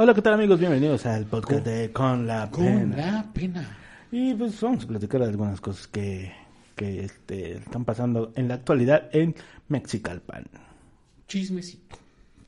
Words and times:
Hola, 0.00 0.14
¿qué 0.14 0.22
tal 0.22 0.34
amigos? 0.34 0.60
Bienvenidos 0.60 1.06
al 1.06 1.26
podcast 1.26 1.66
de 1.66 1.90
Con 1.90 2.24
la 2.24 2.48
Con 2.52 2.64
Pena. 2.64 2.96
la 2.96 3.32
pena. 3.32 3.78
Y 4.12 4.32
pues 4.34 4.60
vamos 4.60 4.84
a 4.84 4.86
platicar 4.86 5.20
de 5.20 5.26
algunas 5.26 5.60
cosas 5.60 5.88
que, 5.88 6.32
que 6.76 7.00
este, 7.00 7.56
están 7.56 7.84
pasando 7.84 8.32
en 8.36 8.46
la 8.46 8.54
actualidad 8.54 9.10
en 9.12 9.34
Mexicalpan. 9.66 10.44
Chismecito. 11.26 11.98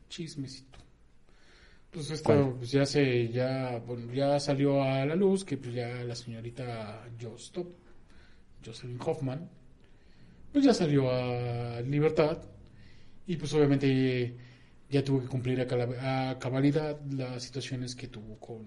Chismecito. 0.09 0.79
Pues 1.91 2.13
esto 2.13 2.55
pues, 2.57 2.71
ya 2.71 2.87
se, 2.87 3.31
ya, 3.31 3.83
bueno, 3.85 4.13
ya 4.13 4.39
salió 4.39 4.85
a 4.85 5.05
la 5.05 5.17
luz 5.17 5.45
que 5.45 5.57
pues 5.57 5.75
ya 5.75 5.89
la 6.05 6.15
señorita 6.15 7.05
Jostop, 7.21 7.67
Jocelyn 8.65 9.01
Hoffman, 9.05 9.51
pues 10.53 10.65
ya 10.65 10.73
salió 10.73 11.11
a 11.11 11.81
libertad 11.81 12.39
y 13.27 13.35
pues 13.35 13.53
obviamente 13.55 14.37
ya 14.91 15.05
tuvo 15.05 15.21
que 15.21 15.29
cumplir 15.29 15.61
a, 15.61 16.39
cabalidad 16.39 17.01
las 17.11 17.43
situaciones 17.43 17.95
que 17.95 18.09
tuvo 18.09 18.37
con, 18.39 18.65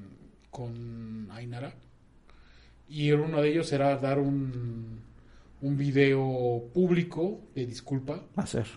con 0.50 1.28
Ainara. 1.32 1.74
Y 2.88 3.12
uno 3.12 3.42
de 3.42 3.50
ellos 3.50 3.72
era 3.74 3.96
dar 3.98 4.20
un, 4.20 5.02
un 5.62 5.78
video 5.78 6.70
público 6.74 7.42
de 7.56 7.66
disculpa 7.66 8.24
ser. 8.46 8.68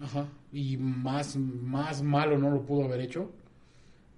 Ajá. 0.00 0.26
Y 0.52 0.76
más, 0.76 1.36
más 1.36 2.02
malo 2.02 2.38
no 2.38 2.50
lo 2.50 2.62
pudo 2.64 2.84
haber 2.84 3.00
hecho. 3.00 3.32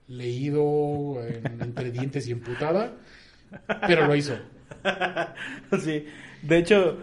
Leído 0.06 1.22
en- 1.26 1.60
entre 1.60 1.90
dientes 1.90 2.26
y 2.28 2.32
emputada. 2.32 2.96
Pero 3.86 4.06
lo 4.06 4.14
hizo. 4.16 4.34
Sí, 5.82 6.04
de 6.42 6.58
hecho, 6.58 6.98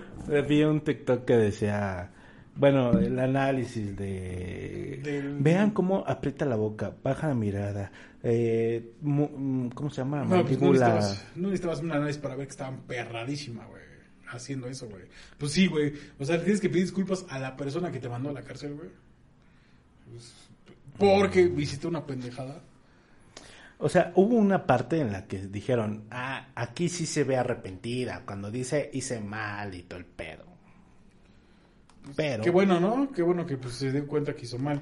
vi 0.47 0.63
un 0.63 0.81
TikTok 0.81 1.25
que 1.25 1.33
decía, 1.33 2.11
bueno, 2.55 2.98
el 2.98 3.18
análisis 3.20 3.95
de... 3.95 5.00
Del- 5.04 5.38
Vean 5.40 5.72
cómo 5.72 6.04
aprieta 6.08 6.45
la 6.45 6.55
boca, 6.55 6.94
baja 7.04 7.28
la 7.28 7.34
mirada, 7.36 7.91
eh, 8.23 8.94
mm, 9.02 9.68
¿cómo 9.70 9.90
se 9.90 9.98
llama? 9.98 10.23
No, 10.23 10.44
pues 10.45 10.59
no 10.59 10.72
necesitabas, 10.72 11.28
no 11.36 11.44
necesitabas 11.50 11.80
un 11.81 11.92
análisis 11.92 12.22
para 12.22 12.36
ver 12.36 12.47
que 12.47 12.52
estaban 12.52 12.81
perradísima, 12.81 13.66
güey. 13.66 13.84
Haciendo 14.28 14.67
eso, 14.67 14.89
güey. 14.89 15.03
Pues 15.38 15.52
sí, 15.52 15.67
güey. 15.67 15.94
O 16.17 16.25
sea, 16.25 16.42
tienes 16.42 16.59
que 16.59 16.67
pedir 16.67 16.84
disculpas 16.86 17.25
a 17.30 17.38
la 17.38 17.56
persona 17.56 17.92
que 17.92 18.00
te 18.00 18.09
mandó 18.09 18.30
a 18.30 18.34
la 18.34 18.42
cárcel, 18.42 18.73
güey. 18.73 18.90
Pues, 20.09 20.34
porque 20.97 21.42
hiciste 21.58 21.88
una 21.88 22.06
pendejada. 22.06 22.62
O 23.78 23.88
sea, 23.90 24.12
hubo 24.16 24.36
una 24.36 24.66
parte 24.66 25.00
en 25.00 25.12
la 25.12 25.28
que 25.28 25.47
dijeron, 25.47 26.06
ah, 26.09 26.47
aquí 26.56 26.90
sí 26.90 27.06
se 27.06 27.23
ve 27.23 27.38
arrepentida, 27.38 28.23
cuando 28.25 28.50
dice 28.50 28.90
hice 28.94 29.19
mal 29.19 29.75
y 29.75 29.84
todo 29.84 30.00
el 30.00 30.06
pedo. 30.06 30.45
Pero, 32.16 32.44
Qué 32.44 32.50
bueno, 32.50 32.80
¿no? 32.80 33.11
Qué 33.11 33.22
bueno 33.22 33.45
que 33.45 33.58
pues, 33.58 33.75
se 33.75 33.92
dio 33.92 34.08
cuenta 34.08 34.36
que 34.36 34.44
hizo 34.44 34.58
mal. 34.58 34.81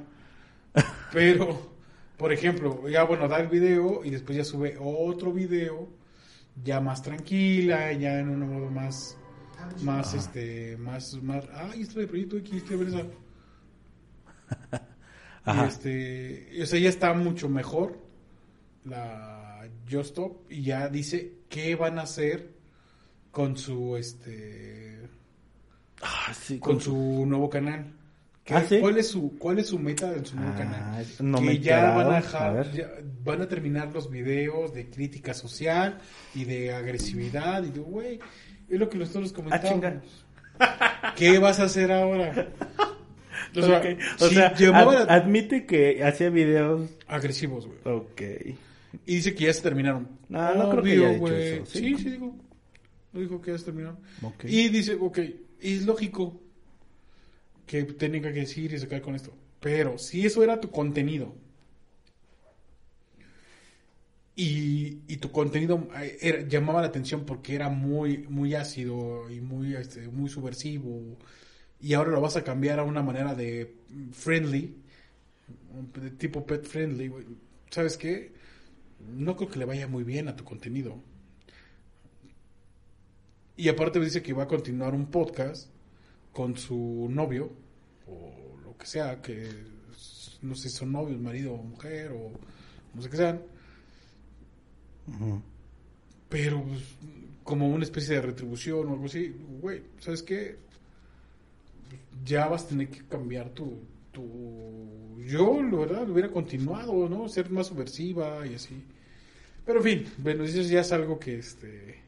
Pero, 1.14 1.74
por 2.18 2.34
ejemplo, 2.34 2.88
ya 2.90 3.04
bueno, 3.04 3.28
da 3.28 3.40
el 3.40 3.48
video 3.48 4.04
y 4.04 4.10
después 4.10 4.38
ya 4.38 4.44
sube 4.44 4.78
otro 4.80 5.32
video 5.32 5.90
ya 6.62 6.80
más 6.80 7.02
tranquila, 7.02 7.92
ya 7.94 8.20
en 8.20 8.30
un 8.30 8.40
modo 8.54 8.70
más, 8.70 9.18
más, 9.82 10.14
este, 10.14 10.78
más, 10.78 11.22
más, 11.22 11.46
ay, 11.54 11.82
esto 11.82 12.00
de 12.00 12.08
Proyecto 12.08 12.38
X, 12.38 12.70
ver 12.70 12.88
esa. 12.88 13.06
Ajá. 15.46 15.66
Y 15.66 15.68
este, 15.68 16.64
o 16.64 16.66
sea, 16.66 16.80
ya 16.80 16.90
está 16.90 17.14
mucho 17.14 17.50
mejor 17.50 18.00
la 18.86 19.68
Justop 19.90 20.50
y 20.52 20.64
ya 20.64 20.88
dice 20.90 21.40
qué 21.50 21.76
van 21.76 22.00
a 22.00 22.04
hacer 22.04 22.54
con 23.32 23.58
su, 23.58 23.98
este, 23.98 25.10
Ah, 26.04 26.34
sí, 26.34 26.59
con 26.59 26.80
su 26.82 27.26
nuevo 27.26 27.50
canal. 27.50 27.86
¿Qué- 28.44 28.54
¿Ah, 28.56 28.66
sí? 28.68 28.80
¿Cuál 28.82 28.98
es 28.98 29.08
su 29.08 29.38
cuál 29.40 29.59
es 29.59 29.68
su 29.68 29.80
meta 29.80 30.14
en 30.14 30.26
su 30.26 30.36
nuevo 30.36 30.52
Ah, 30.54 30.58
canal? 30.58 31.06
no 31.22 31.40
que 31.40 31.46
me 31.46 31.59
ya 31.59 31.92
van 31.96 32.12
a 32.12 32.16
dejar, 32.18 32.72
ya 32.73 32.90
van 33.23 33.42
a 33.42 33.48
terminar 33.48 33.94
los 33.94 34.09
videos 34.12 34.74
de 34.74 34.90
crítica 34.90 35.34
social 35.34 36.00
y 36.36 36.44
de 36.44 36.74
agresividad 36.74 37.64
y 37.64 37.70
de 37.72 37.80
güey, 37.80 38.20
es 38.70 38.80
lo 38.80 38.90
que 38.90 38.98
nosotros 38.98 39.31
comentamos. 39.31 39.66
Ah, 39.66 39.74
chinga. 39.74 40.02
¿Qué 41.16 41.40
vas 41.40 41.59
a 41.62 41.64
hacer 41.64 41.90
ahora? 41.91 42.50
O 43.56 43.62
sea, 43.62 43.78
Ok, 43.80 43.85
O 44.20 44.28
si 44.30 44.35
sea, 44.35 44.53
llamaba 44.56 44.91
ad- 44.94 45.08
la- 45.08 45.14
admite 45.14 45.66
que 45.66 46.03
hacía 46.03 46.30
videos. 46.30 46.90
agresivos, 47.08 47.66
güey. 47.68 47.96
Ok. 47.97 48.22
Y 49.06 49.16
dice 49.16 49.34
que 49.35 49.46
ya 49.46 49.53
se 49.53 49.62
terminaron. 49.62 50.08
No, 50.28 50.53
no 50.56 50.70
creo 50.70 50.84
que 50.84 50.91
haya 50.91 51.09
dicho 51.14 51.28
eso, 51.35 51.66
¿sí? 51.68 51.80
Sí, 51.80 51.97
sí, 51.97 52.09
digo. 52.12 52.35
Dijo 53.14 53.41
que 53.41 53.52
ya 53.52 53.58
se 53.58 53.66
terminaron. 53.66 54.00
Ok. 54.22 54.46
Y 54.46 54.70
dice, 54.70 54.97
ok, 55.00 55.20
es 55.63 55.85
lógico 55.85 56.40
que 57.66 57.84
tenga 57.84 58.31
que 58.34 58.41
decir 58.41 58.74
y 58.74 58.79
sacar 58.79 59.01
con 59.01 59.16
esto. 59.16 59.34
Pero 59.59 59.97
si 59.97 60.25
eso 60.25 60.44
era 60.44 60.59
tu 60.59 60.69
contenido 60.72 61.35
y, 64.35 65.00
y 65.07 65.18
tu 65.18 65.31
contenido 65.31 65.88
eh, 65.96 66.46
llamaba 66.50 66.81
la 66.81 66.88
atención 66.88 67.25
porque 67.25 67.56
era 67.56 67.69
muy, 67.69 68.19
muy 68.29 68.56
ácido 68.56 69.29
y 69.29 69.41
muy, 69.41 69.75
este, 69.75 70.07
muy 70.07 70.29
subversivo 70.29 71.18
y 71.79 71.94
ahora 71.94 72.12
lo 72.12 72.22
vas 72.22 72.35
a 72.38 72.44
cambiar 72.44 72.79
a 72.79 72.84
una 72.84 73.03
manera 73.03 73.35
de 73.35 73.75
friendly, 74.12 74.75
de 76.02 76.12
tipo 76.12 76.46
pet 76.46 76.66
friendly, 76.66 77.12
¿sabes 77.69 77.97
qué? 77.97 78.34
No 79.16 79.35
creo 79.35 79.50
que 79.50 79.59
le 79.59 79.66
vaya 79.66 79.88
muy 79.88 80.03
bien 80.03 80.28
a 80.29 80.35
tu 80.35 80.44
contenido. 80.46 81.03
Y 83.56 83.69
aparte 83.69 84.00
me 84.00 84.06
dice 84.06 84.24
que 84.24 84.34
va 84.34 84.44
a 84.44 84.47
continuar 84.47 84.94
un 84.94 85.08
podcast 85.08 85.69
con 86.31 86.58
su 86.58 87.08
novio, 87.09 87.52
o 88.08 88.58
lo 88.64 88.75
que 88.78 88.86
sea, 88.86 89.22
que 89.22 89.47
no 90.41 90.56
sé 90.56 90.69
si 90.69 90.78
son 90.78 90.91
novios, 90.91 91.19
marido 91.19 91.53
o 91.53 91.64
mujer, 91.64 92.12
o 92.12 92.31
no 92.94 93.02
sé 93.02 93.09
qué 93.09 93.18
sean, 93.18 93.41
pero 96.30 96.64
pues, 96.64 96.81
como 97.44 97.68
una 97.69 97.84
especie 97.84 98.16
de 98.16 98.22
retribución 98.22 98.88
o 98.88 98.94
algo 98.94 99.06
así, 99.06 99.36
güey, 99.62 99.84
¿sabes 100.00 100.24
qué? 100.24 100.58
Ya 102.25 102.47
vas 102.47 102.66
a 102.66 102.70
tener 102.70 102.90
que 102.90 103.06
cambiar 103.06 103.50
tu... 103.50 103.80
tu... 104.12 105.22
Yo, 105.28 105.62
la 105.62 105.78
verdad, 105.78 106.08
lo 106.08 106.14
hubiera 106.14 106.31
continuado, 106.31 107.08
¿no? 107.08 107.28
Ser 107.30 107.50
más 107.50 107.68
subversiva 107.68 108.46
y 108.47 108.56
así. 108.56 108.84
Pero 109.66 109.80
en 109.80 109.84
fin, 109.84 110.14
bueno, 110.18 110.44
eso 110.44 110.62
ya 110.62 110.81
es 110.81 110.91
algo 110.91 111.20
que 111.20 111.38
este 111.38 112.03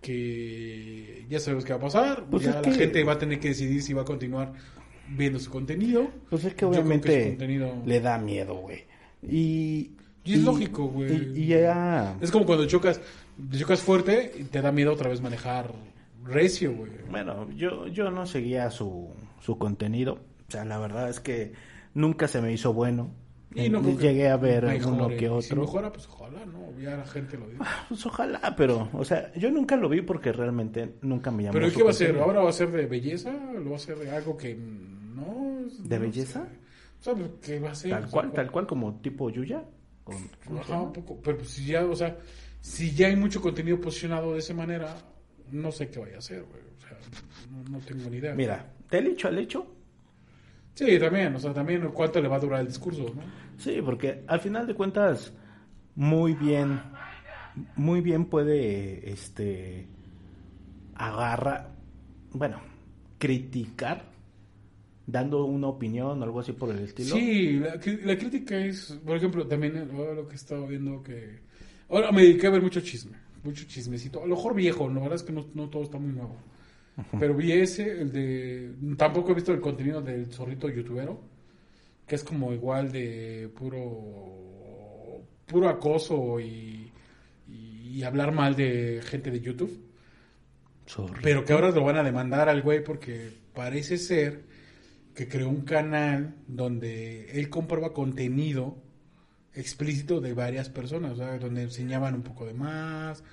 que 0.00 1.24
ya 1.28 1.40
sabemos 1.40 1.64
qué 1.64 1.72
va 1.72 1.78
a 1.78 1.82
pasar. 1.82 2.24
Pues 2.30 2.44
ya 2.44 2.52
la 2.54 2.62
que- 2.62 2.72
gente 2.72 3.04
va 3.04 3.12
a 3.14 3.18
tener 3.18 3.38
que 3.40 3.48
decidir 3.48 3.82
si 3.82 3.92
va 3.92 4.02
a 4.02 4.04
continuar 4.04 4.52
viendo 5.08 5.38
su 5.38 5.50
contenido. 5.50 6.08
Pues 6.30 6.44
es 6.44 6.54
que 6.54 6.62
Yo 6.62 6.70
creo 6.70 6.72
que 6.72 6.78
obviamente 6.88 7.22
su 7.24 7.28
contenido- 7.30 7.82
le 7.86 8.00
da 8.00 8.18
miedo, 8.18 8.54
güey. 8.56 8.84
Y, 9.22 9.92
Y 10.24 10.34
es 10.34 10.42
lógico, 10.44 10.86
güey. 10.88 11.32
Y, 11.34 11.42
y 11.42 11.46
ya... 11.48 12.16
Es 12.20 12.30
como 12.30 12.44
cuando 12.46 12.66
chocas, 12.66 13.00
chocas 13.56 13.80
fuerte 13.80 14.32
y 14.38 14.44
te 14.44 14.60
da 14.62 14.70
miedo 14.72 14.92
otra 14.92 15.08
vez 15.08 15.20
manejar 15.20 15.72
recio, 16.24 16.74
güey. 16.74 16.90
Bueno, 17.10 17.50
yo, 17.52 17.86
yo 17.88 18.10
no 18.10 18.26
seguía 18.26 18.70
su, 18.70 19.08
su 19.40 19.56
contenido. 19.58 20.20
O 20.48 20.50
sea, 20.52 20.64
la 20.64 20.78
verdad 20.78 21.08
es 21.08 21.20
que 21.20 21.52
nunca 21.94 22.28
se 22.28 22.40
me 22.42 22.52
hizo 22.52 22.72
bueno. 22.72 23.10
Y 23.54 23.68
no 23.70 23.80
Llegué 23.82 24.28
a 24.28 24.36
ver 24.36 24.64
mejore. 24.66 24.94
uno 24.96 25.08
que 25.08 25.18
Si 25.20 25.26
otro. 25.26 25.62
mejora, 25.62 25.90
pues 25.92 26.06
ojalá, 26.06 26.44
¿no? 26.44 26.78
Ya 26.78 26.96
la 26.96 27.06
gente 27.06 27.36
lo 27.38 27.48
dice. 27.48 27.62
Pues 27.88 28.04
ojalá, 28.06 28.54
pero, 28.56 28.88
o 28.92 29.04
sea, 29.04 29.32
yo 29.34 29.50
nunca 29.50 29.74
lo 29.76 29.88
vi 29.88 30.02
porque 30.02 30.32
realmente 30.32 30.96
nunca 31.02 31.30
me 31.30 31.44
llamó. 31.44 31.54
Pero 31.54 31.66
¿y 31.66 31.70
su 31.70 31.78
qué 31.78 31.82
va 31.84 31.90
a 31.90 31.94
ser? 31.94 32.18
¿Ahora 32.18 32.40
va 32.42 32.50
a 32.50 32.52
ser 32.52 32.70
de 32.70 32.86
belleza? 32.86 33.32
¿Lo 33.54 33.70
va 33.70 33.76
a 33.76 33.80
ser 33.80 33.96
de 33.98 34.10
algo 34.10 34.36
que 34.36 34.54
no? 34.54 35.64
¿De 35.80 35.96
no 35.98 36.02
belleza? 36.04 36.44
sé. 36.46 37.10
O 37.10 37.16
sea, 37.16 37.30
¿qué 37.42 37.58
va 37.58 37.70
a 37.70 37.74
ser? 37.74 37.90
Tal 37.90 38.00
O 38.00 38.02
sea, 38.06 38.10
cual, 38.12 38.32
tal 38.32 38.50
cual 38.50 38.66
como 38.66 39.00
tipo 39.00 39.30
Yuya. 39.30 39.64
Con, 40.04 40.16
¿cómo 40.46 40.62
se 40.64 40.72
Ajá, 40.72 40.82
un 40.82 40.92
poco. 40.92 41.18
Pero 41.22 41.38
pues 41.38 41.48
si 41.50 41.64
ya, 41.66 41.84
o 41.86 41.96
sea, 41.96 42.16
si 42.60 42.92
ya 42.94 43.06
hay 43.08 43.16
mucho 43.16 43.40
contenido 43.40 43.80
posicionado 43.80 44.34
de 44.34 44.40
esa 44.40 44.52
manera, 44.54 44.94
no 45.52 45.72
sé 45.72 45.88
qué 45.88 45.98
vaya 45.98 46.16
a 46.16 46.18
hacer, 46.18 46.42
güey. 46.42 46.62
O 46.76 46.80
sea, 46.80 46.98
no, 47.50 47.64
no 47.70 47.78
tengo 47.84 48.10
ni 48.10 48.18
idea. 48.18 48.34
Mira, 48.34 48.72
del 48.90 49.06
hecho 49.08 49.28
al 49.28 49.38
hecho, 49.38 49.66
Sí, 50.78 50.96
también, 50.96 51.34
o 51.34 51.40
sea, 51.40 51.52
también 51.52 51.88
cuánto 51.92 52.20
le 52.20 52.28
va 52.28 52.36
a 52.36 52.38
durar 52.38 52.60
el 52.60 52.68
discurso, 52.68 53.02
¿no? 53.02 53.22
sí, 53.56 53.82
porque 53.84 54.22
al 54.28 54.38
final 54.38 54.64
de 54.64 54.74
cuentas, 54.74 55.32
muy 55.96 56.34
bien, 56.34 56.80
muy 57.74 58.00
bien 58.00 58.26
puede, 58.26 59.10
este, 59.10 59.88
agarra, 60.94 61.74
bueno, 62.30 62.60
criticar, 63.18 64.04
dando 65.04 65.46
una 65.46 65.66
opinión 65.66 66.20
o 66.20 66.24
algo 66.24 66.38
así 66.38 66.52
por 66.52 66.70
el 66.70 66.78
estilo. 66.78 67.16
Sí, 67.16 67.58
la, 67.58 68.16
crítica 68.16 68.56
es, 68.64 69.00
por 69.04 69.16
ejemplo, 69.16 69.48
también 69.48 69.76
eh, 69.78 70.14
lo 70.14 70.28
que 70.28 70.36
estaba 70.36 70.64
viendo 70.64 71.02
que... 71.02 71.40
Ahora 71.88 72.12
me 72.12 72.22
dediqué 72.22 72.46
a 72.46 72.50
ver 72.50 72.62
mucho 72.62 72.82
chisme, 72.82 73.18
mucho 73.42 73.64
chismecito. 73.66 74.22
A 74.22 74.28
lo 74.28 74.36
mejor 74.36 74.54
viejo, 74.54 74.88
¿no? 74.88 75.00
la 75.00 75.00
verdad 75.00 75.16
es 75.16 75.24
que 75.24 75.32
no, 75.32 75.44
no 75.54 75.68
todo 75.70 75.82
está 75.82 75.98
muy 75.98 76.12
nuevo. 76.12 76.36
Pero 77.18 77.34
vi 77.34 77.52
ese, 77.52 78.00
el 78.00 78.12
de... 78.12 78.74
Tampoco 78.96 79.32
he 79.32 79.34
visto 79.34 79.52
el 79.52 79.60
contenido 79.60 80.02
del 80.02 80.32
zorrito 80.32 80.68
youtubero, 80.68 81.20
que 82.06 82.16
es 82.16 82.24
como 82.24 82.52
igual 82.52 82.90
de 82.90 83.50
puro... 83.56 85.22
puro 85.46 85.68
acoso 85.68 86.40
y, 86.40 86.90
y 87.48 88.02
hablar 88.02 88.32
mal 88.32 88.56
de 88.56 89.00
gente 89.04 89.30
de 89.30 89.40
YouTube. 89.40 89.86
Sorry. 90.86 91.20
Pero 91.22 91.44
que 91.44 91.52
ahora 91.52 91.70
lo 91.70 91.84
van 91.84 91.96
a 91.96 92.02
demandar 92.02 92.48
al 92.48 92.62
güey 92.62 92.82
porque 92.82 93.30
parece 93.54 93.98
ser 93.98 94.42
que 95.14 95.28
creó 95.28 95.48
un 95.48 95.62
canal 95.62 96.36
donde 96.46 97.30
él 97.32 97.48
comprueba 97.48 97.92
contenido 97.92 98.76
explícito 99.52 100.20
de 100.20 100.32
varias 100.32 100.68
personas, 100.68 101.16
sea, 101.16 101.38
donde 101.38 101.62
enseñaban 101.62 102.14
un 102.14 102.22
poco 102.22 102.46
de 102.46 102.54
más. 102.54 103.24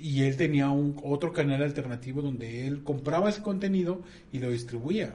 Y 0.00 0.22
él 0.22 0.36
tenía 0.36 0.70
un 0.70 0.96
otro 1.04 1.32
canal 1.32 1.62
alternativo 1.62 2.22
donde 2.22 2.66
él 2.66 2.82
compraba 2.82 3.28
ese 3.28 3.42
contenido 3.42 4.02
y 4.32 4.38
lo 4.38 4.50
distribuía. 4.50 5.14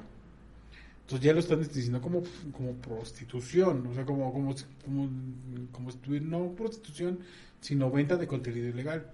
Entonces 1.01 1.25
ya 1.25 1.33
lo 1.33 1.39
están 1.39 1.61
diciendo 1.61 2.01
como, 2.01 2.23
como 2.51 2.73
prostitución, 2.73 3.85
o 3.87 3.93
sea, 3.93 4.05
como, 4.05 4.31
como, 4.33 4.55
como, 5.71 5.91
no 6.21 6.55
prostitución, 6.55 7.19
sino 7.61 7.91
venta 7.91 8.15
de 8.15 8.27
contenido 8.27 8.69
ilegal. 8.69 9.05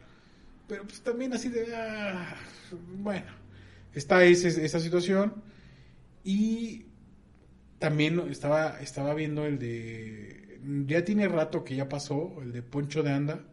Pero 0.68 0.83
pues 0.83 1.01
también 1.01 1.33
así 1.33 1.50
de, 1.50 1.75
ah, 1.75 2.35
bueno, 2.97 3.31
está 3.94 4.24
ese, 4.24 4.65
esa 4.65 4.79
situación. 4.79 5.33
Y 6.24 6.85
también 7.79 8.19
estaba, 8.29 8.79
estaba 8.79 9.13
viendo 9.13 9.45
el 9.45 9.59
de, 9.59 10.59
ya 10.88 11.03
tiene 11.03 11.27
rato 11.27 11.63
que 11.63 11.75
ya 11.75 11.89
pasó, 11.89 12.41
el 12.41 12.53
de 12.53 12.62
Poncho 12.62 13.03
de 13.03 13.12
Anda, 13.12 13.44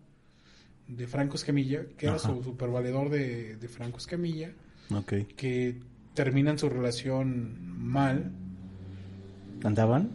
de 0.89 1.07
Franco 1.07 1.37
Escamilla, 1.37 1.85
que 1.97 2.07
era 2.07 2.19
su 2.19 2.43
supervaledor 2.43 3.11
de, 3.11 3.57
de 3.57 3.69
Franco 3.69 3.99
Escamilla, 3.99 4.51
que 5.37 5.77
terminan 6.15 6.59
su 6.59 6.69
relación 6.69 7.57
mal. 7.79 8.33
¿Andaban? 9.63 10.11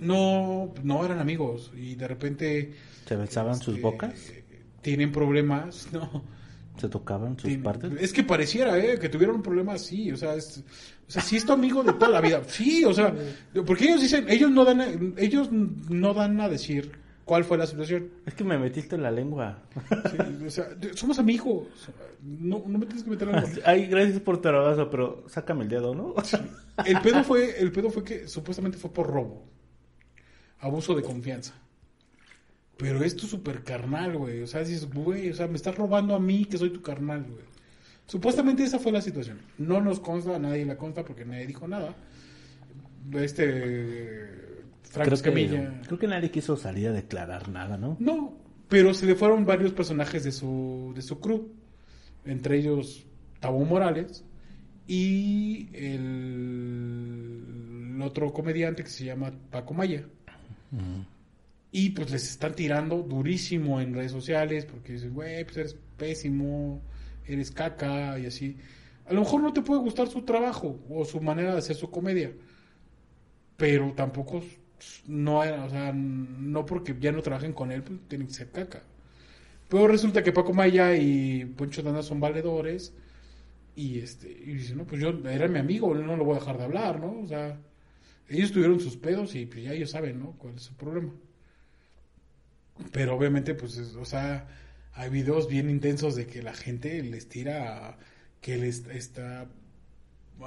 No, 0.00 0.72
no 0.82 1.04
eran 1.04 1.18
amigos 1.18 1.72
y 1.76 1.94
de 1.94 2.08
repente... 2.08 2.72
¿Se 3.06 3.16
besaban 3.16 3.56
sus 3.56 3.74
este, 3.74 3.82
bocas? 3.82 4.14
Tienen 4.80 5.12
problemas, 5.12 5.88
no. 5.92 6.22
¿Se 6.78 6.88
tocaban 6.88 7.34
sus 7.36 7.48
Tienen- 7.48 7.62
partes? 7.62 7.92
Es 8.00 8.12
que 8.12 8.22
pareciera, 8.22 8.78
¿eh? 8.78 8.98
Que 8.98 9.08
tuvieron 9.08 9.36
un 9.36 9.42
problema 9.42 9.74
así, 9.74 10.12
o 10.12 10.16
sea, 10.16 10.34
es, 10.34 10.62
o 11.06 11.10
sea, 11.10 11.20
sí 11.20 11.36
es 11.36 11.44
tu 11.44 11.52
amigo 11.52 11.82
de 11.82 11.92
toda 11.94 12.08
la 12.08 12.20
vida. 12.20 12.42
Sí, 12.46 12.84
o 12.84 12.94
sea, 12.94 13.12
porque 13.66 13.84
ellos 13.84 14.00
dicen, 14.00 14.26
ellos 14.28 14.50
no 14.50 14.64
dan, 14.64 15.14
ellos 15.18 15.50
no 15.50 16.14
dan 16.14 16.40
a 16.40 16.48
decir 16.48 16.92
cuál 17.28 17.44
fue 17.44 17.58
la 17.58 17.66
situación. 17.66 18.10
Es 18.24 18.34
que 18.34 18.42
me 18.42 18.58
metiste 18.58 18.96
en 18.96 19.02
la 19.02 19.10
lengua. 19.10 19.62
Sí, 20.10 20.44
o 20.46 20.50
sea, 20.50 20.70
somos 20.94 21.18
amigos. 21.18 21.68
No, 22.22 22.64
no 22.66 22.78
me 22.78 22.86
tienes 22.86 23.04
que 23.04 23.10
meter 23.10 23.28
en 23.28 23.34
la 23.36 23.46
Ay, 23.66 23.86
gracias 23.86 24.18
por 24.20 24.40
tu 24.40 24.48
abrazo, 24.48 24.88
pero 24.90 25.24
sácame 25.28 25.64
el 25.64 25.68
dedo, 25.68 25.94
¿no? 25.94 26.14
El 26.86 27.00
pedo 27.02 27.22
fue, 27.22 27.60
el 27.60 27.70
pedo 27.70 27.90
fue 27.90 28.02
que 28.02 28.26
supuestamente 28.26 28.78
fue 28.78 28.90
por 28.92 29.08
robo. 29.08 29.44
Abuso 30.60 30.94
de 30.94 31.02
confianza. 31.02 31.52
Pero 32.78 33.04
esto 33.04 33.26
es 33.26 33.30
súper 33.30 33.62
carnal, 33.62 34.16
güey. 34.16 34.40
O 34.40 34.46
sea, 34.46 34.60
dices, 34.60 34.88
güey, 34.90 35.30
o 35.30 35.34
sea, 35.34 35.48
me 35.48 35.56
estás 35.56 35.76
robando 35.76 36.14
a 36.14 36.20
mí 36.20 36.46
que 36.46 36.56
soy 36.56 36.70
tu 36.70 36.80
carnal, 36.80 37.24
güey. 37.24 37.44
Supuestamente 38.06 38.64
esa 38.64 38.78
fue 38.78 38.90
la 38.90 39.02
situación. 39.02 39.38
No 39.58 39.82
nos 39.82 40.00
consta, 40.00 40.36
a 40.36 40.38
nadie 40.38 40.64
la 40.64 40.78
consta 40.78 41.04
porque 41.04 41.26
nadie 41.26 41.46
dijo 41.46 41.68
nada. 41.68 41.94
Este. 43.12 44.47
Franco 44.82 45.04
Creo 45.06 45.14
Escamilla. 45.14 45.80
que, 45.80 45.86
creo 45.86 45.98
que 45.98 46.06
nadie 46.06 46.30
quiso 46.30 46.56
salir 46.56 46.88
a 46.88 46.92
declarar 46.92 47.48
nada, 47.48 47.76
¿no? 47.76 47.96
No, 48.00 48.36
pero 48.68 48.94
se 48.94 49.06
le 49.06 49.14
fueron 49.14 49.44
varios 49.44 49.72
personajes 49.72 50.24
de 50.24 50.32
su, 50.32 50.92
de 50.94 51.02
su 51.02 51.20
crew. 51.20 51.48
Entre 52.24 52.58
ellos 52.58 53.06
Tabú 53.40 53.64
Morales 53.64 54.24
y 54.86 55.68
el, 55.74 57.42
el 57.94 58.02
otro 58.02 58.32
comediante 58.32 58.82
que 58.82 58.90
se 58.90 59.04
llama 59.04 59.32
Paco 59.50 59.74
Maya. 59.74 60.04
Y 61.70 61.90
pues 61.90 62.10
les 62.10 62.30
están 62.30 62.54
tirando 62.54 63.02
durísimo 63.02 63.80
en 63.80 63.94
redes 63.94 64.12
sociales 64.12 64.64
porque 64.66 64.94
dicen, 64.94 65.12
güey, 65.14 65.44
pues 65.44 65.56
eres 65.58 65.76
pésimo, 65.96 66.80
eres 67.26 67.50
caca 67.50 68.18
y 68.18 68.26
así. 68.26 68.56
A 69.06 69.12
lo 69.12 69.20
mejor 69.20 69.42
no 69.42 69.52
te 69.52 69.62
puede 69.62 69.80
gustar 69.80 70.08
su 70.08 70.22
trabajo 70.22 70.80
o 70.88 71.04
su 71.04 71.20
manera 71.20 71.52
de 71.52 71.58
hacer 71.58 71.76
su 71.76 71.90
comedia, 71.90 72.32
pero 73.56 73.92
tampoco 73.94 74.42
no 75.06 75.40
o 75.40 75.70
sea, 75.70 75.92
no 75.92 76.66
porque 76.66 76.96
ya 77.00 77.12
no 77.12 77.22
trabajen 77.22 77.52
con 77.52 77.72
él, 77.72 77.82
pues 77.82 78.00
tienen 78.08 78.28
que 78.28 78.34
ser 78.34 78.50
caca. 78.50 78.82
Pero 79.68 79.88
resulta 79.88 80.22
que 80.24 80.32
Paco 80.32 80.52
Maya 80.54 80.96
y 80.96 81.44
Poncho 81.46 81.82
Dana 81.82 82.02
son 82.02 82.20
valedores 82.20 82.94
y 83.76 84.00
este 84.00 84.30
y 84.30 84.54
dice, 84.54 84.74
no, 84.76 84.86
pues 84.86 85.00
yo 85.02 85.10
era 85.28 85.48
mi 85.48 85.58
amigo, 85.60 85.94
no 85.94 86.16
lo 86.16 86.24
voy 86.24 86.36
a 86.36 86.40
dejar 86.40 86.58
de 86.58 86.64
hablar, 86.64 87.00
¿no? 87.00 87.20
O 87.22 87.26
sea, 87.28 87.60
ellos 88.28 88.52
tuvieron 88.52 88.80
sus 88.80 88.96
pedos 88.98 89.34
y 89.36 89.46
pues 89.46 89.64
ya 89.64 89.72
ellos 89.74 89.90
saben, 89.92 90.20
¿no? 90.20 90.32
¿Cuál 90.38 90.56
es 90.56 90.62
su 90.64 90.74
problema? 90.76 91.12
Pero 92.92 93.14
obviamente, 93.16 93.54
pues, 93.54 93.76
es- 93.76 93.94
o 93.96 94.04
sea, 94.04 94.48
hay 94.94 95.10
videos 95.10 95.48
bien 95.48 95.70
intensos 95.70 96.16
de 96.16 96.26
que 96.26 96.42
la 96.42 96.54
gente 96.54 97.02
les 97.02 97.28
tira 97.28 97.88
a- 97.88 97.98
que 98.40 98.56
les 98.56 98.86
está 98.88 99.48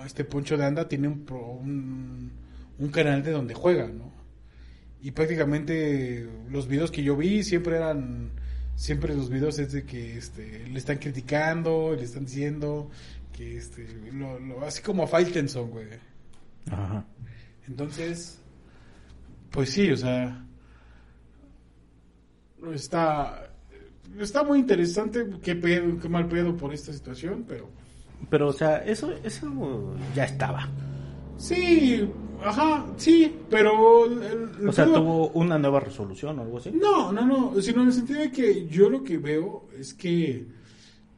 este 0.05 0.25
Poncho 0.25 0.57
de 0.57 0.65
Anda 0.65 0.87
tiene 0.89 1.07
un, 1.07 1.25
pro- 1.25 1.51
un, 1.51 2.31
un 2.79 2.89
canal 2.89 3.23
de 3.23 3.31
donde 3.31 3.53
juega, 3.53 3.87
¿no? 3.87 4.11
Y 5.01 5.11
prácticamente 5.11 6.27
los 6.49 6.67
videos 6.67 6.91
que 6.91 7.03
yo 7.03 7.15
vi 7.17 7.43
siempre 7.43 7.77
eran 7.77 8.31
siempre 8.75 9.15
los 9.15 9.29
videos 9.29 9.59
es 9.59 9.71
de 9.73 9.83
que 9.83 10.17
este 10.17 10.67
le 10.67 10.77
están 10.79 10.97
criticando, 10.97 11.93
le 11.95 12.03
están 12.03 12.25
diciendo 12.25 12.89
que 13.33 13.57
este 13.57 13.87
lo, 14.13 14.39
lo- 14.39 14.63
así 14.65 14.81
como 14.81 15.03
a 15.03 15.07
Faitelson, 15.07 15.69
güey. 15.71 15.87
Ajá. 16.69 17.05
Entonces, 17.67 18.39
pues 19.49 19.69
sí, 19.71 19.89
o 19.91 19.97
sea, 19.97 20.45
está 22.73 23.47
está 24.19 24.43
muy 24.43 24.59
interesante, 24.59 25.25
qué 25.41 25.55
pedo, 25.55 25.97
qué 25.99 26.09
mal 26.09 26.27
pedo 26.27 26.55
por 26.57 26.73
esta 26.73 26.91
situación, 26.93 27.45
pero 27.47 27.69
Pero, 28.29 28.49
o 28.49 28.53
sea, 28.53 28.77
eso, 28.85 29.11
eso 29.23 29.95
ya 30.15 30.25
estaba. 30.25 30.69
sí, 31.37 32.07
ajá, 32.43 32.85
sí, 32.97 33.35
pero 33.49 34.05
el- 34.05 34.21
el 34.61 34.69
O 34.69 34.71
sea, 34.71 34.85
pedo- 34.85 34.95
tuvo 35.01 35.27
una 35.29 35.57
nueva 35.57 35.79
resolución 35.79 36.39
o 36.39 36.41
algo 36.43 36.57
así. 36.57 36.71
No, 36.71 37.11
no, 37.11 37.25
no, 37.25 37.61
sino 37.61 37.81
en 37.81 37.87
el 37.87 37.93
sentido 37.93 38.19
de 38.21 38.31
que 38.31 38.67
yo 38.67 38.89
lo 38.89 39.03
que 39.03 39.17
veo 39.17 39.67
es 39.77 39.93
que 39.93 40.45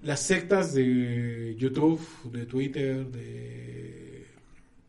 las 0.04 0.20
sectas 0.22 0.74
de 0.74 1.56
YouTube, 1.58 2.00
de 2.32 2.46
Twitter, 2.46 3.06
de, 3.08 4.28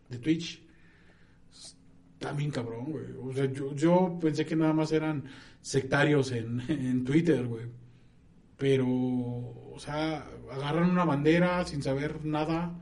de 0.08 0.18
Twitch, 0.18 0.60
bien 2.36 2.50
cabrón, 2.50 2.86
güey. 2.90 3.04
O 3.22 3.32
sea, 3.34 3.44
yo, 3.52 3.74
yo 3.74 4.18
pensé 4.20 4.46
que 4.46 4.56
nada 4.56 4.72
más 4.72 4.92
eran 4.92 5.24
sectarios 5.60 6.32
en, 6.32 6.60
en 6.68 7.04
Twitter, 7.04 7.46
güey. 7.46 7.66
Pero, 8.56 8.86
o 8.88 9.74
sea, 9.78 10.26
agarran 10.50 10.90
una 10.90 11.04
bandera 11.04 11.64
sin 11.66 11.82
saber 11.82 12.24
nada 12.24 12.72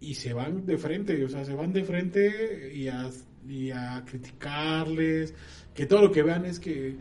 y 0.00 0.14
se 0.14 0.32
van 0.32 0.64
de 0.64 0.78
frente, 0.78 1.24
o 1.24 1.28
sea, 1.28 1.44
se 1.44 1.54
van 1.54 1.72
de 1.72 1.84
frente 1.84 2.72
y 2.74 2.88
a, 2.88 3.10
y 3.48 3.70
a 3.70 4.04
criticarles, 4.06 5.34
que 5.74 5.86
todo 5.86 6.02
lo 6.02 6.12
que 6.12 6.22
vean 6.22 6.44
es 6.44 6.60
que 6.60 6.96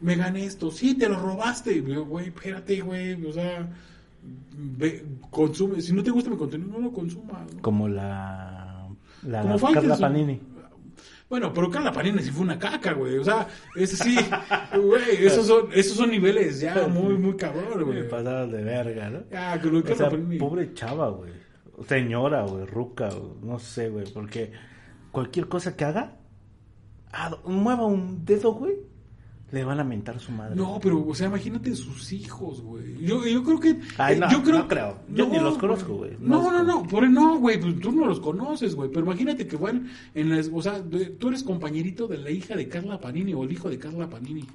me 0.00 0.16
gané 0.16 0.44
esto, 0.44 0.70
sí, 0.70 0.94
te 0.96 1.08
lo 1.08 1.18
robaste, 1.18 1.80
güey, 1.80 2.26
espérate, 2.28 2.80
güey, 2.80 3.24
o 3.24 3.32
sea, 3.32 3.68
ve, 4.56 5.04
consume, 5.30 5.80
si 5.80 5.92
no 5.92 6.02
te 6.02 6.10
gusta 6.10 6.30
mi 6.30 6.36
contenido, 6.36 6.70
no 6.70 6.78
lo 6.78 6.92
consumas, 6.92 7.52
¿no? 7.54 7.62
Como 7.62 7.88
la, 7.88 8.88
la 9.26 9.42
Como 9.42 9.72
Carla. 9.72 9.96
Panini. 9.98 10.40
Bueno, 11.28 11.52
pero 11.52 11.70
Carla 11.70 11.92
Panini 11.92 12.18
sí 12.22 12.30
fue 12.30 12.42
una 12.42 12.58
caca, 12.58 12.92
güey, 12.92 13.18
o 13.18 13.24
sea, 13.24 13.46
es 13.76 13.90
sí, 13.90 14.16
güey, 14.82 15.24
esos 15.24 15.46
son, 15.46 15.68
esos 15.72 15.96
son 15.96 16.10
niveles 16.10 16.60
ya 16.60 16.86
muy, 16.88 17.16
muy 17.18 17.36
cabrón, 17.36 17.84
güey. 17.84 18.08
pasaron 18.08 18.50
de 18.50 18.62
verga, 18.64 19.10
¿no? 19.10 19.20
Con 19.62 19.72
lo 19.72 19.82
de 19.82 19.92
O 19.92 19.96
sea, 19.96 20.10
Panini. 20.10 20.38
pobre 20.38 20.72
chava, 20.74 21.08
güey. 21.10 21.32
Señora, 21.86 22.42
güey, 22.44 22.66
ruca, 22.66 23.08
güey, 23.08 23.32
no 23.42 23.58
sé, 23.58 23.88
güey, 23.88 24.04
porque 24.12 24.52
cualquier 25.10 25.48
cosa 25.48 25.76
que 25.76 25.84
haga, 25.84 26.16
ah, 27.12 27.36
mueva 27.44 27.86
un 27.86 28.24
dedo, 28.24 28.52
güey, 28.52 28.74
le 29.52 29.64
van 29.64 29.80
a 29.80 29.84
mentar 29.84 30.20
su 30.20 30.30
madre. 30.30 30.54
No, 30.54 30.78
pero, 30.80 31.04
o 31.04 31.14
sea, 31.14 31.26
imagínate 31.26 31.74
sus 31.74 32.12
hijos, 32.12 32.60
güey. 32.60 33.04
Yo, 33.04 33.26
yo 33.26 33.42
creo 33.42 33.58
que. 33.58 33.80
Ay, 33.98 34.16
eh, 34.16 34.18
no, 34.20 34.30
yo 34.30 34.42
creo, 34.42 34.58
no 34.58 34.68
creo. 34.68 34.98
Yo 35.08 35.26
ni 35.26 35.40
los 35.40 35.58
conozco, 35.58 35.96
güey. 35.96 36.16
No 36.20 36.42
No, 36.42 36.52
no, 36.52 36.62
no, 36.62 36.82
por 36.84 37.08
no, 37.08 37.38
güey. 37.38 37.58
Pues 37.60 37.80
tú 37.80 37.90
no 37.90 38.06
los 38.06 38.20
conoces, 38.20 38.76
güey. 38.76 38.90
Pero 38.90 39.06
imagínate 39.06 39.46
que 39.46 39.58
fueran 39.58 39.90
en 40.14 40.36
las. 40.36 40.50
O 40.52 40.62
sea, 40.62 40.80
tú 41.18 41.28
eres 41.28 41.42
compañerito 41.42 42.06
de 42.06 42.18
la 42.18 42.30
hija 42.30 42.54
de 42.54 42.68
Carla 42.68 43.00
Panini 43.00 43.34
o 43.34 43.42
el 43.42 43.52
hijo 43.52 43.68
de 43.68 43.78
Carla 43.78 44.08
Panini. 44.08 44.46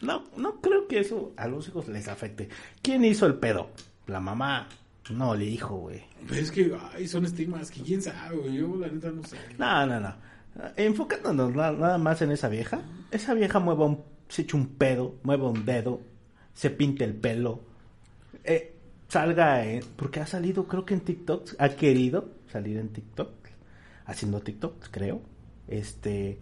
No, 0.00 0.24
no 0.36 0.60
creo 0.60 0.88
que 0.88 0.98
eso 0.98 1.32
a 1.36 1.46
los 1.46 1.68
hijos 1.68 1.86
les 1.86 2.08
afecte. 2.08 2.48
¿Quién 2.82 3.04
hizo 3.04 3.26
el 3.26 3.36
pedo? 3.36 3.70
La 4.08 4.18
mamá. 4.18 4.66
No, 5.10 5.34
el 5.34 5.42
hijo, 5.42 5.76
güey. 5.76 6.02
Pero 6.28 6.40
es 6.40 6.50
que, 6.50 6.76
ay, 6.94 7.08
son 7.08 7.24
estigmas 7.24 7.70
que 7.70 7.82
quién 7.82 8.00
sabe, 8.02 8.36
güey. 8.36 8.54
Yo, 8.54 8.76
la 8.76 8.88
neta, 8.88 9.10
no 9.10 9.22
sé. 9.24 9.36
No, 9.58 9.86
no, 9.86 9.98
no. 10.00 10.14
Enfocándonos 10.76 11.54
na- 11.54 11.72
nada 11.72 11.98
más 11.98 12.22
en 12.22 12.30
esa 12.30 12.48
vieja. 12.48 12.80
Esa 13.10 13.34
vieja 13.34 13.58
mueva 13.58 13.86
un, 13.86 14.00
se 14.28 14.42
echa 14.42 14.56
un 14.56 14.66
pedo, 14.68 15.16
mueva 15.24 15.50
un 15.50 15.64
dedo, 15.64 16.00
se 16.54 16.70
pinta 16.70 17.04
el 17.04 17.14
pelo. 17.14 17.60
eh, 18.44 18.74
salga, 19.08 19.62
porque 19.96 20.20
ha 20.20 20.26
salido, 20.26 20.66
creo 20.66 20.84
que 20.86 20.94
en 20.94 21.00
TikTok, 21.00 21.50
ha 21.58 21.68
querido 21.70 22.30
salir 22.50 22.78
en 22.78 22.88
TikTok, 22.88 23.30
haciendo 24.06 24.40
TikTok, 24.40 24.86
creo. 24.90 25.20
Este, 25.68 26.38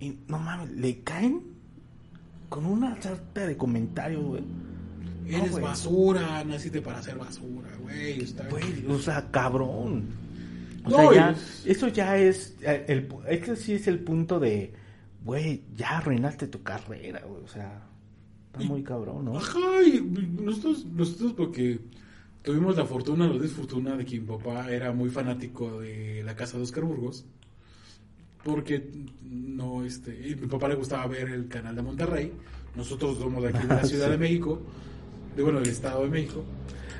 y 0.00 0.18
no 0.28 0.38
mames, 0.38 0.70
le 0.70 1.00
caen 1.02 1.42
con 2.48 2.64
una 2.66 3.00
sarta 3.02 3.46
de 3.46 3.56
comentarios, 3.56 4.24
güey. 4.24 4.42
No, 5.26 5.38
Eres 5.38 5.60
basura, 5.60 6.44
naciste 6.44 6.80
para 6.80 7.02
ser 7.02 7.16
basura, 7.16 7.68
güey. 7.80 8.24
Güey, 8.50 8.86
o 8.88 8.98
sea, 8.98 9.30
cabrón. 9.30 10.04
O 10.84 10.90
No, 10.90 11.12
sea, 11.12 11.32
ya, 11.32 11.36
eso 11.64 11.88
ya 11.88 12.16
es, 12.16 12.56
eh, 12.62 12.84
el, 12.88 13.08
este 13.28 13.56
sí 13.56 13.72
es 13.74 13.88
el 13.88 13.98
punto 14.00 14.38
de, 14.38 14.72
güey, 15.24 15.62
ya 15.76 15.98
arruinaste 15.98 16.46
tu 16.46 16.62
carrera, 16.62 17.22
güey. 17.26 17.42
O 17.42 17.48
sea, 17.48 17.82
está 18.52 18.60
muy 18.68 18.82
cabrón, 18.84 19.24
¿no? 19.24 19.36
Ajá, 19.38 19.58
y 19.84 20.00
nosotros, 20.00 20.84
nosotros 20.86 21.32
porque 21.32 21.80
tuvimos 22.42 22.76
la 22.76 22.84
fortuna, 22.84 23.26
la 23.26 23.36
desfortuna 23.38 23.96
de 23.96 24.04
que 24.04 24.20
mi 24.20 24.26
papá 24.26 24.70
era 24.70 24.92
muy 24.92 25.10
fanático 25.10 25.80
de 25.80 26.22
la 26.24 26.36
casa 26.36 26.56
de 26.56 26.62
Oscar 26.62 26.84
Burgos. 26.84 27.24
Porque 28.44 28.88
no, 29.24 29.84
este, 29.84 30.28
y 30.28 30.36
mi 30.36 30.46
papá 30.46 30.68
le 30.68 30.76
gustaba 30.76 31.06
ver 31.08 31.28
el 31.30 31.48
canal 31.48 31.74
de 31.74 31.82
Monterrey. 31.82 32.32
Nosotros 32.76 33.18
somos 33.18 33.42
de 33.42 33.48
aquí 33.48 33.66
de 33.66 33.74
la 33.74 33.84
Ciudad 33.84 34.04
Sí. 34.06 34.10
de 34.12 34.18
México, 34.18 34.62
de 35.36 35.42
bueno, 35.42 35.60
del 35.60 35.68
Estado 35.68 36.02
de 36.02 36.08
México. 36.08 36.44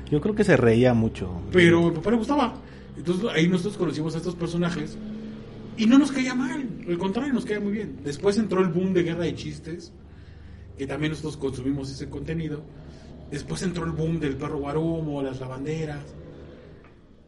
Yo 0.09 0.21
creo 0.21 0.35
que 0.35 0.43
se 0.43 0.55
reía 0.55 0.93
mucho. 0.93 1.41
Pero 1.51 1.87
a 1.87 1.89
mi 1.89 1.95
papá 1.95 2.11
le 2.11 2.17
gustaba. 2.17 2.53
Entonces 2.95 3.29
ahí 3.33 3.47
nosotros 3.47 3.77
conocimos 3.77 4.15
a 4.15 4.17
estos 4.17 4.35
personajes 4.35 4.97
y 5.77 5.85
no 5.85 5.99
nos 5.99 6.11
caía 6.11 6.33
mal, 6.33 6.67
al 6.87 6.97
contrario, 6.97 7.33
nos 7.33 7.45
caía 7.45 7.59
muy 7.59 7.73
bien. 7.73 7.99
Después 8.03 8.37
entró 8.37 8.61
el 8.61 8.69
boom 8.69 8.93
de 8.93 9.03
Guerra 9.03 9.25
de 9.25 9.35
Chistes, 9.35 9.91
que 10.77 10.87
también 10.87 11.11
nosotros 11.11 11.37
consumimos 11.37 11.91
ese 11.91 12.09
contenido. 12.09 12.63
Después 13.29 13.61
entró 13.61 13.85
el 13.85 13.91
boom 13.91 14.19
del 14.19 14.35
perro 14.35 14.59
guarumo, 14.59 15.21
las 15.21 15.39
lavanderas. 15.39 16.03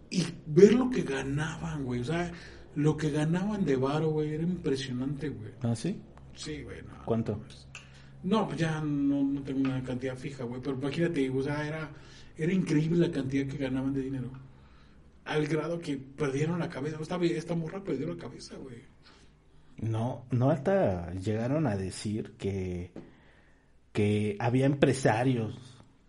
Y 0.10 0.24
ver 0.48 0.74
lo 0.74 0.90
que 0.90 1.04
ganaban, 1.04 1.84
güey. 1.84 2.00
O 2.02 2.06
sea, 2.06 2.32
lo 2.74 2.98
que 2.98 3.12
ganaban 3.12 3.66
de 3.66 3.76
varo, 3.76 4.10
güey, 4.10 4.34
era 4.34 4.44
impresionante, 4.44 5.30
güey. 5.30 5.52
¿Ah, 5.62 5.76
sí? 5.76 6.00
Sí, 6.34 6.64
güey. 6.64 6.82
no. 6.82 7.06
¿Cuánto? 7.06 7.40
No, 8.24 8.48
pues 8.48 8.60
ya 8.60 8.82
no, 8.82 9.24
no 9.24 9.42
tengo 9.44 9.62
una 9.62 9.82
cantidad 9.84 10.16
fija, 10.18 10.44
güey. 10.44 10.62
Pero 10.62 10.78
imagínate, 10.78 11.30
o 11.30 11.42
sea, 11.42 11.66
era, 11.66 11.90
era 12.38 12.54
increíble 12.54 13.08
la 13.08 13.14
cantidad 13.14 13.48
que 13.48 13.58
ganaban 13.58 13.94
de 13.94 14.02
dinero. 14.02 14.30
Al 15.26 15.48
grado 15.48 15.80
que 15.80 15.98
perdieron 15.98 16.60
la 16.60 16.70
cabeza. 16.70 16.98
Esta, 17.02 17.18
esta 17.24 17.56
morra 17.56 17.84
perdió 17.84 18.08
la 18.08 18.18
cabeza, 18.18 18.56
güey. 18.58 18.78
No, 19.78 20.26
no 20.32 20.50
hasta 20.50 21.14
llegaron 21.14 21.66
a 21.66 21.78
decir 21.78 22.34
que, 22.38 22.92
que 23.94 24.36
había 24.40 24.66
empresarios 24.66 25.58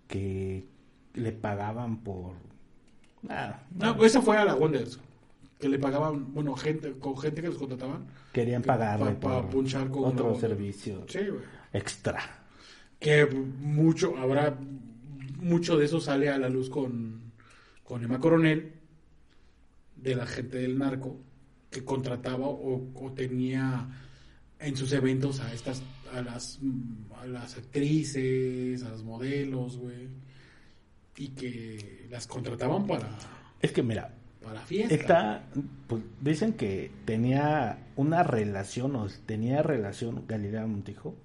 que 0.08 0.66
le 1.14 1.32
pagaban 1.32 1.98
por... 2.02 2.32
Ah, 3.28 3.62
No, 3.78 4.02
esa 4.04 4.20
fue 4.22 4.36
a 4.36 4.44
la 4.44 4.54
Wonders. 4.56 4.98
Que 5.60 5.68
le 5.68 5.78
pagaban, 5.78 6.32
bueno, 6.32 6.54
gente, 6.56 6.92
con 6.98 7.16
gente 7.18 7.42
que 7.42 7.48
los 7.48 7.58
contrataban. 7.58 8.06
querían 8.32 8.62
que- 8.62 8.66
pagarle 8.68 9.12
pa- 9.12 9.20
pa 9.20 9.42
por 9.42 9.50
punchar 9.50 9.90
con 9.90 10.04
otro 10.06 10.34
servicio 10.40 11.04
Sí, 11.06 11.18
güey. 11.28 11.42
Extra. 11.72 12.44
Que 12.98 13.26
mucho, 13.26 14.16
habrá, 14.18 14.58
mucho 15.38 15.76
de 15.76 15.86
eso 15.86 16.00
sale 16.00 16.28
a 16.28 16.38
la 16.38 16.48
luz 16.48 16.68
con, 16.68 17.32
con 17.84 18.04
Emma 18.04 18.18
Coronel, 18.20 18.72
de 19.96 20.14
la 20.14 20.26
gente 20.26 20.58
del 20.58 20.78
narco, 20.78 21.18
que 21.70 21.84
contrataba 21.84 22.46
o, 22.46 22.90
o 22.94 23.12
tenía 23.12 23.88
en 24.58 24.76
sus 24.76 24.92
eventos 24.92 25.40
a 25.40 25.52
estas, 25.52 25.82
a 26.12 26.20
las, 26.20 26.58
a 27.20 27.26
las 27.26 27.56
actrices, 27.56 28.82
a 28.82 28.90
las 28.90 29.02
modelos, 29.02 29.78
güey, 29.78 30.08
y 31.16 31.28
que 31.28 32.06
las 32.10 32.26
contrataban 32.26 32.86
para, 32.86 33.08
Es 33.60 33.72
que 33.72 33.82
mira, 33.82 34.14
para 34.42 34.60
fiesta. 34.60 34.94
está, 34.94 35.44
pues, 35.86 36.02
dicen 36.20 36.54
que 36.54 36.90
tenía 37.04 37.86
una 37.96 38.22
relación 38.22 38.96
o 38.96 39.06
tenía 39.26 39.62
relación 39.62 40.24
Galilea 40.26 40.66
Montijo 40.66 41.16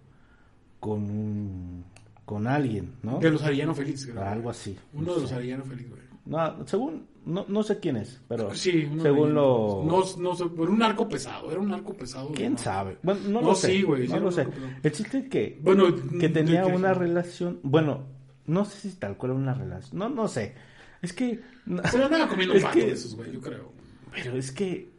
con 0.80 1.04
un- 1.04 1.86
con 2.26 2.48
alguien, 2.48 2.94
¿no? 3.04 3.20
De 3.20 3.30
los 3.30 3.44
Arellano 3.44 3.76
Félix, 3.76 4.06
creo. 4.08 4.24
Algo 4.24 4.50
así. 4.50 4.76
Uno 4.94 5.16
de 5.16 5.22
los 5.22 5.32
Arellano 5.32 5.64
Félix, 5.64 5.90
güey. 5.90 6.02
No, 6.26 6.66
según, 6.68 7.06
no, 7.26 7.46
no 7.48 7.62
sé 7.62 7.80
quién 7.80 7.98
es, 7.98 8.20
pero 8.28 8.52
Sí, 8.56 8.88
uno 8.92 9.04
según 9.04 9.36
lo... 9.36 9.84
No, 9.86 10.04
no 10.20 10.36
sé, 10.36 10.46
pero 10.58 10.72
un 10.72 10.80
narco 10.80 11.08
pesado, 11.08 11.52
era 11.52 11.60
un 11.60 11.70
narco 11.70 11.94
pesado. 11.94 12.30
¿Quién 12.34 12.54
¿no? 12.54 12.58
sabe? 12.58 12.98
Bueno, 13.04 13.20
no, 13.28 13.42
No, 13.42 13.48
lo 13.50 13.56
sé. 13.56 13.68
sí, 13.68 13.84
güey, 13.84 14.04
sí 14.08 14.10
no 14.10 14.16
era 14.16 14.26
lo 14.26 14.32
sé. 14.32 14.48
El 14.82 14.92
chiste 14.92 15.20
es 15.20 15.30
que, 15.30 15.60
Bueno, 15.62 15.86
que 16.20 16.30
tenía 16.30 16.66
una 16.66 16.96
relación, 16.96 17.60
bueno, 17.62 18.06
no 18.48 18.66
sé 18.66 18.90
si 18.90 18.96
tal 18.98 19.18
cual 19.18 19.34
una 19.34 19.54
relación, 19.54 20.00
no, 20.00 20.10
no 20.10 20.28
sé. 20.28 20.56
Es 21.04 21.14
que, 21.14 21.42
Se 21.92 21.98
lo 22.00 22.06
andaba 22.06 22.28
comiendo 22.28 22.56
un 22.56 22.62
pato 22.62 22.74
que- 22.74 22.86
de 22.88 22.92
esos, 22.94 23.16
güey, 23.16 23.32
yo 23.32 23.40
creo. 23.40 23.72
pero 24.12 24.36
es 24.36 24.52
que 24.52 24.90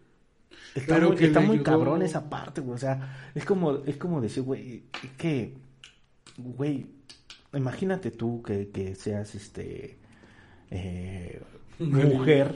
está 0.77 0.95
Pero 0.95 1.09
muy, 1.09 1.17
que 1.17 1.27
está 1.27 1.41
muy 1.41 1.57
ayudó- 1.57 1.65
cabrón 1.65 2.03
esa 2.03 2.31
parte, 2.31 2.61
güey. 2.61 2.77
O 2.77 2.79
sea, 2.79 3.31
es 3.35 3.45
como, 3.45 3.79
es 3.85 3.97
como 3.97 4.21
decir, 4.21 4.45
güey, 4.45 4.85
es 5.03 5.11
que, 5.19 5.55
güey, 6.37 6.87
imagínate 7.53 8.11
tú 8.11 8.43
que, 8.43 8.71
que 8.71 8.95
seas 8.95 9.35
este 9.35 9.99
eh, 10.71 11.41
mujer, 11.79 12.55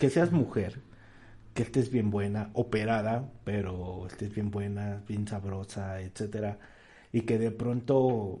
que 0.00 0.10
seas 0.10 0.32
mujer, 0.32 0.80
que 1.54 1.62
estés 1.62 1.90
bien 1.90 2.10
buena, 2.10 2.50
operada, 2.54 3.30
pero 3.44 4.06
estés 4.06 4.34
bien 4.34 4.50
buena, 4.50 5.02
bien 5.08 5.26
sabrosa, 5.28 6.00
etcétera, 6.00 6.58
y 7.12 7.22
que 7.22 7.38
de 7.38 7.50
pronto 7.50 8.40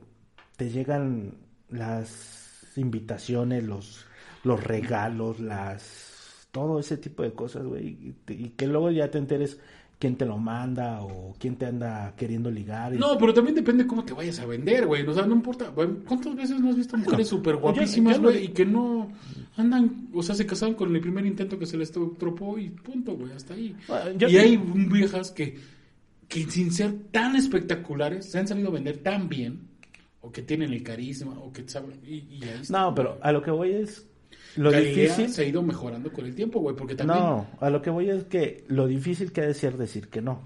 te 0.56 0.70
llegan 0.70 1.34
las 1.68 2.72
invitaciones, 2.76 3.64
los, 3.64 4.06
los 4.42 4.62
regalos, 4.64 5.40
las 5.40 6.48
todo 6.50 6.78
ese 6.78 6.96
tipo 6.98 7.22
de 7.24 7.34
cosas, 7.34 7.64
güey, 7.64 8.14
y, 8.28 8.32
y 8.32 8.50
que 8.50 8.66
luego 8.68 8.90
ya 8.90 9.10
te 9.10 9.18
enteres 9.18 9.58
quién 10.04 10.16
te 10.16 10.26
lo 10.26 10.36
manda 10.36 11.00
o 11.02 11.34
quién 11.38 11.56
te 11.56 11.64
anda 11.64 12.12
queriendo 12.14 12.50
ligar. 12.50 12.92
y- 12.94 12.98
No, 12.98 13.16
pero 13.16 13.32
también 13.32 13.54
depende 13.54 13.86
cómo 13.86 14.04
te 14.04 14.12
vayas 14.12 14.38
a 14.38 14.44
vender, 14.44 14.86
güey. 14.86 15.00
O 15.06 15.14
sea, 15.14 15.24
no 15.24 15.34
importa. 15.34 15.70
¿Cuántas 15.70 16.36
veces 16.36 16.60
no 16.60 16.68
has 16.68 16.76
visto 16.76 16.98
mujeres 16.98 17.26
súper 17.26 17.56
guapísimas, 17.56 18.20
güey? 18.20 18.44
Y 18.44 18.48
que 18.48 18.66
no 18.66 19.10
andan, 19.56 20.08
o 20.12 20.22
sea, 20.22 20.34
se 20.34 20.44
casaron 20.44 20.74
con 20.74 20.94
el 20.94 21.00
primer 21.00 21.24
intento 21.24 21.58
que 21.58 21.64
se 21.64 21.78
les 21.78 21.90
tropó 21.90 22.58
y 22.58 22.68
punto, 22.68 23.16
güey, 23.16 23.32
hasta 23.32 23.54
ahí. 23.54 23.74
Bueno, 23.88 24.10
yo- 24.18 24.28
y 24.28 24.36
hay 24.36 24.56
viejas 24.58 25.30
que, 25.30 25.56
que 26.28 26.50
sin 26.50 26.70
ser 26.70 26.92
tan 27.10 27.34
espectaculares 27.34 28.30
se 28.30 28.38
han 28.38 28.46
sabido 28.46 28.70
vender 28.70 28.98
tan 28.98 29.30
bien, 29.30 29.60
o 30.20 30.30
que 30.30 30.42
tienen 30.42 30.70
el 30.70 30.82
carisma, 30.82 31.38
o 31.38 31.50
que 31.50 31.66
saben. 31.66 31.98
Y, 32.06 32.16
y 32.28 32.42
ahí 32.44 32.58
está, 32.60 32.78
No, 32.78 32.94
pero 32.94 33.18
a 33.22 33.32
lo 33.32 33.40
que 33.42 33.50
voy 33.50 33.70
es 33.72 34.06
lo 34.56 34.70
difícil. 34.70 35.28
se 35.30 35.42
ha 35.42 35.44
ido 35.44 35.62
mejorando 35.62 36.12
con 36.12 36.26
el 36.26 36.34
tiempo, 36.34 36.60
güey, 36.60 36.76
porque 36.76 36.94
también. 36.94 37.18
No, 37.18 37.46
a 37.60 37.70
lo 37.70 37.82
que 37.82 37.90
voy 37.90 38.10
es 38.10 38.24
que 38.24 38.64
lo 38.68 38.86
difícil 38.86 39.32
que 39.32 39.42
ha 39.42 39.46
de 39.46 39.54
ser 39.54 39.76
decir 39.76 40.08
que 40.08 40.20
no. 40.20 40.42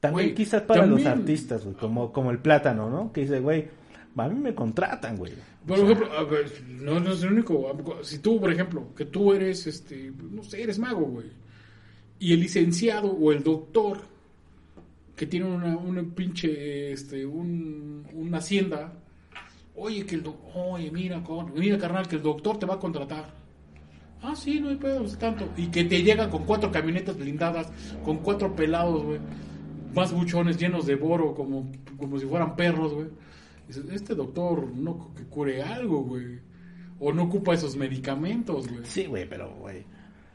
También 0.00 0.28
Güey, 0.28 0.34
quizás 0.34 0.62
para 0.62 0.86
los 0.86 1.04
artistas, 1.06 1.64
güey, 1.64 1.76
como, 1.76 2.12
como 2.12 2.30
el 2.30 2.38
plátano, 2.38 2.90
¿no? 2.90 3.12
Que 3.12 3.22
dice, 3.22 3.40
güey, 3.40 3.66
a 4.16 4.28
mí 4.28 4.40
me 4.40 4.54
contratan, 4.54 5.16
güey. 5.16 5.32
Por 5.66 5.78
ejemplo, 5.78 6.12
a 6.12 6.22
ver, 6.24 6.50
no, 6.68 7.00
no 7.00 7.12
es 7.12 7.22
el 7.22 7.32
único. 7.32 7.76
Si 8.02 8.18
tú, 8.18 8.40
por 8.40 8.52
ejemplo, 8.52 8.94
que 8.94 9.06
tú 9.06 9.32
eres, 9.32 9.66
este, 9.66 10.12
no 10.30 10.42
sé, 10.42 10.62
eres 10.62 10.78
mago, 10.78 11.06
güey. 11.06 11.26
Y 12.18 12.32
el 12.32 12.40
licenciado 12.40 13.10
o 13.10 13.32
el 13.32 13.42
doctor 13.42 13.98
que 15.16 15.26
tiene 15.26 15.46
una, 15.46 15.76
una 15.76 16.02
pinche, 16.02 16.92
este, 16.92 17.26
un, 17.26 18.06
una 18.12 18.38
hacienda. 18.38 18.92
Oye, 19.76 20.04
que 20.06 20.14
el 20.14 20.22
do- 20.22 20.38
oye, 20.54 20.90
mira, 20.90 21.22
con- 21.22 21.52
mira, 21.54 21.78
carnal, 21.78 22.08
que 22.08 22.16
el 22.16 22.22
doctor 22.22 22.58
te 22.58 22.66
va 22.66 22.74
a 22.74 22.78
contratar. 22.78 23.34
Ah, 24.22 24.34
sí, 24.34 24.58
no 24.60 24.70
hay 24.70 24.76
pedo, 24.76 25.04
tanto. 25.18 25.48
Y 25.56 25.66
que 25.66 25.84
te 25.84 26.02
llegan 26.02 26.30
con 26.30 26.44
cuatro 26.44 26.72
camionetas 26.72 27.16
blindadas, 27.16 27.70
con 28.04 28.18
cuatro 28.18 28.56
pelados, 28.56 29.04
güey. 29.04 29.20
Más 29.94 30.12
buchones 30.12 30.58
llenos 30.58 30.86
de 30.86 30.94
boro, 30.96 31.34
como, 31.34 31.70
como 31.98 32.18
si 32.18 32.26
fueran 32.26 32.56
perros, 32.56 32.94
güey. 32.94 33.06
Dices, 33.68 33.84
este 33.92 34.14
doctor 34.14 34.66
no 34.74 35.12
que 35.14 35.24
cure 35.24 35.62
algo, 35.62 36.02
güey. 36.02 36.38
O 36.98 37.12
no 37.12 37.24
ocupa 37.24 37.52
esos 37.54 37.76
medicamentos, 37.76 38.66
güey. 38.68 38.80
Sí, 38.84 39.04
güey, 39.06 39.28
pero, 39.28 39.54
güey. 39.56 39.84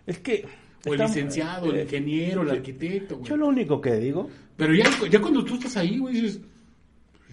Es 0.06 0.20
que. 0.20 0.46
O 0.86 0.94
el 0.94 1.00
licenciado, 1.00 1.68
el 1.72 1.78
eh, 1.78 1.84
ingeniero, 1.84 2.42
el 2.44 2.52
arquitecto, 2.52 3.18
güey. 3.18 3.30
Yo 3.30 3.38
lo 3.38 3.48
único 3.48 3.80
que 3.82 3.96
digo, 3.96 4.30
Pero 4.58 4.74
ya, 4.76 4.86
ya 5.10 5.20
cuando 5.22 5.44
tú 5.44 5.56
estás 5.56 5.78
ahí, 5.78 5.98
güey, 5.98 6.16
dices, 6.22 6.42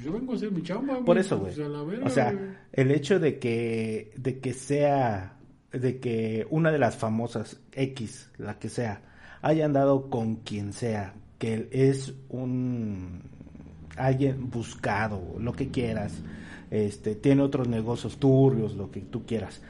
yo 0.03 0.13
vengo 0.13 0.33
a 0.33 0.37
hacer 0.37 0.51
mi 0.51 0.63
chamba, 0.63 1.05
por 1.05 1.19
eso, 1.19 1.41
pues, 1.41 1.59
güey. 1.59 2.01
O 2.03 2.09
sea, 2.09 2.35
el 2.73 2.91
hecho 2.91 3.19
de 3.19 3.39
que, 3.39 4.13
de 4.17 4.39
que 4.39 4.53
sea, 4.53 5.37
de 5.73 5.99
que 5.99 6.47
una 6.51 6.71
de 6.71 6.79
las 6.79 6.97
famosas 6.97 7.61
X, 7.73 8.31
la 8.39 8.59
que 8.59 8.69
sea, 8.69 9.03
haya 9.43 9.65
andado 9.65 10.11
con 10.11 10.37
quien 10.37 10.73
sea, 10.73 11.15
que 11.39 11.69
es 11.73 12.15
un 12.29 13.23
alguien 13.97 14.49
buscado, 14.51 15.37
lo 15.39 15.53
que 15.53 15.71
quieras, 15.71 16.23
este, 16.71 17.15
tiene 17.15 17.43
otros 17.43 17.69
negocios 17.69 18.19
turbios, 18.19 18.75
lo 18.77 18.91
que 18.91 19.01
tú 19.01 19.27
quieras. 19.27 19.63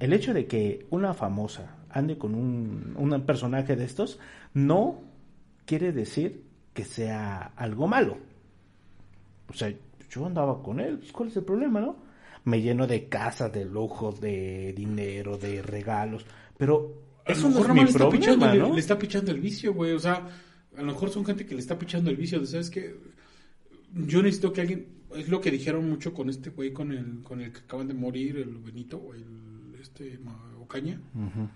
El 0.00 0.12
hecho 0.12 0.34
de 0.34 0.46
que 0.46 0.86
una 0.90 1.14
famosa 1.14 1.76
ande 1.90 2.18
con 2.18 2.34
un, 2.34 2.94
un 2.96 3.20
personaje 3.22 3.74
de 3.76 3.84
estos 3.84 4.18
no 4.54 5.00
quiere 5.64 5.92
decir 5.92 6.44
que 6.74 6.84
sea 6.84 7.52
algo 7.56 7.88
malo. 7.88 8.18
O 9.48 9.52
sea, 9.52 9.72
yo 10.10 10.26
andaba 10.26 10.62
con 10.62 10.80
él, 10.80 10.98
pues, 10.98 11.12
¿cuál 11.12 11.28
es 11.28 11.36
el 11.36 11.44
problema, 11.44 11.80
no? 11.80 11.96
Me 12.44 12.60
lleno 12.60 12.86
de 12.86 13.08
casas, 13.08 13.52
de 13.52 13.64
lujos, 13.64 14.20
de 14.20 14.72
dinero, 14.74 15.36
de 15.36 15.62
regalos, 15.62 16.24
pero 16.56 17.02
eso 17.26 17.50
no 17.50 17.60
es 17.60 17.68
mi 17.68 17.80
le 17.80 17.82
está, 17.82 17.98
problema, 17.98 18.18
pichando, 18.18 18.54
¿no? 18.54 18.74
le 18.74 18.80
está 18.80 18.98
pichando 18.98 19.30
el 19.32 19.40
vicio, 19.40 19.74
güey. 19.74 19.92
O 19.92 19.98
sea, 19.98 20.26
a 20.76 20.80
lo 20.80 20.86
mejor 20.86 21.10
son 21.10 21.24
gente 21.24 21.44
que 21.44 21.54
le 21.54 21.60
está 21.60 21.78
pichando 21.78 22.10
el 22.10 22.16
vicio 22.16 22.40
de, 22.40 22.46
¿sabes 22.46 22.70
qué? 22.70 22.96
Yo 23.94 24.22
necesito 24.22 24.52
que 24.52 24.60
alguien... 24.62 24.98
Es 25.14 25.28
lo 25.28 25.40
que 25.40 25.50
dijeron 25.50 25.88
mucho 25.88 26.12
con 26.12 26.28
este 26.28 26.50
güey, 26.50 26.72
con 26.72 26.92
el, 26.92 27.22
con 27.22 27.40
el 27.40 27.50
que 27.50 27.60
acaban 27.60 27.88
de 27.88 27.94
morir, 27.94 28.36
el 28.36 28.58
Benito, 28.58 28.98
o 28.98 29.14
el, 29.14 29.74
este, 29.80 30.18
Ocaña. 30.60 31.00
Ujú. 31.14 31.48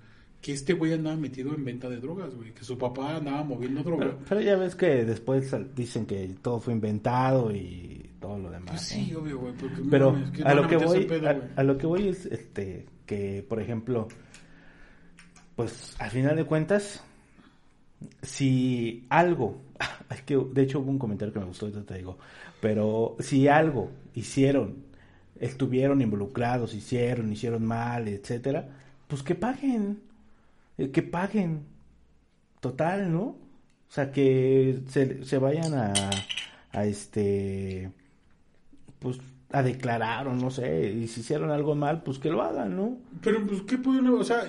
Que 0.43 0.53
este 0.53 0.73
güey 0.73 0.93
andaba 0.93 1.17
metido 1.17 1.55
en 1.55 1.65
venta 1.65 1.89
de 1.89 1.99
drogas, 1.99 2.35
güey. 2.35 2.53
Que 2.53 2.65
su 2.65 2.77
papá 2.77 3.17
andaba 3.17 3.45
moviendo 3.45 3.83
droga. 3.85 4.07
Pero, 4.07 4.19
pero 4.29 4.41
ya 4.41 4.57
ves 4.57 4.75
que 4.75 5.05
después 5.05 5.55
dicen 5.75 6.05
que 6.05 6.35
todo 6.43 6.59
fue 6.59 6.75
inventado 6.75 7.55
y 7.55 8.11
todo 8.21 8.39
lo 8.39 8.51
demás. 8.51 8.71
Pues 8.71 8.83
sí, 8.83 9.11
¿no? 9.13 9.21
obvio, 9.21 9.39
güey. 9.39 9.55
porque, 9.55 9.83
Pero 9.89 10.13
mames, 10.13 10.45
a 10.45 10.55
lo 10.55 10.67
que 10.67 10.77
voy, 10.77 11.05
pedo, 11.05 11.29
a, 11.29 11.37
a 11.57 11.63
lo 11.63 11.79
que 11.79 11.87
voy 11.87 12.09
es 12.09 12.27
este 12.27 12.87
que, 13.07 13.47
por 13.49 13.61
ejemplo, 13.61 14.09
pues 15.55 15.95
al 16.01 16.11
final 16.11 16.35
de 16.35 16.45
cuentas, 16.45 17.05
si 18.23 19.07
algo, 19.11 19.63
es 20.11 20.23
que 20.23 20.37
de 20.37 20.63
hecho 20.63 20.81
hubo 20.81 20.91
un 20.91 20.99
comentario 20.99 21.33
que 21.33 21.39
me 21.39 21.47
gustó, 21.47 21.67
ahorita 21.67 21.85
te 21.85 21.99
digo, 21.99 22.19
pero 22.61 23.17
si 23.21 23.47
algo 23.47 23.93
hicieron, 24.15 24.85
estuvieron 25.39 26.01
involucrados, 26.01 26.75
hicieron, 26.75 27.33
hicieron 27.33 27.65
mal, 27.65 28.09
etcétera, 28.09 28.69
pues 29.07 29.23
que 29.23 29.37
paguen, 29.37 30.01
eh, 30.79 30.91
que 30.91 31.03
paguen, 31.03 31.67
total, 32.61 33.13
¿no? 33.13 33.23
O 33.23 33.95
sea, 33.95 34.13
que 34.13 34.83
se, 34.89 35.25
se 35.25 35.39
vayan 35.39 35.75
a, 35.75 35.93
a 36.73 36.87
este, 36.87 37.93
pues 38.99 39.19
a 39.53 39.63
declarar 39.63 40.29
o 40.29 40.35
no 40.35 40.51
sé, 40.51 40.91
y 40.91 41.07
si 41.09 41.21
hicieron 41.21 41.51
algo 41.51 41.75
mal, 41.75 42.03
pues 42.03 42.19
que 42.19 42.31
lo 42.31 42.43
hagan, 42.43 42.75
¿no? 42.75 42.99
Pero, 43.21 43.47
pues, 43.47 43.63
¿qué 43.63 43.77
pueden 43.79 44.07
O 44.09 44.25
sea, 44.25 44.43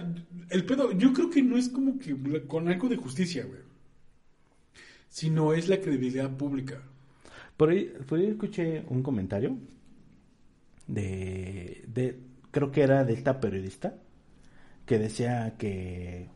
el 0.49 0.65
pedo, 0.65 0.91
yo 0.93 1.13
creo 1.13 1.29
que 1.29 1.41
no 1.41 1.57
es 1.57 1.69
como 1.69 1.99
que 1.99 2.15
con 2.47 2.69
algo 2.69 2.87
de 2.87 2.95
justicia, 2.95 3.45
güey. 3.45 3.59
Sino 5.09 5.53
es 5.53 5.67
la 5.67 5.79
credibilidad 5.79 6.31
pública. 6.37 6.81
Por 7.57 7.69
ahí, 7.69 7.93
por 8.07 8.19
ahí 8.19 8.27
escuché 8.27 8.83
un 8.89 9.03
comentario 9.03 9.57
de, 10.87 11.83
de, 11.87 12.19
creo 12.51 12.71
que 12.71 12.81
era 12.81 13.03
de 13.03 13.13
esta 13.13 13.39
periodista, 13.39 13.95
que 14.85 14.99
decía 14.99 15.55
que, 15.57 16.29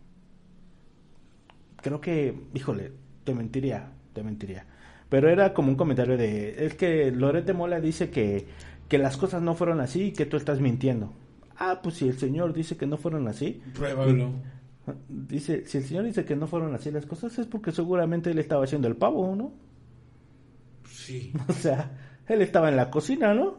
creo 1.77 2.01
que, 2.01 2.47
híjole, 2.53 2.91
te 3.23 3.33
mentiría, 3.33 3.91
te 4.13 4.23
mentiría, 4.23 4.65
pero 5.09 5.29
era 5.29 5.53
como 5.53 5.69
un 5.69 5.75
comentario 5.75 6.17
de, 6.17 6.65
es 6.65 6.75
que 6.75 7.11
Lorete 7.11 7.53
Mola 7.53 7.79
dice 7.79 8.09
que, 8.09 8.47
que 8.87 8.97
las 8.97 9.17
cosas 9.17 9.41
no 9.41 9.55
fueron 9.55 9.79
así 9.79 10.05
y 10.05 10.11
que 10.13 10.25
tú 10.25 10.37
estás 10.37 10.59
mintiendo. 10.59 11.13
Ah, 11.57 11.79
pues 11.81 11.95
si 11.95 12.07
el 12.07 12.17
señor 12.17 12.53
dice 12.53 12.77
que 12.77 12.85
no 12.85 12.97
fueron 12.97 13.27
así, 13.27 13.61
Pruébalo. 13.73 14.31
dice, 15.09 15.65
si 15.65 15.79
el 15.79 15.83
señor 15.85 16.05
dice 16.05 16.23
que 16.23 16.35
no 16.35 16.47
fueron 16.47 16.75
así 16.75 16.91
las 16.91 17.05
cosas 17.05 17.37
es 17.39 17.47
porque 17.47 17.71
seguramente 17.71 18.29
él 18.29 18.39
estaba 18.39 18.63
haciendo 18.63 18.87
el 18.87 18.95
pavo, 18.95 19.35
¿no? 19.35 19.53
Sí. 20.89 21.33
O 21.47 21.53
sea, 21.53 21.91
él 22.27 22.41
estaba 22.41 22.69
en 22.69 22.75
la 22.75 22.91
cocina, 22.91 23.33
¿no? 23.33 23.57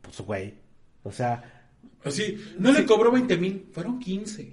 Pues, 0.00 0.20
güey. 0.20 0.54
O 1.02 1.10
sea, 1.10 1.61
Así, 2.04 2.36
no 2.58 2.72
le 2.72 2.84
cobró 2.84 3.12
20 3.12 3.36
mil, 3.36 3.66
fueron 3.72 3.98
15. 3.98 4.52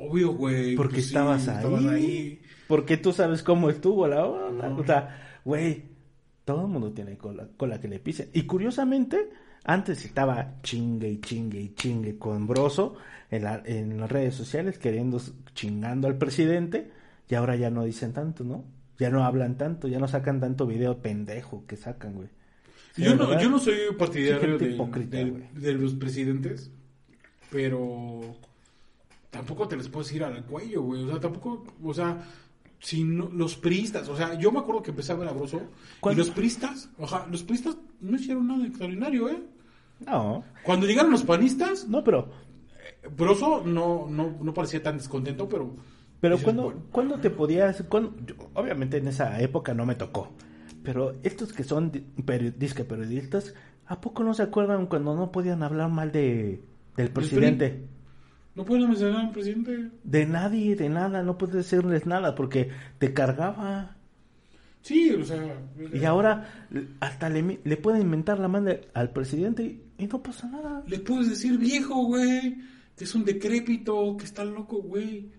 Obvio, 0.00 0.32
güey. 0.32 0.74
porque 0.74 0.94
pues 0.94 1.04
sí, 1.04 1.10
estabas 1.10 1.46
ahí. 1.48 1.56
estabas 1.56 1.84
ahí. 1.86 2.42
Porque 2.66 2.96
tú 2.96 3.12
sabes 3.12 3.42
cómo 3.42 3.70
estuvo 3.70 4.08
la 4.08 4.24
onda. 4.26 4.68
O 4.70 4.84
sea, 4.84 5.38
güey, 5.44 5.84
todo 6.44 6.62
el 6.62 6.68
mundo 6.68 6.92
tiene 6.92 7.16
cola, 7.18 7.46
cola 7.56 7.80
que 7.80 7.88
le 7.88 7.98
pisen. 7.98 8.30
Y 8.32 8.42
curiosamente, 8.42 9.30
antes 9.64 10.04
estaba 10.04 10.60
chingue 10.62 11.08
y 11.10 11.20
chingue 11.20 11.60
y 11.60 11.74
chingue 11.74 12.18
con 12.18 12.46
Broso 12.46 12.96
en, 13.30 13.44
la- 13.44 13.62
en 13.64 14.00
las 14.00 14.10
redes 14.10 14.34
sociales 14.34 14.78
queriendo 14.78 15.20
chingando 15.54 16.08
al 16.08 16.16
presidente. 16.18 16.90
Y 17.28 17.34
ahora 17.34 17.54
ya 17.56 17.70
no 17.70 17.84
dicen 17.84 18.12
tanto, 18.12 18.42
¿no? 18.44 18.64
Ya 18.98 19.10
no 19.10 19.24
hablan 19.24 19.56
tanto, 19.56 19.88
ya 19.88 19.98
no 19.98 20.08
sacan 20.08 20.40
tanto 20.40 20.66
video 20.66 20.98
pendejo 21.02 21.64
que 21.66 21.76
sacan, 21.76 22.14
güey. 22.14 22.28
Yo 22.96 23.14
no, 23.16 23.40
yo 23.40 23.48
no 23.50 23.58
soy 23.58 23.74
partidario 23.98 24.58
de 25.54 25.72
los 25.74 25.94
presidentes, 25.94 26.70
pero 27.50 28.20
tampoco 29.30 29.68
te 29.68 29.76
les 29.76 29.88
puedes 29.88 30.12
ir 30.12 30.24
al 30.24 30.44
cuello, 30.44 30.82
güey. 30.82 31.04
O 31.04 31.08
sea, 31.08 31.20
tampoco, 31.20 31.64
o 31.82 31.94
sea, 31.94 32.22
si 32.80 33.04
no- 33.04 33.30
los 33.32 33.56
priistas, 33.56 34.08
o 34.08 34.16
sea, 34.16 34.34
yo 34.38 34.52
me 34.52 34.58
acuerdo 34.58 34.82
que 34.82 34.90
empezaba 34.90 35.22
el 35.22 35.28
abroso 35.30 35.58
y 35.58 36.00
¿Cuándo? 36.00 36.18
los 36.22 36.30
priistas, 36.30 36.90
ojalá, 36.98 37.26
los 37.28 37.42
priistas 37.42 37.76
no 38.00 38.16
hicieron 38.16 38.46
nada 38.48 38.66
extraordinario, 38.66 39.28
¿eh? 39.28 39.42
No, 40.06 40.42
Cuando 40.64 40.86
llegaron 40.86 41.12
los 41.12 41.22
panistas, 41.22 41.86
no, 41.88 42.02
pero 42.02 42.28
Broso 43.16 43.62
no, 43.64 44.06
no, 44.10 44.36
no 44.40 44.52
parecía 44.54 44.82
tan 44.82 44.96
descontento, 44.98 45.48
pero... 45.48 45.76
Pero 46.20 46.38
cuando, 46.38 46.62
bueno, 46.64 46.82
cuando 46.92 47.18
te 47.20 47.30
podías, 47.30 47.82
cuándo- 47.88 48.14
yo- 48.26 48.34
obviamente 48.54 48.96
en 48.98 49.08
esa 49.08 49.40
época 49.40 49.74
no 49.74 49.86
me 49.86 49.94
tocó, 49.96 50.30
pero 50.82 51.14
estos 51.22 51.52
que 51.52 51.64
son 51.64 51.92
disque 52.58 52.84
periodistas, 52.84 53.54
¿a 53.86 54.00
poco 54.00 54.24
no 54.24 54.34
se 54.34 54.42
acuerdan 54.42 54.86
cuando 54.86 55.14
no 55.14 55.32
podían 55.32 55.62
hablar 55.62 55.90
mal 55.90 56.12
de 56.12 56.62
del 56.96 57.10
presidente? 57.10 57.86
No 58.54 58.64
pueden 58.64 58.88
mencionar 58.88 59.26
al 59.26 59.32
presidente. 59.32 59.90
De 60.04 60.26
nadie, 60.26 60.76
de 60.76 60.88
nada, 60.88 61.22
no 61.22 61.38
puedes 61.38 61.54
decirles 61.56 62.06
nada 62.06 62.34
porque 62.34 62.70
te 62.98 63.14
cargaba. 63.14 63.96
Sí, 64.82 65.10
o 65.10 65.24
sea... 65.24 65.58
Y 65.92 66.04
ahora 66.04 66.66
hasta 67.00 67.30
le, 67.30 67.60
le 67.64 67.76
pueden 67.78 68.02
inventar 68.02 68.38
la 68.38 68.48
mano 68.48 68.72
al 68.92 69.10
presidente 69.10 69.80
y, 69.96 70.06
no 70.06 70.22
pasa 70.22 70.48
nada. 70.48 70.82
Le 70.86 70.98
puedes 70.98 71.30
decir 71.30 71.56
viejo, 71.56 72.04
güey. 72.04 72.58
Que 72.96 73.04
es 73.04 73.14
un 73.14 73.24
decrépito, 73.24 74.16
que 74.18 74.24
está 74.24 74.44
loco, 74.44 74.82
güey. 74.82 75.30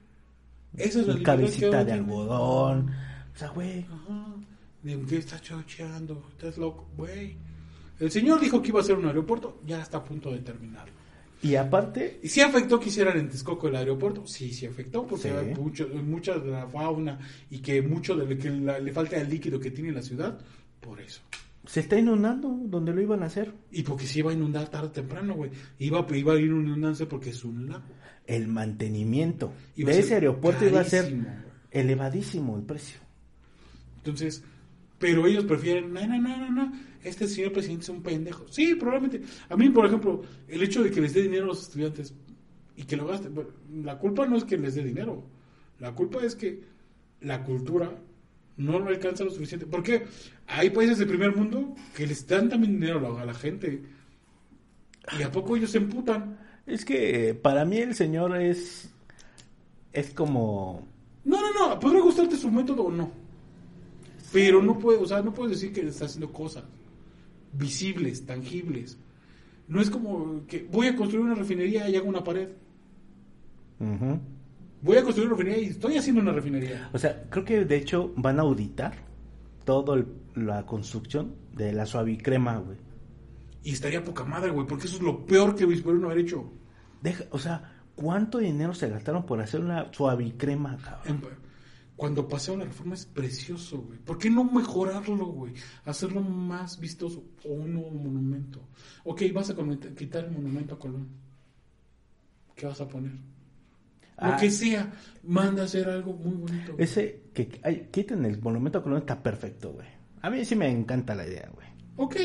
Esa 0.76 1.02
es 1.02 1.08
la 1.08 1.16
que 1.16 1.24
cabecita 1.24 1.84
de 1.84 1.92
algodón. 1.92 2.90
O 3.34 3.38
sea, 3.38 3.50
güey. 3.50 3.86
Ajá. 3.86 4.36
¿De 4.84 5.00
qué 5.08 5.18
estás 5.18 5.42
chocheando? 5.42 6.28
Estás 6.32 6.58
loco, 6.58 6.88
güey. 6.98 7.36
El 8.00 8.12
señor 8.12 8.40
dijo 8.40 8.62
que 8.62 8.70
iba 8.70 8.82
a 8.82 8.84
ser 8.84 8.96
un 8.98 9.06
aeropuerto, 9.06 9.62
ya 9.66 9.82
está 9.82 9.98
a 10.00 10.04
punto 10.04 10.32
de 10.32 10.40
terminarlo. 10.40 10.92
Y 11.42 11.56
aparte, 11.56 12.20
¿Y 12.24 12.30
si 12.30 12.40
afectó 12.42 12.80
que 12.80 12.88
hicieran 12.90 13.18
en 13.18 13.30
Texcoco 13.30 13.68
el 13.68 13.76
aeropuerto? 13.76 14.26
Sí, 14.26 14.54
sí 14.54 14.66
afectó, 14.66 15.06
porque 15.06 15.30
Sí. 15.30 15.36
hay 15.36 15.54
mucho, 15.54 15.88
mucha 15.90 16.38
de 16.40 16.52
la 16.52 16.68
fauna 16.68 17.20
y 17.50 17.60
que 17.60 17.82
mucho 17.82 18.16
de 18.16 18.26
lo 18.36 18.42
que 18.42 18.50
la- 18.50 18.80
le 18.80 18.92
falta 18.94 19.18
el 19.18 19.30
líquido 19.30 19.60
que 19.60 19.72
tiene 19.72 19.92
la 19.92 20.02
ciudad, 20.02 20.40
por 20.80 21.00
eso. 21.02 21.22
se 21.66 21.80
está 21.80 21.98
inundando 21.98 22.50
donde 22.66 22.94
lo 22.94 23.02
iban 23.02 23.24
a 23.24 23.28
hacer. 23.28 23.54
Y 23.72 23.84
porque 23.84 24.06
se 24.06 24.20
iba 24.20 24.32
a 24.32 24.34
inundar 24.34 24.68
tarde 24.70 24.88
o 24.88 24.92
temprano, 24.92 25.34
güey. 25.36 25.50
Iba, 25.80 26.06
iba 26.14 26.34
a 26.34 26.38
ir 26.38 26.48
inundándose 26.48 27.06
porque 27.06 27.30
es 27.30 27.46
un 27.46 27.70
lago. 27.70 27.86
el 28.28 28.48
mantenimiento 28.50 29.54
Iba 29.78 29.92
de 29.92 30.00
ese 30.00 30.14
aeropuerto 30.16 30.66
iba 30.66 30.80
a 30.82 30.84
ser 30.86 31.14
elevadísimo 31.72 32.56
el 32.58 32.64
precio. 32.64 33.00
Entonces, 33.98 34.44
pero 35.04 35.28
ellos 35.28 35.44
prefieren, 35.44 35.92
no, 35.92 36.08
no, 36.08 36.18
no, 36.18 36.38
no, 36.38 36.50
no, 36.50 36.72
este 37.04 37.28
señor 37.28 37.52
presidente 37.52 37.84
es 37.84 37.90
un 37.90 38.02
pendejo. 38.02 38.46
Sí, 38.48 38.74
probablemente. 38.76 39.22
A 39.50 39.58
mí, 39.58 39.70
por 39.70 39.86
ejemplo, 39.86 40.22
el 40.48 40.64
hecho 40.64 40.82
de 40.82 40.92
que 40.92 41.02
les 41.02 41.14
dé 41.14 41.24
dinero 41.24 41.44
a 41.44 41.48
los 41.48 41.64
estudiantes 41.64 42.14
y 42.78 42.84
que 42.84 42.96
lo 42.96 43.06
gasten, 43.06 43.38
la 43.84 43.98
culpa 44.00 44.26
no 44.26 44.38
es 44.38 44.46
que 44.46 44.58
les 44.58 44.76
dé 44.76 44.84
dinero. 44.86 45.26
La 45.80 45.94
culpa 45.94 46.24
es 46.24 46.36
que 46.36 46.64
la 47.20 47.44
cultura 47.44 47.92
no 48.56 48.80
lo 48.80 48.88
alcanza 48.88 49.26
lo 49.26 49.32
suficiente. 49.32 49.66
Porque 49.66 50.06
hay 50.48 50.70
países 50.70 50.98
del 50.98 51.10
primer 51.10 51.36
mundo 51.36 51.76
que 51.94 52.08
les 52.08 52.26
dan 52.26 52.48
también 52.48 52.80
dinero 52.80 53.00
a 53.00 53.02
la, 53.02 53.22
a 53.24 53.26
la 53.26 53.34
gente. 53.34 53.84
Y 55.20 55.22
a 55.22 55.30
poco 55.30 55.58
ellos 55.58 55.72
se 55.72 55.80
emputan. 55.80 56.40
Es 56.66 56.86
que 56.86 57.32
eh, 57.32 57.34
para 57.34 57.66
mí 57.66 57.76
el 57.80 57.94
señor 57.94 58.38
es 58.38 58.90
es 59.92 60.14
como 60.14 60.88
No, 61.26 61.42
no, 61.42 61.68
no, 61.68 61.78
podrá 61.78 62.00
gustarte 62.00 62.38
su 62.38 62.50
método 62.50 62.84
o 62.84 62.92
no. 62.92 63.23
Pero 64.34 64.62
no 64.62 64.78
puede, 64.80 64.98
o 64.98 65.06
sea, 65.06 65.22
no 65.22 65.34
puedes 65.34 65.60
decir 65.60 65.72
que 65.74 65.88
está 65.88 66.06
haciendo 66.06 66.34
cosas 66.34 66.64
visibles, 67.54 68.26
tangibles. 68.26 68.98
No 69.68 69.80
es 69.80 69.90
como 69.90 70.46
que 70.48 70.68
voy 70.70 70.88
a 70.88 70.96
construir 70.96 71.24
una 71.26 71.36
refinería 71.36 71.88
y 71.88 71.96
hago 71.96 72.10
una 72.10 72.24
pared. 72.24 72.50
ujú. 73.80 74.20
Voy 74.82 74.98
a 74.98 75.04
construir 75.04 75.30
una 75.30 75.38
refinería 75.38 75.64
y 75.64 75.70
estoy 75.70 75.98
haciendo 75.98 76.22
una 76.22 76.34
refinería. 76.34 76.90
o 76.92 76.98
sea, 76.98 77.24
creo 77.30 77.46
que 77.46 77.64
de 77.64 77.78
hecho 77.78 78.12
van 78.18 78.38
a 78.40 78.42
auditar 78.42 78.94
toda 79.64 80.04
la 80.36 80.66
construcción 80.66 81.36
de 81.56 81.72
la 81.72 81.86
suavicrema, 81.86 82.58
güey. 82.58 82.78
Y 83.64 83.72
estaría 83.72 84.04
poca 84.04 84.26
madre, 84.26 84.52
güey, 84.52 84.68
porque 84.68 84.88
eso 84.88 84.98
es 84.98 85.02
lo 85.02 85.26
peor 85.26 85.56
que 85.56 85.66
pudieron 85.66 86.04
haber 86.04 86.18
hecho. 86.18 86.52
Deja, 87.02 87.24
o 87.32 87.40
sea, 87.40 87.76
¿cuánto 87.96 88.40
dinero 88.40 88.74
se 88.74 88.90
gastaron 88.90 89.26
por 89.26 89.40
hacer 89.40 89.62
una 89.62 89.90
suavicrema, 89.94 90.78
cabrón? 90.84 91.22
En- 91.24 91.44
Cuando 91.96 92.28
pasé 92.28 92.52
una 92.52 92.66
reforma 92.66 92.96
es 92.96 93.06
precioso, 93.06 93.82
güey. 93.82 94.00
¿Por 94.00 94.18
qué 94.18 94.30
no 94.30 94.44
mejorarlo, 94.44 95.26
güey? 95.28 95.54
Hacerlo 95.86 96.22
más 96.22 96.80
vistoso 96.80 97.24
o 97.46 97.54
un 97.54 97.74
nuevo 97.74 97.92
monumento. 97.92 98.62
Ok, 99.04 99.22
vas 99.34 99.52
a 99.52 99.56
quitar 99.96 100.26
el 100.26 100.32
monumento 100.32 100.76
a 100.76 100.80
Colón. 100.80 101.08
¿Qué 102.56 102.66
vas 102.66 102.82
a 102.82 102.88
poner? 102.88 103.12
Lo 103.12 103.20
Ah. 104.18 104.38
que 104.38 104.50
sea, 104.50 104.92
manda 105.24 105.64
a 105.64 105.66
hacer 105.66 105.88
algo 105.90 106.14
muy 106.14 106.34
bonito. 106.36 106.74
güey. 106.74 106.84
Ese 106.84 107.22
que 107.34 107.60
ay, 107.64 107.88
quiten 107.92 108.26
el 108.26 108.40
monumento 108.42 108.80
a 108.80 108.84
Colón 108.84 109.00
está 109.00 109.22
perfecto, 109.22 109.74
güey. 109.74 109.88
A 110.22 110.30
mí 110.30 110.44
sí 110.46 110.56
me 110.56 110.70
encanta 110.70 111.16
la 111.16 111.28
idea, 111.28 111.50
güey. 111.54 111.68
Ok, 111.98 112.16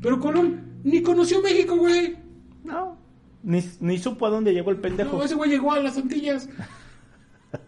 pero 0.00 0.18
Colón 0.20 0.80
ni 0.84 1.02
conoció 1.02 1.40
México, 1.42 1.76
güey. 1.76 2.16
No, 2.64 2.96
ni, 3.42 3.62
ni 3.80 3.98
supo 3.98 4.26
a 4.26 4.30
dónde 4.30 4.52
llegó 4.52 4.70
el 4.70 4.78
pendejo. 4.78 5.18
No, 5.18 5.24
ese 5.24 5.34
güey 5.34 5.50
llegó 5.50 5.72
a 5.72 5.80
las 5.80 5.96
Antillas. 5.98 6.48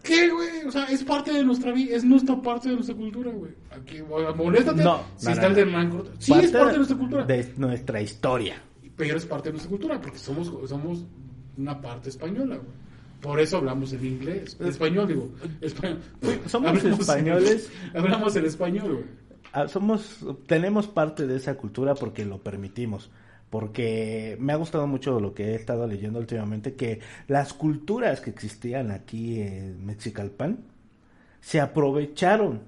¿Qué, 0.03 0.29
güey? 0.29 0.65
O 0.67 0.71
sea, 0.71 0.85
es 0.85 1.03
parte 1.03 1.31
de 1.31 1.43
nuestra 1.43 1.71
vida, 1.71 1.95
es 1.95 2.03
nuestra 2.03 2.41
parte 2.41 2.69
de 2.69 2.75
nuestra 2.75 2.95
cultura, 2.95 3.31
güey. 3.31 3.51
Aquí, 3.71 4.01
moléstate 4.01 4.83
No, 4.83 5.01
si 5.17 5.25
no, 5.27 5.31
está 5.31 5.43
no, 5.43 5.47
el 5.49 5.55
del 5.55 5.67
Hernán. 5.67 6.03
Sí, 6.19 6.33
es 6.33 6.51
parte 6.51 6.71
de 6.71 6.77
nuestra 6.77 6.97
cultura. 6.97 7.25
De 7.25 7.53
nuestra 7.57 8.01
historia. 8.01 8.61
Pero 8.95 9.17
es 9.17 9.25
parte 9.25 9.49
de 9.49 9.53
nuestra 9.53 9.69
cultura, 9.69 10.01
porque 10.01 10.17
somos, 10.17 10.51
somos 10.67 11.05
una 11.57 11.79
parte 11.79 12.09
española, 12.09 12.55
güey. 12.55 12.87
Por 13.21 13.39
eso 13.39 13.57
hablamos 13.57 13.93
en 13.93 14.05
inglés. 14.05 14.57
En 14.59 14.67
español, 14.67 15.07
digo. 15.07 15.29
Español. 15.61 15.99
Somos 16.45 16.69
Hablamos 16.69 16.99
españoles. 16.99 17.71
hablamos 17.95 18.35
en 18.35 18.45
español, 18.45 18.93
güey. 18.93 19.27
Ah, 19.53 19.67
somos 19.67 20.19
tenemos 20.45 20.87
parte 20.87 21.25
de 21.25 21.37
esa 21.37 21.55
cultura 21.55 21.95
porque 21.95 22.25
lo 22.25 22.37
permitimos 22.37 23.09
porque 23.49 24.35
me 24.39 24.53
ha 24.53 24.57
gustado 24.57 24.87
mucho 24.87 25.19
lo 25.19 25.33
que 25.33 25.51
he 25.51 25.55
estado 25.55 25.87
leyendo 25.87 26.19
últimamente 26.19 26.73
que 26.73 26.99
las 27.27 27.53
culturas 27.53 28.19
que 28.21 28.29
existían 28.29 28.91
aquí 28.91 29.39
en 29.41 29.85
Mexicalpan 29.85 30.59
se 31.41 31.59
aprovecharon 31.61 32.61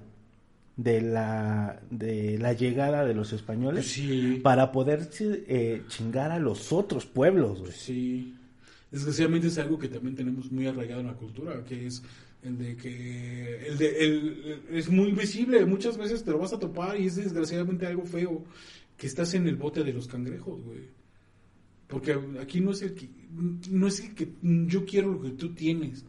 de 0.76 1.02
la 1.02 1.80
de 1.90 2.38
la 2.38 2.54
llegada 2.54 3.04
de 3.04 3.12
los 3.14 3.32
españoles 3.34 3.86
Sí. 3.86 4.40
para 4.42 4.72
poder 4.72 5.10
eh, 5.20 5.82
chingar 5.88 6.30
a 6.30 6.38
los 6.38 6.72
otros 6.72 7.04
pueblos. 7.04 7.62
Sí. 7.74 8.34
Desgraciadamente 8.90 9.48
es 9.48 9.58
algo 9.58 9.78
que 9.78 9.88
también 9.88 10.16
tenemos 10.16 10.50
muy 10.50 10.66
arraigado 10.66 11.02
en 11.02 11.08
la 11.08 11.14
cultura, 11.14 11.62
que 11.64 11.86
es 11.86 12.02
el 12.42 12.56
de 12.56 12.76
que 12.76 13.66
el 13.68 13.76
de 13.76 14.04
el, 14.04 14.62
es 14.72 14.88
muy 14.88 15.12
visible, 15.12 15.64
muchas 15.66 15.98
veces 15.98 16.24
te 16.24 16.30
lo 16.30 16.38
vas 16.38 16.54
a 16.54 16.58
topar 16.58 16.98
y 16.98 17.06
es 17.06 17.16
desgraciadamente 17.16 17.86
algo 17.86 18.06
feo 18.06 18.42
que 19.00 19.06
estás 19.06 19.32
en 19.32 19.48
el 19.48 19.56
bote 19.56 19.82
de 19.82 19.94
los 19.94 20.06
cangrejos, 20.06 20.62
güey. 20.62 20.90
Porque 21.86 22.12
aquí 22.38 22.60
no 22.60 22.70
es 22.72 22.82
el 22.82 22.92
que 22.94 23.08
no 23.70 23.86
es 23.86 23.98
el 24.00 24.14
que 24.14 24.28
yo 24.66 24.84
quiero 24.84 25.14
lo 25.14 25.22
que 25.22 25.30
tú 25.30 25.54
tienes. 25.54 26.04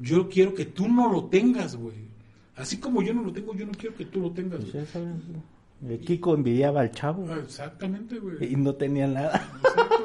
Yo 0.00 0.28
quiero 0.28 0.52
que 0.52 0.64
tú 0.64 0.88
no 0.88 1.10
lo 1.12 1.26
tengas, 1.26 1.76
güey. 1.76 2.10
Así 2.56 2.78
como 2.78 3.00
yo 3.00 3.14
no 3.14 3.22
lo 3.22 3.32
tengo, 3.32 3.54
yo 3.54 3.64
no 3.64 3.70
quiero 3.72 3.94
que 3.94 4.06
tú 4.06 4.20
lo 4.20 4.32
tengas. 4.32 4.64
Pues 4.64 4.88
sabes, 4.88 5.14
eh, 5.86 6.00
Kiko 6.04 6.34
envidiaba 6.34 6.80
al 6.80 6.90
chavo 6.90 7.26
Ah, 7.30 7.38
Exactamente, 7.44 8.18
güey. 8.18 8.52
y 8.52 8.56
no 8.56 8.74
tenía 8.74 9.06
nada 9.06 9.48
Exacto, 9.62 10.02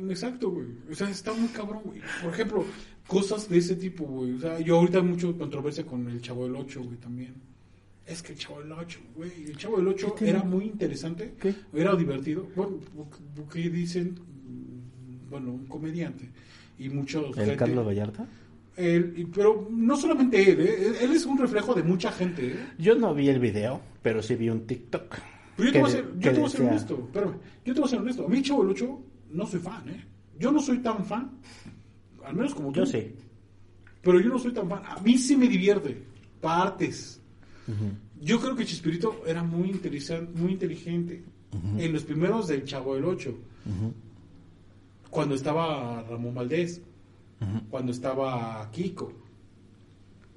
güey. 0.00 0.10
Exacto, 0.10 0.50
güey. 0.50 0.66
O 0.90 0.94
sea, 0.96 1.08
está 1.10 1.32
muy 1.32 1.48
cabrón, 1.50 1.82
güey. 1.84 2.00
Por 2.24 2.32
ejemplo, 2.32 2.64
cosas 3.06 3.48
de 3.48 3.58
ese 3.58 3.76
tipo, 3.76 4.04
güey. 4.04 4.32
O 4.32 4.40
sea, 4.40 4.58
yo 4.58 4.78
ahorita 4.78 4.98
hay 4.98 5.04
mucho 5.04 5.38
controversia 5.38 5.86
con 5.86 6.08
el 6.08 6.20
Chavo 6.20 6.42
del 6.44 6.56
8, 6.56 6.82
güey, 6.82 6.96
también. 6.98 7.34
Es 8.08 8.22
que 8.22 8.32
el 8.32 8.38
Chavo 8.38 8.60
del 8.60 8.72
8, 8.72 9.00
güey. 9.14 9.30
El 9.46 9.56
Chavo 9.56 9.76
del 9.76 9.88
8 9.88 10.14
¿Qué 10.14 10.24
tiene? 10.24 10.38
era 10.38 10.42
muy 10.48 10.64
interesante. 10.64 11.34
¿Qué? 11.38 11.54
Era 11.74 11.94
divertido. 11.94 12.48
Bueno, 12.56 12.78
porque 13.36 13.68
dicen, 13.68 14.18
bueno, 15.28 15.52
un 15.52 15.66
comediante. 15.66 16.28
Y 16.78 16.88
muchos. 16.88 17.36
el 17.36 17.56
Carlos 17.56 17.86
Vallarta 17.86 18.26
Él- 18.76 19.28
pero 19.34 19.68
no 19.70 19.96
solamente 19.96 20.50
él, 20.50 20.60
¿eh? 20.60 20.92
él 21.02 21.10
es 21.12 21.26
un 21.26 21.36
reflejo 21.36 21.74
de 21.74 21.82
mucha 21.82 22.10
gente. 22.12 22.52
¿eh? 22.52 22.56
Yo 22.78 22.94
no 22.94 23.12
vi 23.14 23.28
el 23.28 23.40
video, 23.40 23.80
pero 24.00 24.22
sí 24.22 24.36
vi 24.36 24.48
un 24.48 24.66
TikTok. 24.66 25.16
Pero 25.56 25.66
yo 25.66 25.72
te 25.72 25.72
que 25.72 25.80
voy 25.80 25.90
a 25.90 25.92
ser, 25.92 26.04
que 26.04 26.20
yo 26.20 26.32
te 26.32 26.38
voy 26.38 26.46
a 26.46 26.50
ser 26.50 26.60
honesto, 26.62 26.94
espérame, 27.06 27.34
yo 27.64 27.74
te 27.74 27.80
voy 27.80 27.86
a 27.88 27.90
ser 27.90 27.98
honesto. 27.98 28.24
A 28.24 28.28
mí 28.28 28.42
Chavo 28.42 28.62
del 28.62 28.70
8 28.70 29.00
no 29.32 29.46
soy 29.46 29.60
fan, 29.60 29.88
¿eh? 29.88 30.04
Yo 30.38 30.52
no 30.52 30.60
soy 30.60 30.78
tan 30.78 31.04
fan, 31.04 31.32
al 32.24 32.34
menos 32.36 32.54
como 32.54 32.70
tú. 32.70 32.78
Yo 32.80 32.86
sí. 32.86 33.12
Pero 34.00 34.20
yo 34.20 34.28
no 34.28 34.38
soy 34.38 34.52
tan 34.52 34.68
fan. 34.68 34.82
A 34.86 35.00
mí 35.00 35.18
sí 35.18 35.36
me 35.36 35.48
divierte, 35.48 36.00
partes. 36.40 37.17
Yo 38.20 38.40
creo 38.40 38.56
que 38.56 38.64
Chispirito 38.64 39.22
era 39.26 39.42
muy 39.42 39.70
interesante, 39.70 40.38
muy 40.40 40.52
inteligente. 40.52 41.22
En 41.78 41.92
los 41.92 42.02
primeros 42.04 42.46
del 42.48 42.64
Chavo 42.64 42.94
del 42.94 43.04
8. 43.04 43.34
Cuando 45.10 45.34
estaba 45.34 46.02
Ramón 46.02 46.34
Valdés. 46.34 46.80
Cuando 47.70 47.92
estaba 47.92 48.68
Kiko. 48.72 49.12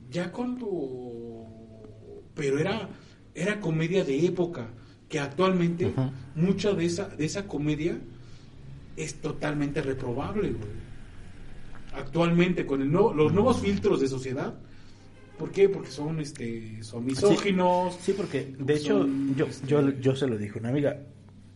Ya 0.10 0.32
cuando... 0.32 1.48
Pero 2.36 2.60
era, 2.60 2.90
era 3.34 3.60
comedia 3.60 4.04
de 4.04 4.26
época. 4.26 4.68
Que 5.10 5.20
actualmente 5.20 5.92
mucha 6.36 6.74
de 6.74 6.86
esa, 6.86 7.10
de 7.10 7.26
esa 7.26 7.46
comedia 7.48 7.98
es 8.96 9.16
totalmente 9.16 9.82
reprobable, 9.82 10.52
güey. 10.52 10.70
Actualmente, 11.94 12.66
con 12.66 12.82
el 12.82 12.90
nuevo- 12.92 13.14
los 13.14 13.34
nuevos 13.34 13.60
filtros 13.60 14.00
de 14.00 14.08
sociedad. 14.08 14.54
¿Por 15.42 15.52
qué? 15.52 15.68
Porque 15.70 15.90
son, 15.90 16.20
este, 16.20 16.84
son 16.84 17.04
misóginos. 17.04 17.98
Sí, 18.00 18.14
porque 18.16 18.54
de 18.60 18.76
hecho 18.76 19.00
son, 19.00 19.36
yo, 19.36 19.48
este, 19.48 19.66
yo, 19.68 19.90
yo 20.00 20.16
se 20.16 20.28
lo 20.28 20.38
dije 20.38 20.60
una 20.60 20.70
amiga. 20.70 21.02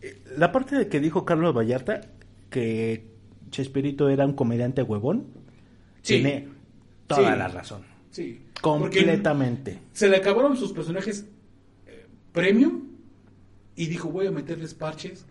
Eh, 0.02 0.22
La 0.36 0.50
parte 0.50 0.74
de 0.76 0.88
que 0.88 0.98
dijo 0.98 1.24
Carlos 1.24 1.54
Vallarta 1.56 2.00
que 2.50 3.14
Chespirito 3.50 4.08
era 4.08 4.26
un 4.26 4.32
comediante 4.32 4.82
huevón, 4.82 5.28
Sí. 6.02 6.14
tiene 6.14 6.48
toda 7.06 7.32
Sí. 7.32 7.38
la 7.38 7.46
razón. 7.48 7.82
Sí. 8.10 8.40
Porque 8.60 8.60
Completamente. 8.98 9.78
Se 9.92 10.08
le 10.08 10.16
acabaron 10.16 10.56
sus 10.56 10.72
personajes 10.72 11.26
eh, 11.86 12.06
premium 12.32 12.88
y 13.76 13.86
dijo, 13.86 14.08
voy 14.10 14.26
a 14.26 14.32
meterles 14.32 14.74
parches 14.74 15.26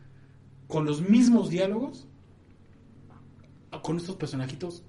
con 0.67 0.85
los 0.85 1.01
mismos 1.09 1.49
diálogos 1.49 2.07
con 3.81 3.97
estos 3.97 4.15
personajitos 4.15 4.83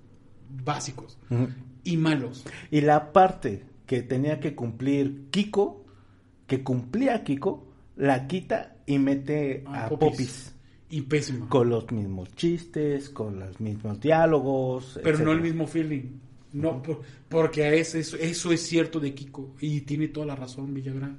básicos 0.64 1.18
Ujú. 1.28 1.48
Y 1.86 1.96
malos. 1.96 2.44
Y 2.70 2.80
la 2.82 3.12
parte 3.12 3.64
que 3.86 4.02
tenía 4.02 4.40
que 4.40 4.54
cumplir 4.54 5.26
Kiko, 5.30 5.84
que 6.46 6.62
cumplía 6.62 7.22
Kiko, 7.24 7.66
la 7.96 8.26
quita 8.26 8.76
y 8.86 8.98
mete 8.98 9.62
Ah, 9.66 9.86
a 9.86 9.88
Popis. 9.88 10.10
Popis. 10.10 10.52
Y 10.90 11.00
pésimo. 11.02 11.48
Con 11.48 11.68
los 11.70 11.90
mismos 11.90 12.32
chistes, 12.36 13.08
con 13.10 13.40
los 13.40 13.60
mismos 13.60 13.98
diálogos. 14.00 15.00
Pero 15.02 15.18
no 15.18 15.32
el 15.32 15.40
mismo 15.40 15.66
feeling. 15.66 16.02
No, 16.52 16.80
por- 16.82 17.02
porque 17.28 17.78
eso, 17.80 17.98
eso 17.98 18.52
es 18.52 18.60
cierto 18.62 19.00
de 19.00 19.12
Kiko. 19.14 19.54
Y 19.60 19.80
tiene 19.82 20.08
toda 20.08 20.26
la 20.26 20.36
razón 20.36 20.72
Villagrán. 20.72 21.18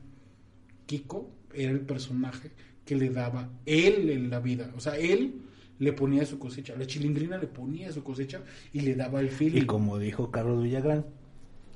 Kiko 0.86 1.30
era 1.54 1.72
el 1.72 1.82
personaje 1.82 2.52
que 2.86 2.96
le 2.96 3.10
daba 3.10 3.50
él 3.66 4.10
en 4.10 4.30
la 4.30 4.40
vida. 4.40 4.72
O 4.76 4.80
sea, 4.80 4.96
él 4.98 5.42
le 5.80 5.94
ponía 5.94 6.26
su 6.26 6.40
cosecha. 6.40 6.76
La 6.78 6.86
chilindrina 6.86 7.38
le 7.38 7.48
ponía 7.48 7.92
su 7.92 8.04
cosecha 8.04 8.42
y 8.74 8.82
le 8.82 8.96
daba 8.96 9.20
el 9.20 9.30
feeling. 9.30 9.62
Y 9.62 9.66
como 9.66 9.98
dijo 9.98 10.32
Carlos 10.32 10.64
Villagrán, 10.64 11.06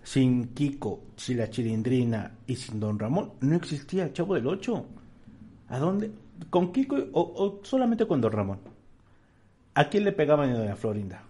sin 0.04 0.50
Kiko, 0.50 1.04
sin 1.16 1.38
la 1.38 1.50
Chilindrina 1.50 2.38
y 2.48 2.56
sin 2.56 2.80
Don 2.80 2.98
Ramón, 2.98 3.34
no 3.42 3.56
existía 3.56 4.04
el 4.04 4.14
Chavo 4.14 4.36
del 4.36 4.48
Ocho. 4.48 4.86
¿A 5.68 5.80
dónde? 5.80 6.12
¿Con 6.50 6.72
Kiko 6.72 6.96
o, 7.14 7.22
o 7.22 7.60
solamente 7.64 8.08
con 8.08 8.20
Don 8.20 8.32
Ramón? 8.32 8.60
¿A 9.76 9.90
quién 9.90 10.04
le 10.04 10.12
pegaban 10.12 10.50
en 10.50 10.56
Doña 10.56 10.76
Florinda? 10.76 11.24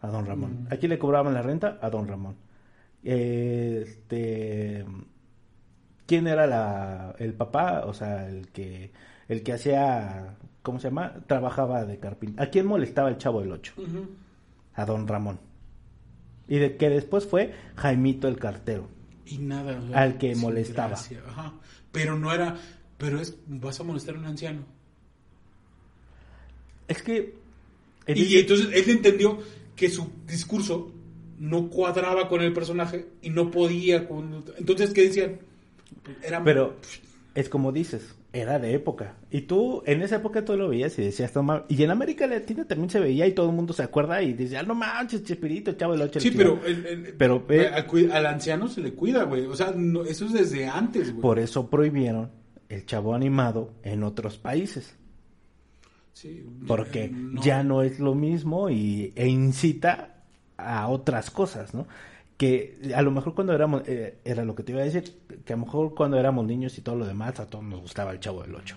A 0.00 0.08
Don 0.08 0.26
Ramón. 0.26 0.68
¿A 0.70 0.76
quién 0.76 0.90
le 0.90 0.98
cobraban 0.98 1.34
la 1.34 1.42
renta? 1.42 1.78
A 1.82 1.90
Don 1.90 2.06
Ramón. 2.06 2.36
Este, 3.02 4.84
¿Quién 6.06 6.26
era 6.26 6.46
la, 6.46 7.14
el 7.18 7.34
papá? 7.34 7.84
O 7.86 7.92
sea, 7.92 8.28
el 8.28 8.48
que, 8.48 8.92
el 9.28 9.42
que 9.42 9.52
hacía, 9.52 10.36
¿cómo 10.68 10.78
se 10.80 10.88
llama? 10.88 11.14
Trabajaba 11.26 11.86
de 11.86 11.98
carpintero. 11.98 12.46
¿A 12.46 12.50
quién 12.50 12.66
molestaba 12.66 13.08
el 13.08 13.16
Chavo 13.16 13.40
del 13.40 13.52
Ocho? 13.52 13.72
Ujú. 13.78 14.06
a 14.74 14.84
don 14.84 15.08
Ramón. 15.08 15.40
Y 16.46 16.58
de 16.58 16.76
que 16.76 16.90
después 16.90 17.24
fue 17.24 17.54
Jaimito 17.76 18.28
el 18.28 18.38
cartero. 18.38 18.86
Y 19.24 19.38
nada. 19.38 19.80
Al 19.94 20.18
que 20.18 20.36
molestaba. 20.36 20.98
Ajá. 21.26 21.54
Pero 21.90 22.18
no 22.18 22.34
era. 22.34 22.58
Pero 22.98 23.18
es. 23.18 23.38
Vas 23.46 23.80
a 23.80 23.82
molestar 23.82 24.16
a 24.16 24.18
un 24.18 24.26
anciano. 24.26 24.66
Es 26.86 27.02
que... 27.02 27.34
Y 28.06 28.36
entonces 28.36 28.68
él 28.74 28.90
entendió 28.90 29.38
que 29.74 29.88
su 29.88 30.10
discurso 30.26 30.92
no 31.38 31.70
cuadraba 31.70 32.28
con 32.28 32.42
el 32.42 32.52
personaje 32.52 33.08
y 33.22 33.30
no 33.30 33.50
podía 33.50 34.06
con... 34.06 34.44
Entonces, 34.58 34.92
¿qué 34.92 35.04
decían? 35.04 35.38
Era... 36.22 36.44
Pero 36.44 36.76
es 37.34 37.48
como 37.48 37.72
dices, 37.72 38.14
era 38.32 38.58
de 38.58 38.74
época. 38.74 39.16
Y 39.30 39.42
tú, 39.42 39.82
en 39.86 40.02
esa 40.02 40.16
época 40.16 40.44
tú 40.44 40.56
lo 40.56 40.68
veías 40.68 40.98
y 40.98 41.02
decías, 41.04 41.34
no 41.34 41.42
mames. 41.42 41.64
Y 41.68 41.82
en 41.82 41.90
América 41.90 42.26
Latina 42.26 42.66
también 42.66 42.90
se 42.90 43.00
veía 43.00 43.26
y 43.26 43.32
todo 43.32 43.48
el 43.48 43.54
mundo 43.56 43.72
se 43.72 43.82
acuerda 43.82 44.22
y 44.22 44.34
decía, 44.34 44.62
no 44.62 44.74
manches, 44.74 45.22
Chespirito, 45.24 45.72
chavo 45.72 45.92
del 45.92 46.02
ocho. 46.02 46.20
Sí, 46.20 46.28
el 46.28 46.36
pero, 46.36 46.50
chingado". 46.62 46.68
el- 46.68 46.86
el- 47.06 47.14
Pero, 47.14 47.46
eh, 47.48 47.68
al, 47.68 48.12
al 48.12 48.26
anciano 48.26 48.68
se 48.68 48.80
le 48.82 48.92
cuida, 48.92 49.24
güey. 49.24 49.46
O 49.46 49.54
sea, 49.56 49.72
no- 49.74 50.04
eso 50.04 50.26
es 50.26 50.32
desde 50.34 50.66
antes, 50.66 51.10
güey. 51.10 51.22
Por 51.22 51.38
eso 51.38 51.68
prohibieron 51.70 52.30
el 52.68 52.84
chavo 52.84 53.14
animado 53.14 53.72
en 53.82 54.02
otros 54.02 54.36
países. 54.36 54.94
Sí, 56.12 56.44
Porque 56.66 57.04
eh, 57.04 57.10
no. 57.12 57.40
ya 57.42 57.62
no 57.62 57.82
es 57.82 58.00
lo 58.00 58.14
mismo 58.14 58.70
y, 58.70 59.12
e 59.14 59.28
incita 59.28 60.16
a 60.56 60.88
otras 60.88 61.30
cosas, 61.30 61.72
¿no? 61.74 61.86
Que 62.36 62.78
a 62.94 63.02
lo 63.02 63.10
mejor 63.12 63.34
cuando 63.34 63.52
éramos, 63.52 63.82
eh, 63.86 64.18
era 64.24 64.44
lo 64.44 64.54
que 64.54 64.64
te 64.64 64.72
iba 64.72 64.80
a 64.80 64.84
decir, 64.84 65.17
que 65.48 65.54
a 65.54 65.56
lo 65.56 65.64
mejor 65.64 65.94
cuando 65.94 66.18
éramos 66.18 66.44
niños 66.46 66.76
y 66.76 66.82
todo 66.82 66.94
lo 66.96 67.06
demás, 67.06 67.40
a 67.40 67.46
todos 67.46 67.64
nos 67.64 67.80
gustaba 67.80 68.12
el 68.12 68.20
Chavo 68.20 68.42
del 68.42 68.54
Ocho. 68.54 68.76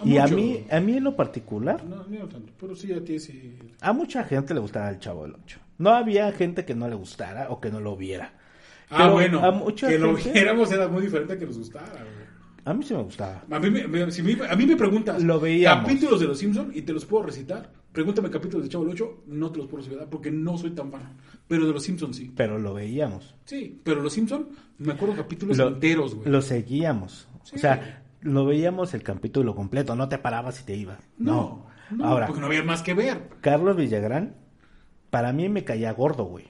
A 0.00 0.04
Y 0.04 0.18
a 0.18 0.22
mucho. 0.24 0.34
mí, 0.34 0.64
a 0.68 0.80
mí 0.80 0.96
en 0.96 1.04
lo 1.04 1.14
particular, 1.14 1.84
No, 1.84 2.04
no 2.04 2.26
tanto. 2.28 2.52
Pero 2.58 2.74
sí, 2.74 2.92
a 2.92 3.04
ti 3.04 3.20
sí. 3.20 3.56
a 3.80 3.92
mucha 3.92 4.24
gente 4.24 4.52
le 4.52 4.58
gustaba 4.58 4.90
el 4.90 4.98
Chavo 4.98 5.22
del 5.22 5.36
Ocho. 5.36 5.60
No 5.78 5.90
había 5.90 6.32
gente 6.32 6.64
que 6.64 6.74
no 6.74 6.88
le 6.88 6.96
gustara 6.96 7.48
o 7.50 7.60
que 7.60 7.70
no 7.70 7.78
lo 7.78 7.96
viera. 7.96 8.32
Ah, 8.90 8.96
Pero 8.98 9.12
bueno. 9.12 9.44
a 9.44 9.52
mucha 9.52 9.86
que 9.88 9.98
lo 10.00 10.16
gente- 10.16 10.32
viéramos 10.32 10.72
era 10.72 10.88
muy 10.88 11.02
diferente 11.02 11.34
a 11.34 11.38
que 11.38 11.46
nos 11.46 11.58
gustara, 11.58 11.86
güey. 11.92 12.28
A 12.64 12.74
mí 12.74 12.82
sí 12.84 12.92
me 12.92 13.02
gustaba. 13.02 13.44
A 13.48 13.58
mí, 13.60 13.70
me, 13.70 13.86
me- 13.86 14.10
si 14.10 14.22
me- 14.24 14.46
a 14.48 14.56
mí 14.56 14.66
me 14.66 14.76
preguntas 14.76 15.22
Lo 15.22 15.38
veíamos. 15.38 15.84
capítulos 15.84 16.18
de 16.20 16.26
Los 16.26 16.38
Simpsons 16.40 16.76
y 16.76 16.82
te 16.82 16.92
los 16.92 17.04
puedo 17.04 17.22
recitar. 17.26 17.70
Pregúntame 17.92 18.30
capítulos 18.30 18.64
de 18.64 18.70
Chavo 18.70 18.84
el 18.84 18.90
8, 18.90 19.22
no 19.26 19.50
te 19.50 19.58
los 19.58 19.66
puedo 19.66 19.82
recitar 19.84 20.08
porque 20.08 20.30
no 20.30 20.56
soy 20.56 20.70
tan 20.70 20.90
fan. 20.92 21.16
Pero 21.48 21.66
de 21.66 21.72
Los 21.72 21.82
Simpsons 21.82 22.16
sí. 22.16 22.30
Pero 22.36 22.58
lo 22.58 22.74
veíamos. 22.74 23.34
Sí, 23.44 23.80
pero 23.82 24.00
Los 24.00 24.12
Simpsons 24.12 24.46
me 24.78 24.92
acuerdo 24.92 25.16
capítulos 25.16 25.56
Lo- 25.58 25.68
enteros, 25.68 26.14
güey. 26.14 26.28
Lo 26.30 26.40
seguíamos. 26.40 27.26
Sí. 27.42 27.56
O 27.56 27.58
sea, 27.58 28.02
lo 28.20 28.44
veíamos 28.46 28.94
el 28.94 29.02
capítulo 29.02 29.54
completo, 29.56 29.96
no 29.96 30.08
te 30.08 30.18
parabas 30.18 30.60
y 30.60 30.64
te 30.64 30.76
ibas. 30.76 30.98
No. 31.18 31.66
No, 31.90 31.96
no, 31.96 32.04
Ahora, 32.04 32.26
porque 32.26 32.40
no 32.40 32.46
había 32.46 32.62
más 32.62 32.82
que 32.82 32.94
ver. 32.94 33.28
Carlos 33.40 33.76
Villagrán 33.76 34.36
para 35.10 35.32
mí 35.32 35.48
me 35.48 35.64
caía 35.64 35.92
gordo, 35.92 36.24
güey. 36.24 36.44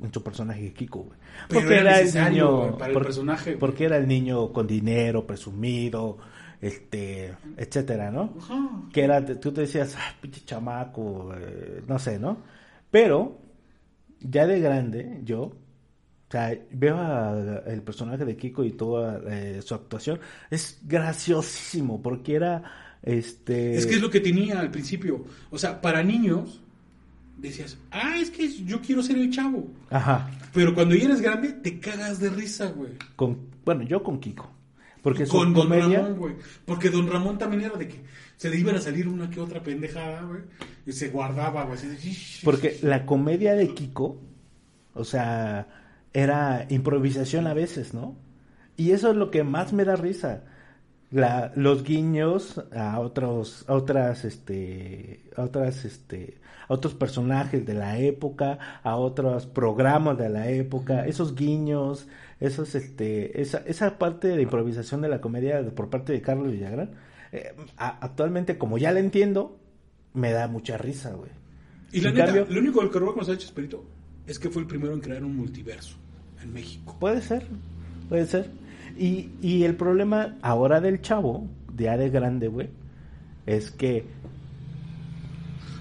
En 0.00 0.14
su 0.14 0.22
personaje 0.22 0.62
de 0.62 0.72
Kiko, 0.72 1.00
güey. 1.00 1.18
Pero 1.48 1.70
era 1.70 1.98
necesario, 1.98 2.56
güey, 2.56 2.78
para 2.78 2.92
el 2.92 2.98
personaje, 2.98 3.50
güey. 3.50 3.58
Porque 3.58 3.84
era 3.84 3.96
el 3.98 4.06
niño 4.08 4.52
con 4.52 4.66
dinero, 4.66 5.26
presumido, 5.26 6.16
este, 6.60 7.34
etcétera, 7.56 8.10
¿no? 8.10 8.34
Que 8.92 9.02
era, 9.04 9.24
tú 9.24 9.52
te 9.52 9.62
decías, 9.62 9.94
ah, 9.98 10.14
pinche 10.20 10.42
chamaco, 10.44 11.32
eh, 11.36 11.82
no 11.86 11.98
sé, 11.98 12.18
¿no? 12.18 12.38
Pero, 12.90 13.38
ya 14.20 14.46
de 14.46 14.60
grande, 14.60 15.20
yo, 15.24 15.42
o 15.42 15.56
sea, 16.30 16.56
veo 16.72 16.96
a- 16.98 17.62
el 17.66 17.82
personaje 17.82 18.24
de 18.24 18.36
Kiko 18.36 18.64
y 18.64 18.72
toda 18.72 19.20
eh, 19.28 19.60
su 19.62 19.74
actuación, 19.74 20.18
es 20.50 20.80
graciosísimo, 20.84 22.00
porque 22.02 22.34
era, 22.34 22.62
este... 23.02 23.76
Es 23.76 23.86
que 23.86 23.94
es 23.94 24.00
lo 24.02 24.10
que 24.10 24.20
tenía 24.20 24.58
al 24.60 24.70
principio. 24.70 25.24
O 25.50 25.58
sea, 25.58 25.80
para 25.80 26.02
niños, 26.02 26.60
decías, 27.36 27.78
ah, 27.92 28.16
es 28.18 28.30
que 28.30 28.48
yo 28.64 28.80
quiero 28.80 29.02
ser 29.02 29.16
el 29.18 29.30
chavo. 29.30 29.68
Ajá, 29.90 30.28
Pero 30.52 30.74
cuando 30.74 30.94
ya 30.96 31.04
eres 31.04 31.20
grande, 31.20 31.52
te 31.52 31.78
cagas 31.78 32.18
de 32.18 32.30
risa, 32.30 32.66
güey. 32.72 32.92
con, 33.16 33.38
bueno, 33.64 33.82
yo 33.84 34.02
con 34.02 34.18
Kiko, 34.18 34.50
porque 35.02 35.26
Con 35.26 35.52
Don 35.54 35.64
comedia... 35.68 36.00
Ramón, 36.00 36.18
güey. 36.18 36.34
Porque 36.64 36.90
Don 36.90 37.10
Ramón 37.10 37.38
también 37.38 37.62
era 37.64 37.76
de 37.76 37.88
que 37.88 38.02
se 38.36 38.50
le 38.50 38.56
iban 38.58 38.76
a 38.76 38.80
salir 38.80 39.08
una 39.08 39.28
que 39.30 39.40
otra 39.40 39.62
pendejada, 39.62 40.22
güey. 40.22 40.42
Y 40.86 40.92
se 40.92 41.08
guardaba, 41.10 41.64
güey. 41.64 41.76
así 41.76 41.88
de, 41.88 41.94
"Ish". 41.96 42.44
Porque 42.44 42.78
la 42.82 43.04
comedia 43.06 43.54
de 43.54 43.74
Kiko, 43.74 44.20
o 44.94 45.04
sea, 45.04 45.66
era 46.12 46.66
improvisación 46.68 47.46
a 47.46 47.54
veces, 47.54 47.94
¿no? 47.94 48.16
Y 48.76 48.92
eso 48.92 49.10
es 49.10 49.16
lo 49.16 49.30
que 49.30 49.42
más 49.44 49.72
me 49.72 49.84
da 49.84 49.96
risa. 49.96 50.44
La, 51.10 51.52
los 51.56 51.84
guiños 51.84 52.62
a 52.74 53.00
otros, 53.00 53.64
a 53.66 53.74
otras, 53.74 54.24
este, 54.24 55.24
a 55.36 55.42
otras, 55.42 55.84
este, 55.84 56.38
a 56.68 56.74
otros 56.74 56.94
personajes 56.94 57.64
de 57.64 57.74
la 57.74 57.98
época, 57.98 58.80
a 58.82 58.96
otros 58.96 59.46
programas 59.46 60.18
de 60.18 60.28
la 60.28 60.48
época, 60.50 61.06
esos 61.06 61.34
guiños, 61.34 62.06
esos, 62.40 62.74
este, 62.74 63.40
esa, 63.40 63.58
esa 63.66 63.98
parte 63.98 64.28
de 64.28 64.42
improvisación 64.42 65.00
de 65.00 65.08
la 65.08 65.20
comedia 65.20 65.62
por 65.70 65.90
parte 65.90 66.12
de 66.12 66.22
Carlos 66.22 66.52
Villagrán, 66.52 66.90
eh, 67.32 67.52
a- 67.76 67.98
actualmente 68.04 68.58
como 68.58 68.78
ya 68.78 68.92
la 68.92 69.00
entiendo, 69.00 69.58
me 70.14 70.32
da 70.32 70.48
mucha 70.48 70.78
risa, 70.78 71.12
güey. 71.12 71.30
Y 71.92 72.00
la 72.00 72.10
En 72.10 72.14
neta, 72.16 72.26
cambio- 72.26 72.46
lo 72.48 72.60
único 72.60 72.80
del 72.80 72.90
que 72.90 72.98
robó 72.98 73.14
con 73.14 73.24
Sánchez 73.24 73.46
Esperito 73.46 73.84
es 74.26 74.38
que 74.38 74.50
fue 74.50 74.62
el 74.62 74.68
primero 74.68 74.92
en 74.94 75.00
crear 75.00 75.24
un 75.24 75.36
multiverso 75.36 75.96
en 76.42 76.52
México. 76.52 76.96
Puede 77.00 77.20
ser, 77.22 77.46
puede 78.08 78.26
ser. 78.26 78.50
Y, 78.96 79.30
y 79.42 79.64
el 79.64 79.74
problema 79.76 80.36
ahora 80.42 80.80
del 80.80 81.00
chavo, 81.02 81.46
de 81.72 82.10
grande, 82.10 82.48
güey, 82.48 82.68
es 83.46 83.70
que... 83.70 84.04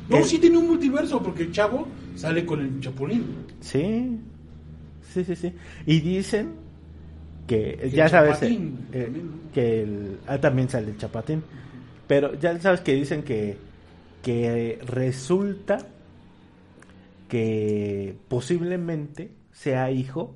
No, 0.09 0.17
el- 0.17 0.23
sí 0.23 0.39
tiene 0.39 0.57
un 0.57 0.67
multiverso, 0.67 1.21
porque 1.21 1.43
el 1.43 1.51
chavo 1.51 1.87
sale 2.15 2.45
con 2.45 2.61
el 2.61 2.79
Chapulín. 2.79 3.25
Sí, 3.59 4.17
sí, 5.23 5.35
sí, 5.35 5.49
sí. 5.49 5.53
Y 5.85 5.99
dicen 6.01 6.53
que, 7.47 7.89
ya 7.93 8.09
sabes, 8.09 8.33
Chapatín 8.39 8.87
eh, 8.91 9.03
también, 9.03 9.27
¿no? 9.27 9.51
que 9.53 9.81
el, 9.83 10.17
ah, 10.27 10.37
también 10.39 10.69
sale 10.69 10.91
el 10.91 10.97
chapatín. 10.97 11.43
Pero 12.07 12.33
ya 12.35 12.57
sabes 12.59 12.81
que 12.81 12.93
dicen 12.93 13.23
que, 13.23 13.57
que 14.23 14.79
resulta 14.85 15.79
que 17.27 18.15
posiblemente 18.27 19.31
sea 19.51 19.91
hijo 19.91 20.35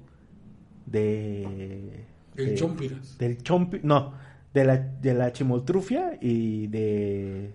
de... 0.86 2.06
El 2.36 2.46
de- 2.48 2.56
Chompiras. 2.56 3.18
Del 3.18 3.42
chompi... 3.44 3.80
No, 3.84 4.14
de 4.54 4.66
la, 4.66 4.78
de 4.78 5.14
la 5.14 5.32
chimoltrufia 5.32 6.18
y 6.22 6.68
de... 6.68 7.54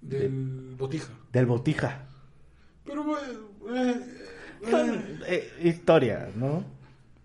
Del 0.00 0.74
Botija. 0.78 1.12
del 1.32 1.46
botija. 1.46 2.06
Pero, 2.84 3.02
güey, 3.04 3.20
eh, 3.76 4.00
Son 4.70 5.20
eh, 5.26 5.50
historias, 5.62 6.34
¿no? 6.36 6.64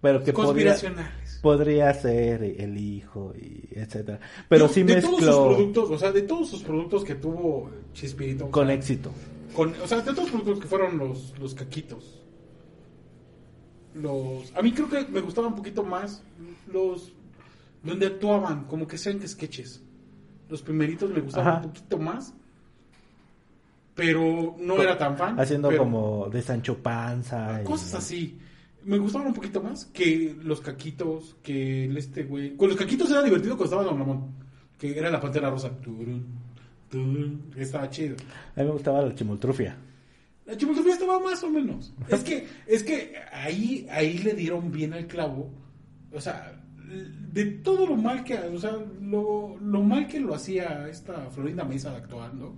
Pero 0.02 0.22
que 0.24 0.34
podría, 0.34 0.72
conspiracionales. 0.74 1.39
podría 1.41 1.93
ser 1.93 2.43
el 2.43 2.78
hijo 2.78 3.34
y 3.39 3.69
etcétera. 3.72 4.19
Pero 4.50 4.65
Digo, 4.67 4.74
sí 4.74 4.84
de 4.84 4.96
todos 5.02 5.15
sus 5.15 5.22
mezcló 5.26 5.48
productos, 5.48 5.89
o 5.91 5.98
sea, 5.98 6.12
de 6.12 6.22
todos 6.24 6.50
sus 6.50 6.63
productos 6.63 7.04
que 7.06 7.15
tuvo 7.15 7.69
Chespirito. 7.93 8.46
o 8.48 8.52
con 8.52 8.67
sea, 8.67 8.76
éxito. 8.76 9.12
con- 9.56 9.74
o 9.82 9.88
sea, 9.88 10.00
de 10.00 10.04
todos 10.04 10.19
los 10.24 10.30
productos 10.32 10.60
que 10.60 10.67
fueron 10.67 10.98
los, 10.98 11.34
los 11.39 11.54
caquitos. 11.56 12.19
Los, 13.96 14.52
a 14.56 14.62
mí 14.62 14.72
creo 14.74 14.89
que 14.89 15.06
me 15.08 15.22
gustaban 15.22 15.52
un 15.52 15.58
poquito 15.58 15.84
más 15.84 16.24
los 16.72 17.13
donde 17.84 18.08
actuaban, 18.08 18.65
como 18.65 18.88
que 18.88 18.98
sean 18.98 19.26
sketches. 19.28 19.82
Los 20.50 20.62
primeritos 20.62 21.10
me 21.12 21.22
gustaban 21.22 21.48
Ajá. 21.48 21.58
un 21.58 21.63
poquito 21.74 21.98
más, 21.98 22.34
pero 23.96 24.56
no 24.60 24.82
era 24.82 24.98
tan 24.98 25.18
fan. 25.18 25.40
Haciendo 25.40 25.70
pero 25.70 25.84
como 25.84 26.30
de 26.30 26.42
Sancho 26.42 26.78
Panza. 26.78 27.62
y- 27.62 27.66
cosas 27.66 27.94
así. 27.96 28.38
Me 28.86 28.98
gustaban 28.98 29.28
un 29.28 29.34
poquito 29.34 29.62
más 29.62 29.86
que 29.86 30.36
los 30.44 30.60
caquitos, 30.60 31.38
que 31.42 31.86
el 31.86 31.98
este 31.98 32.24
güey. 32.24 32.56
Con 32.58 32.68
los 32.70 32.78
caquitos 32.78 33.10
era 33.12 33.22
divertido 33.24 33.56
cuando 33.56 33.76
estaba 33.76 33.84
Don 33.90 33.98
Ramón, 34.00 34.32
que 34.78 34.98
era 34.98 35.10
la 35.10 35.22
pantera 35.22 35.50
rosa. 35.50 35.70
Turun, 35.80 36.26
turun, 36.90 37.44
estaba 37.56 37.90
chido. 37.90 38.18
A 38.56 38.60
mí 38.60 38.66
me 38.66 38.72
gustaba 38.74 39.02
la 39.02 39.16
chimoltrufia. 39.16 39.78
La 40.46 40.58
chimoltrufia 40.58 40.94
estaba 40.94 41.20
más 41.22 41.42
o 41.44 41.50
menos. 41.50 41.94
Es 42.10 42.22
que, 42.26 42.46
es 42.68 42.84
que 42.84 43.14
ahí, 43.32 43.88
ahí 43.90 44.18
le 44.18 44.34
dieron 44.34 44.70
bien 44.70 44.94
al 44.94 45.08
clavo. 45.08 45.50
O 46.12 46.20
sea, 46.20 46.62
de 47.32 47.46
todo 47.46 47.88
lo 47.88 47.96
mal 47.96 48.26
que, 48.26 48.38
o 48.38 48.60
sea, 48.60 48.74
lo, 49.02 49.58
lo 49.62 49.82
mal 49.82 50.08
que 50.08 50.20
lo 50.20 50.36
hacía 50.36 50.90
esta 50.90 51.30
Florinda 51.32 51.64
Mesa 51.64 51.96
actuando, 51.96 52.54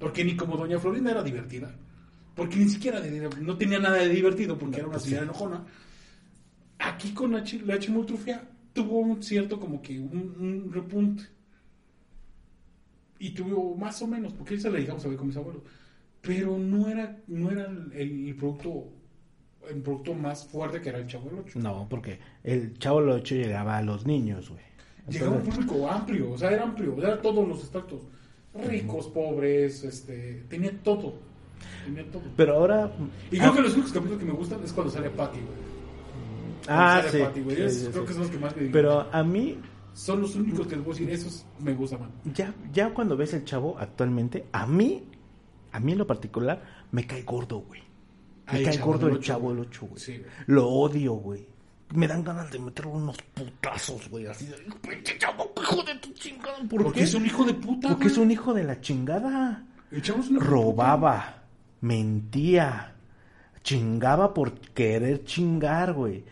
porque 0.00 0.24
ni 0.24 0.34
como 0.34 0.56
Doña 0.56 0.80
Florinda 0.80 1.12
era 1.12 1.22
divertida, 1.22 1.72
porque 2.34 2.56
ni 2.56 2.68
siquiera 2.68 3.00
de- 3.00 3.30
no 3.40 3.56
tenía 3.56 3.78
nada 3.78 3.98
de 3.98 4.08
divertido, 4.08 4.58
porque 4.58 4.78
era 4.78 4.86
una 4.86 4.94
pues 4.94 5.04
señora 5.04 5.22
enojona. 5.22 5.64
Aquí 6.78 7.12
con 7.12 7.30
la, 7.32 7.44
la 7.66 7.78
chimoltrufia 7.78 8.42
tuvo 8.72 8.98
un 9.00 9.22
cierto 9.22 9.60
como 9.60 9.80
que 9.80 10.00
un, 10.00 10.34
un 10.40 10.72
repunte. 10.72 11.24
Y 13.18 13.30
tuvo 13.30 13.76
más 13.76 14.00
o 14.00 14.06
menos, 14.06 14.32
porque 14.32 14.54
esa 14.54 14.70
la 14.70 14.78
llegamos 14.78 15.04
a 15.04 15.08
ver 15.08 15.18
con 15.18 15.26
mis 15.26 15.36
abuelos. 15.36 15.62
Pero 16.22 16.58
no 16.58 16.88
era, 16.88 17.18
no 17.26 17.50
era 17.50 17.66
el, 17.66 17.92
el 17.92 18.34
producto 18.36 18.92
el 19.68 19.82
producto 19.82 20.14
más 20.14 20.46
fuerte 20.46 20.80
que 20.80 20.88
era 20.88 20.98
el 20.98 21.06
Chavo 21.06 21.28
del 21.28 21.40
Ocho. 21.40 21.58
No, 21.58 21.86
porque 21.88 22.18
el 22.42 22.78
Chavo 22.78 23.00
del 23.00 23.10
Ocho 23.10 23.34
llegaba 23.34 23.76
a 23.76 23.82
los 23.82 24.06
niños, 24.06 24.48
güey. 24.48 24.62
Llegaba 25.10 25.32
un 25.32 25.38
Entonces, 25.40 25.64
público 25.66 25.90
amplio, 25.90 26.30
o 26.32 26.38
sea, 26.38 26.50
era 26.50 26.62
amplio, 26.64 26.96
era 27.02 27.20
todos 27.20 27.46
los 27.46 27.62
estratos. 27.62 28.00
Ricos, 28.54 29.06
pobres, 29.08 29.84
este, 29.84 30.44
tenía 30.48 30.72
todo. 30.82 31.14
Tenía 31.84 32.10
todo. 32.10 32.22
Pero 32.36 32.54
ahora... 32.56 32.92
Y 33.30 33.38
creo 33.38 33.52
ah, 33.52 33.54
que 33.54 33.62
los 33.62 33.72
únicos 33.74 33.92
capítulos 33.92 34.18
que 34.18 34.26
me 34.26 34.32
gustan 34.32 34.60
es 34.64 34.72
cuando 34.72 34.92
sale 34.92 35.10
Patty, 35.10 35.38
güey. 35.38 35.70
Ah, 36.68 37.02
sí. 37.10 37.18
Patty, 37.18 37.40
güey. 37.42 37.56
sí, 37.56 37.62
Esos 37.62 37.78
sí, 37.78 37.88
creo 37.90 38.02
sí. 38.02 38.06
que 38.08 38.12
son 38.12 38.22
los 38.22 38.30
que 38.30 38.38
más 38.38 38.56
me 38.56 38.62
divierten. 38.62 38.72
Pero 38.72 39.06
a 39.12 39.22
mí, 39.22 39.58
Son 39.92 40.20
los 40.20 40.34
únicos 40.34 40.66
que 40.66 40.76
les 40.76 40.84
voy 40.84 40.94
a 40.94 40.98
decir, 40.98 41.10
esos 41.10 41.46
me 41.58 41.74
gustan, 41.74 42.00
man. 42.00 42.10
ya, 42.32 42.54
ya 42.72 42.92
cuando 42.94 43.16
ves 43.16 43.34
el 43.34 43.44
Chavo 43.44 43.76
actualmente, 43.78 44.46
a 44.52 44.66
mí, 44.66 45.04
a 45.72 45.80
mí 45.80 45.92
en 45.92 45.98
lo 45.98 46.06
particular, 46.06 46.62
me 46.90 47.06
cae 47.06 47.22
gordo, 47.22 47.60
güey. 47.60 47.82
Me 48.52 48.58
el 48.58 48.64
cae 48.64 48.78
gordo 48.78 49.08
el 49.08 49.20
Chavo 49.20 49.54
del 49.54 49.66
güey. 49.66 49.92
Sí, 49.96 50.18
güey. 50.18 50.30
Lo 50.46 50.68
odio, 50.68 51.14
güey. 51.14 51.46
Me 51.92 52.06
dan 52.06 52.22
ganas 52.22 52.50
de 52.50 52.58
meterle 52.58 52.92
unos 52.92 53.16
putazos, 53.34 54.08
güey. 54.08 54.26
Así 54.26 54.46
de, 54.46 54.56
hijo 54.56 55.82
de 55.82 55.94
tu 55.96 56.12
chingada. 56.12 56.58
¿Por 56.68 56.82
Porque 56.84 57.00
qué? 57.00 57.04
es 57.04 57.14
un 57.14 57.26
hijo 57.26 57.44
de 57.44 57.54
puta, 57.54 57.88
Porque 57.88 58.04
güey. 58.04 58.12
es 58.12 58.18
un 58.18 58.30
hijo 58.30 58.54
de 58.54 58.64
la 58.64 58.80
chingada. 58.80 59.64
Robaba, 60.38 61.42
mentía, 61.80 62.94
chingaba 63.62 64.32
por 64.32 64.52
querer 64.60 65.24
chingar, 65.24 65.92
güey. 65.94 66.24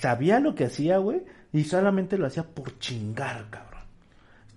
Sabía 0.00 0.40
lo 0.40 0.54
que 0.54 0.64
hacía, 0.64 0.98
güey, 0.98 1.22
y 1.52 1.64
solamente 1.64 2.18
lo 2.18 2.26
hacía 2.26 2.42
por 2.42 2.78
chingar, 2.80 3.48
cabrón. 3.50 3.82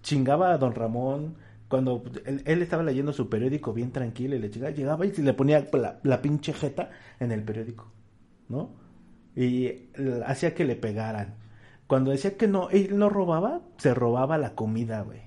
Chingaba 0.01 0.51
a 0.53 0.57
don 0.57 0.73
Ramón 0.73 1.35
cuando 1.67 2.03
él, 2.25 2.41
él 2.45 2.61
estaba 2.63 2.81
leyendo 2.81 3.13
su 3.13 3.29
periódico 3.29 3.73
bien 3.73 3.91
tranquilo 3.91 4.35
y 4.35 4.39
le 4.39 4.49
chingaba, 4.49 4.71
llegaba 4.71 5.05
y 5.05 5.13
se 5.13 5.21
le 5.21 5.33
ponía 5.33 5.67
la, 5.73 5.99
la 6.01 6.21
pinche 6.21 6.51
jeta 6.53 6.89
en 7.19 7.31
el 7.31 7.43
periódico, 7.43 7.91
¿no? 8.47 8.71
Y 9.35 9.89
hacía 10.25 10.53
que 10.53 10.65
le 10.65 10.75
pegaran. 10.75 11.35
Cuando 11.87 12.11
decía 12.11 12.37
que 12.37 12.47
no, 12.47 12.69
él 12.69 12.97
no 12.97 13.09
robaba, 13.09 13.61
se 13.77 13.93
robaba 13.93 14.37
la 14.37 14.53
comida, 14.55 15.01
güey. 15.01 15.21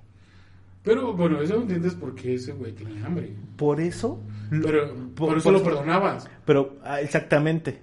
Pero 0.83 1.13
bueno, 1.15 1.41
eso 1.41 1.55
lo 1.55 1.63
entiendes 1.63 1.95
porque 1.95 2.35
ese 2.35 2.53
güey 2.53 2.73
tenía 2.73 3.07
hambre. 3.07 3.33
Por 3.57 3.81
eso... 3.81 4.21
Pero 4.51 4.93
por- 5.15 5.29
por, 5.29 5.39
eso 5.39 5.45
por- 5.45 5.53
lo 5.55 5.63
perdonabas. 5.63 6.29
Pero, 6.45 6.77
ah, 6.85 7.01
exactamente. 7.01 7.81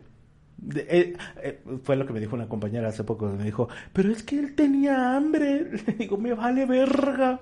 De- 0.57 0.85
eh, 0.89 1.13
eh, 1.41 1.61
fue 1.83 1.95
lo 1.95 2.05
que 2.05 2.11
me 2.13 2.19
dijo 2.19 2.35
una 2.35 2.49
compañera 2.49 2.89
hace 2.89 3.03
poco. 3.05 3.27
Me 3.29 3.43
dijo, 3.45 3.69
pero 3.93 4.11
es 4.11 4.21
que 4.23 4.37
él 4.37 4.53
tenía 4.55 5.15
hambre. 5.15 5.71
Le 5.87 5.93
digo, 5.99 6.17
me 6.17 6.33
vale 6.33 6.65
verga. 6.65 7.39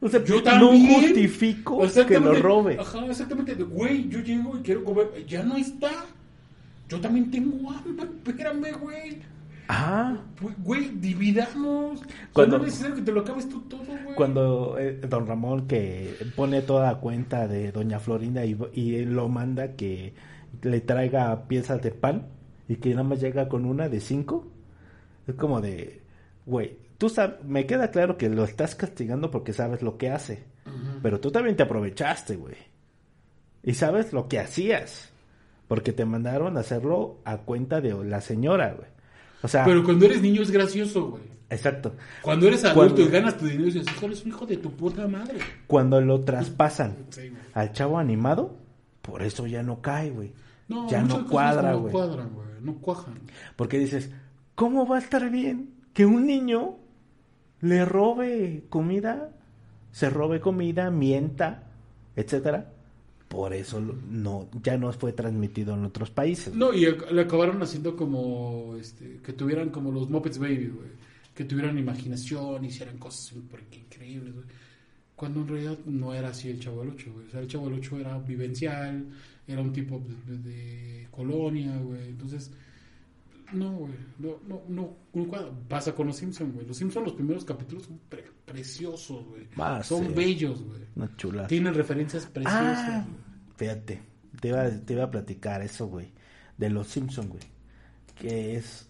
O 0.00 0.08
sea, 0.08 0.22
Yo 0.24 0.36
no 0.36 0.42
también. 0.42 0.94
justifico 1.00 1.80
que 2.06 2.20
lo 2.20 2.34
robe. 2.34 2.76
Ajá, 2.78 3.06
exactamente. 3.06 3.54
Güey, 3.54 4.08
yo 4.08 4.18
llego 4.20 4.58
y 4.58 4.62
quiero 4.62 4.84
comer. 4.84 5.24
Ya 5.26 5.42
no 5.44 5.56
está. 5.56 5.90
Yo 6.88 7.00
también 7.00 7.30
tengo 7.30 7.70
hambre. 7.70 8.06
Espérame, 8.26 8.72
güey. 8.80 9.18
Ah, 9.68 10.16
Güey, 10.58 10.90
dividamos. 11.00 12.00
Cuando- 12.32 12.58
no 12.58 12.64
es 12.64 12.70
necesario 12.72 12.94
que 12.96 13.02
te 13.02 13.10
lo 13.12 13.20
acabes 13.22 13.48
tú 13.48 13.60
todo, 13.62 13.82
güey. 13.84 14.14
cuando 14.14 14.76
eh, 14.78 15.00
don 15.08 15.26
Ramón 15.26 15.66
que 15.66 16.14
pone 16.36 16.62
toda 16.62 17.00
cuenta 17.00 17.48
de 17.48 17.72
doña 17.72 17.98
Florinda 17.98 18.44
y, 18.44 18.56
y 18.74 18.94
él 18.96 19.14
lo 19.14 19.28
manda 19.28 19.72
que 19.74 20.14
le 20.62 20.80
traiga 20.82 21.48
piezas 21.48 21.82
de 21.82 21.90
pan 21.90 22.28
y 22.68 22.76
que 22.76 22.90
nada 22.90 23.02
más 23.02 23.20
llega 23.20 23.48
con 23.48 23.64
una 23.64 23.88
de 23.88 23.98
cinco. 24.00 24.46
Es 25.26 25.34
como 25.34 25.60
de, 25.60 26.00
güey, 26.46 26.78
tú 26.98 27.08
sabes, 27.08 27.42
me 27.44 27.66
queda 27.66 27.90
claro 27.90 28.16
que 28.16 28.28
lo 28.28 28.44
estás 28.44 28.76
castigando 28.76 29.32
porque 29.32 29.52
sabes 29.52 29.82
lo 29.82 29.98
que 29.98 30.10
hace. 30.10 30.44
Pero 31.02 31.18
tú 31.18 31.32
también 31.32 31.56
te 31.56 31.64
aprovechaste, 31.64 32.36
güey. 32.36 32.54
Y 33.64 33.74
sabes 33.74 34.12
lo 34.12 34.28
que 34.28 34.38
hacías. 34.38 35.12
Porque 35.68 35.92
te 35.92 36.04
mandaron 36.04 36.56
a 36.56 36.60
hacerlo 36.60 37.18
a 37.24 37.38
cuenta 37.38 37.80
de 37.80 37.92
la 38.04 38.20
señora, 38.20 38.74
güey. 38.76 38.88
O 39.42 39.48
sea, 39.48 39.64
Pero 39.64 39.84
cuando 39.84 40.06
eres 40.06 40.22
niño 40.22 40.42
es 40.42 40.50
gracioso, 40.50 41.10
güey. 41.10 41.22
exacto. 41.50 41.94
Cuando 42.22 42.46
eres 42.46 42.64
adulto 42.64 42.94
Cuando- 42.94 43.02
y 43.02 43.08
ganas 43.08 43.36
tu 43.36 43.46
dinero 43.46 43.68
y 43.68 43.72
dices, 43.72 43.86
"Hijo, 43.94 44.06
eres 44.06 44.22
un 44.24 44.28
hijo 44.28 44.46
de 44.46 44.56
tu 44.56 44.70
puta 44.72 45.06
madre. 45.08 45.38
Cuando 45.66 46.00
lo 46.00 46.20
traspasan 46.22 46.96
Sí, 47.10 47.32
al 47.54 47.72
chavo 47.72 47.98
animado, 47.98 48.56
por 49.02 49.22
eso 49.22 49.46
ya 49.46 49.62
no 49.62 49.80
cae, 49.82 50.10
güey. 50.10 50.32
No, 50.68 50.88
ya 50.88 51.02
no 51.02 51.26
cuadra, 51.28 51.72
no 51.72 51.80
güey. 51.80 51.92
cuadran, 51.92 52.30
güey. 52.32 52.46
No 52.60 52.74
cuajan. 52.78 53.14
Porque 53.56 53.78
dices, 53.78 54.10
¿cómo 54.54 54.86
va 54.86 54.96
a 54.96 55.00
estar 55.00 55.30
bien 55.30 55.70
que 55.92 56.06
un 56.06 56.26
niño 56.26 56.76
le 57.60 57.84
robe 57.84 58.64
comida, 58.68 59.30
se 59.92 60.10
robe 60.10 60.40
comida, 60.40 60.90
mienta, 60.90 61.64
etcétera? 62.16 62.72
Por 63.28 63.52
eso 63.52 63.80
no, 63.80 64.48
ya 64.62 64.78
no 64.78 64.92
fue 64.92 65.12
transmitido 65.12 65.74
en 65.74 65.84
otros 65.84 66.10
países. 66.10 66.54
No, 66.54 66.72
y 66.72 66.86
le 66.86 67.20
acabaron 67.20 67.60
haciendo 67.62 67.96
como, 67.96 68.76
este, 68.80 69.18
que 69.24 69.32
tuvieran 69.32 69.70
como 69.70 69.90
los 69.90 70.08
Muppets 70.08 70.38
Baby, 70.38 70.68
güey. 70.68 70.88
Que 71.34 71.44
tuvieran 71.44 71.76
imaginación, 71.76 72.64
hicieran 72.64 72.98
cosas 72.98 73.34
increíbles. 73.72 74.32
Cuando 75.16 75.40
en 75.40 75.48
realidad 75.48 75.78
no 75.86 76.14
era 76.14 76.28
así 76.28 76.48
el 76.50 76.60
Chavo 76.60 76.80
del 76.80 76.90
Ocho, 76.90 77.12
güey. 77.12 77.26
O 77.26 77.30
sea, 77.30 77.40
el 77.40 77.48
Chavo 77.48 77.68
del 77.68 77.78
Ocho 77.78 77.98
era 77.98 78.18
vivencial, 78.18 79.06
era 79.46 79.60
un 79.60 79.72
tipo 79.72 80.02
de, 80.26 80.38
de 80.38 81.08
colonia, 81.10 81.76
güey. 81.78 82.08
Entonces, 82.08 82.52
no, 83.52 83.70
güey. 83.72 83.92
No, 84.18 84.38
no, 84.46 84.62
no. 84.68 84.96
Pasa 85.68 85.94
con 85.94 86.08
los 86.08 86.16
Simpsons, 86.16 86.54
güey. 86.54 86.66
Los 86.66 86.76
Simpsons, 86.76 87.06
los 87.06 87.14
primeros 87.14 87.44
capítulos 87.44 87.84
son 87.84 87.98
pre- 88.08 88.30
preciosos, 88.44 89.24
güey. 89.26 89.48
Ah, 89.56 89.82
son 89.82 90.06
sí. 90.08 90.12
bellos, 90.14 90.62
güey. 90.62 90.80
Una 90.96 91.16
chula. 91.16 91.46
Tienen 91.46 91.74
referencias 91.74 92.26
preciosas, 92.26 92.78
Ah, 92.78 93.06
fíjate, 93.56 94.02
te 94.40 94.48
iba, 94.48 94.68
te 94.70 94.92
iba 94.92 95.04
a 95.04 95.10
platicar 95.10 95.62
eso, 95.62 95.86
güey, 95.86 96.12
de 96.58 96.70
los 96.70 96.86
Simpson, 96.88 97.28
güey, 97.28 97.42
que 98.14 98.56
es 98.56 98.88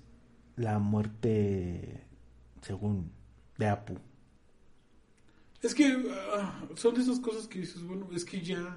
la 0.57 0.79
muerte, 0.79 2.03
según, 2.62 3.11
de 3.59 3.69
Apu. 3.69 3.95
Es 5.62 5.75
que 5.75 5.97
ah, 6.35 6.61
son 6.77 6.95
de 6.95 7.03
esas 7.03 7.19
cosas 7.21 7.47
que 7.49 7.61
dices, 7.61 7.83
bueno, 7.83 8.09
es 8.14 8.25
que 8.25 8.40
ya 8.40 8.77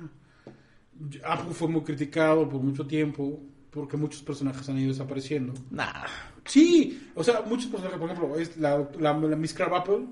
Apu 1.25 1.51
fue 1.53 1.67
muy 1.67 1.81
criticado 1.83 2.47
por 2.49 2.61
mucho 2.61 2.85
tiempo 2.87 3.39
porque 3.71 3.97
muchos 3.97 4.21
personajes 4.23 4.67
han 4.69 4.77
ido 4.79 4.89
desapareciendo. 4.89 5.53
Nah, 5.71 6.05
Sí, 6.45 7.09
o 7.13 7.23
sea, 7.23 7.41
muchos 7.41 7.67
personajes, 7.69 7.99
por 7.99 8.09
ejemplo, 8.09 8.39
es 8.39 8.57
la, 8.57 8.89
la, 8.99 9.13
la 9.13 9.35
Miss 9.35 9.53
Crabapple 9.53 10.07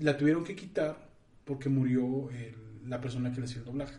la 0.00 0.16
tuvieron 0.16 0.42
que 0.42 0.56
quitar 0.56 1.08
porque 1.44 1.68
murió 1.68 2.30
el- 2.30 2.56
la 2.88 3.00
persona 3.00 3.30
que 3.32 3.38
le 3.38 3.44
hacía 3.46 3.58
el 3.58 3.64
doblaje. 3.66 3.94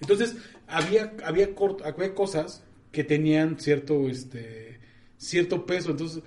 Entonces, 0.00 0.36
había, 0.68 1.12
había, 1.24 1.54
cort- 1.56 1.82
había 1.84 2.14
cosas 2.14 2.62
que 2.92 3.02
tenían 3.02 3.58
cierto, 3.58 4.08
este, 4.08 4.78
cierto 5.16 5.66
peso. 5.66 5.90
Entonces, 5.90 6.22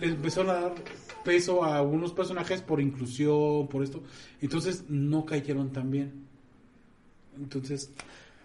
le 0.00 0.06
empezaron 0.06 0.50
a 0.50 0.54
dar 0.54 0.74
peso 1.24 1.62
a 1.62 1.76
algunos 1.76 2.12
personajes 2.14 2.62
por 2.62 2.80
inclusión, 2.80 3.68
por 3.68 3.82
esto. 3.84 4.02
Entonces, 4.40 4.84
no 4.88 5.26
cayeron 5.26 5.70
tan 5.72 5.90
bien. 5.90 6.24
Entonces, 7.36 7.90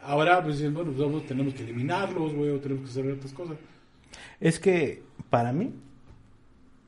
ahora, 0.07 0.41
pues 0.43 0.57
dicen, 0.57 0.73
bueno, 0.73 0.91
pues, 0.91 1.05
vamos, 1.05 1.25
tenemos 1.25 1.53
que 1.53 1.63
eliminarlos, 1.63 2.33
güey, 2.33 2.49
o 2.51 2.59
tenemos 2.59 2.83
que 2.85 2.89
hacer 2.99 3.11
otras 3.11 3.33
cosas. 3.33 3.57
es 4.39 4.59
que 4.59 5.03
para 5.29 5.51
mí 5.53 5.71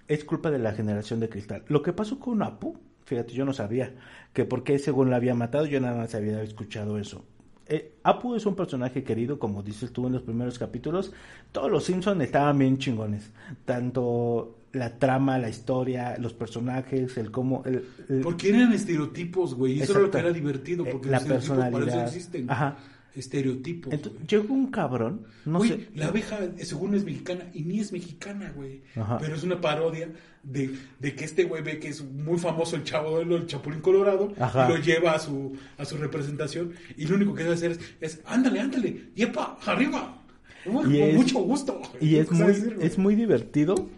es 0.08 0.24
culpa 0.24 0.50
de 0.52 0.60
la 0.60 0.74
generación 0.74 1.20
de 1.20 1.30
cristal. 1.30 1.64
Lo 1.68 1.82
que 1.84 1.94
pasó 1.94 2.20
con 2.20 2.42
Apu, 2.42 2.78
fíjate, 3.06 3.34
yo 3.34 3.46
no 3.46 3.54
sabía 3.54 3.94
que 4.34 4.46
por 4.46 4.64
qué 4.64 4.80
según 4.80 5.10
la 5.10 5.18
había 5.18 5.36
matado, 5.36 5.66
yo 5.66 5.80
nada 5.80 5.98
más 5.98 6.16
había 6.16 6.42
escuchado 6.42 6.98
eso. 6.98 7.24
Eh, 7.68 7.94
Apu 8.04 8.34
es 8.36 8.48
un 8.48 8.56
personaje 8.56 9.04
querido, 9.04 9.38
como 9.38 9.62
dices 9.62 9.92
tú 9.94 10.08
en 10.08 10.14
los 10.14 10.24
primeros 10.24 10.58
capítulos. 10.58 11.14
Todos 11.52 11.70
los 11.70 11.84
Simpsons 11.84 12.20
estaban 12.24 12.58
bien 12.58 12.80
chingones. 12.80 13.30
Tanto 13.66 14.56
la 14.72 14.98
trama, 14.98 15.38
la 15.38 15.50
historia, 15.50 16.18
los 16.20 16.34
personajes, 16.34 17.16
el 17.18 17.30
cómo... 17.30 17.62
El, 17.66 17.84
el- 18.10 18.22
Porque 18.22 18.50
eran 18.50 18.74
estereotipos, 18.74 19.54
güey. 19.54 19.80
Eso 19.82 19.92
era 19.94 20.02
lo 20.02 20.10
que 20.12 20.18
era 20.18 20.32
divertido. 20.32 20.84
Eh, 20.86 20.90
Porque 20.92 21.10
la 21.10 21.18
los 21.20 21.24
estereotipos 21.24 21.58
para 21.58 21.68
eso 21.70 21.78
personalidad. 21.78 22.08
existen. 22.08 22.50
Ajá. 22.50 22.78
Estereotipos. 23.16 23.92
Güey. 23.94 24.14
llegó 24.28 24.54
un 24.54 24.68
cabrón, 24.72 25.26
no 25.46 25.58
Güey, 25.60 25.70
sé. 25.72 25.88
la 25.96 26.08
abeja, 26.08 26.40
eh, 26.44 26.64
según 26.66 26.94
es 26.96 27.04
mexicana, 27.04 27.46
y 27.54 27.64
ni 27.64 27.80
es 27.80 27.92
mexicana, 27.92 28.52
güey. 28.56 28.82
Ajá. 28.96 29.18
Pero 29.20 29.36
es 29.36 29.44
una 29.44 29.60
parodia 29.60 30.10
de, 30.44 30.76
de 31.00 31.16
que 31.16 31.26
este 31.26 31.44
güey 31.46 31.62
ve 31.64 31.80
que 31.80 31.90
es 31.90 32.04
muy 32.04 32.38
famoso 32.38 32.76
el 32.76 32.84
chavo 32.84 33.20
del 33.20 33.32
el 33.32 33.48
Chapulín 33.48 33.82
Colorado 33.82 34.34
Ajá. 34.40 34.68
y 34.68 34.74
lo 34.74 34.78
lleva 34.78 35.14
a 35.14 35.20
su, 35.20 35.58
a 35.78 35.86
su 35.86 35.98
representación. 35.98 36.74
Y 36.98 37.06
lo 37.08 37.16
único 37.16 37.34
que 37.34 37.44
debe 37.44 37.56
hacer 37.56 37.72
es, 37.72 37.80
es 38.00 38.22
ándale, 38.26 38.60
ándale, 38.60 39.10
yepa, 39.16 39.58
arriba. 39.66 40.22
Uy, 40.66 40.96
Y 40.98 41.00
con 41.00 41.10
es- 41.10 41.16
mucho 41.16 41.40
gusto. 41.40 41.82
Y 42.00 42.16
es 42.16 42.26
¿Qué 42.26 42.30
cosa 42.30 42.44
muy, 42.44 42.54
decir, 42.54 42.78
es 42.82 42.98
muy 42.98 43.16
divertido 43.16 43.90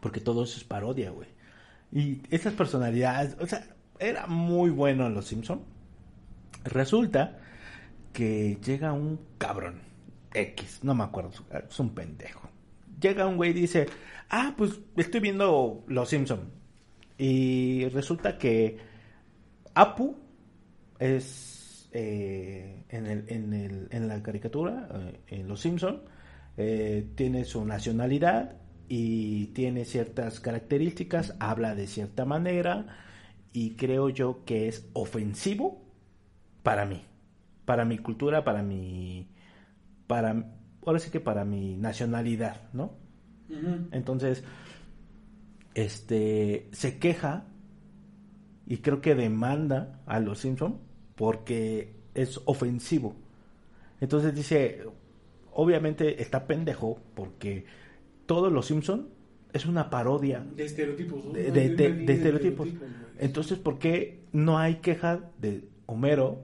porque 0.00 0.20
todo 0.20 0.44
eso 0.44 0.56
es 0.58 0.64
parodia, 0.64 1.10
güey. 1.10 1.28
Y 1.92 2.22
esas 2.34 2.54
personalidades, 2.54 3.36
o 3.40 3.46
sea, 3.46 3.66
era 4.00 4.26
muy 4.26 4.70
bueno 4.70 5.06
en 5.06 5.14
Los 5.14 5.26
Simpson. 5.26 5.60
Resulta 6.64 7.38
que 8.12 8.58
llega 8.64 8.92
un 8.92 9.18
cabrón 9.38 9.80
X, 10.34 10.80
no 10.82 10.94
me 10.94 11.04
acuerdo, 11.04 11.30
es 11.68 11.80
un 11.80 11.94
pendejo. 11.94 12.48
Llega 13.00 13.26
un 13.26 13.36
güey 13.36 13.50
y 13.50 13.54
dice, 13.54 13.86
ah, 14.30 14.54
pues 14.56 14.80
estoy 14.96 15.20
viendo 15.20 15.84
Los 15.88 16.08
Simpson. 16.08 16.50
Y 17.18 17.88
resulta 17.88 18.38
que 18.38 18.78
Apu 19.74 20.16
es 20.98 21.88
eh, 21.92 22.84
en, 22.88 23.06
el, 23.06 23.88
en, 23.90 24.08
la 24.08 24.22
caricatura, 24.22 24.88
eh, 24.94 25.20
en 25.28 25.48
Los 25.48 25.60
Simpson, 25.60 26.02
eh, 26.56 27.06
tiene 27.14 27.44
su 27.44 27.64
nacionalidad 27.64 28.56
y 28.88 29.48
tiene 29.48 29.84
ciertas 29.84 30.40
características, 30.40 31.34
habla 31.38 31.74
de 31.74 31.86
cierta 31.86 32.24
manera 32.24 32.86
y 33.52 33.76
creo 33.76 34.08
yo 34.08 34.44
que 34.44 34.68
es 34.68 34.86
ofensivo 34.92 35.82
para 36.62 36.86
mí, 36.86 37.02
para 37.64 37.84
mi 37.84 37.98
cultura, 37.98 38.44
para 38.44 38.62
mi, 38.62 39.28
para, 40.06 40.50
ahora 40.84 40.98
sí 40.98 41.10
que 41.10 41.20
para 41.20 41.44
mi 41.44 41.76
nacionalidad, 41.76 42.68
¿no? 42.72 43.00
Entonces, 43.90 44.44
este, 45.74 46.68
se 46.72 46.98
queja 46.98 47.44
y 48.66 48.78
creo 48.78 49.00
que 49.00 49.14
demanda 49.14 50.00
a 50.06 50.20
los 50.20 50.38
Simpson 50.38 50.80
porque 51.16 51.96
es 52.14 52.40
ofensivo. 52.46 53.14
Entonces 54.00 54.34
dice, 54.34 54.84
obviamente 55.52 56.22
está 56.22 56.46
pendejo 56.46 56.98
porque 57.14 57.66
todos 58.26 58.50
los 58.50 58.66
Simpson 58.66 59.08
es 59.52 59.66
una 59.66 59.90
parodia 59.90 60.40
De 60.56 60.64
estereotipos. 60.64 61.24
¿no? 61.24 61.32
de, 61.32 61.66
estereotipos. 62.08 62.78
güey. 62.78 62.90
Entonces, 63.18 63.58
¿por 63.58 63.78
qué 63.78 64.24
no 64.32 64.58
hay 64.58 64.76
queja 64.76 65.30
de 65.38 65.68
Homero, 65.86 66.42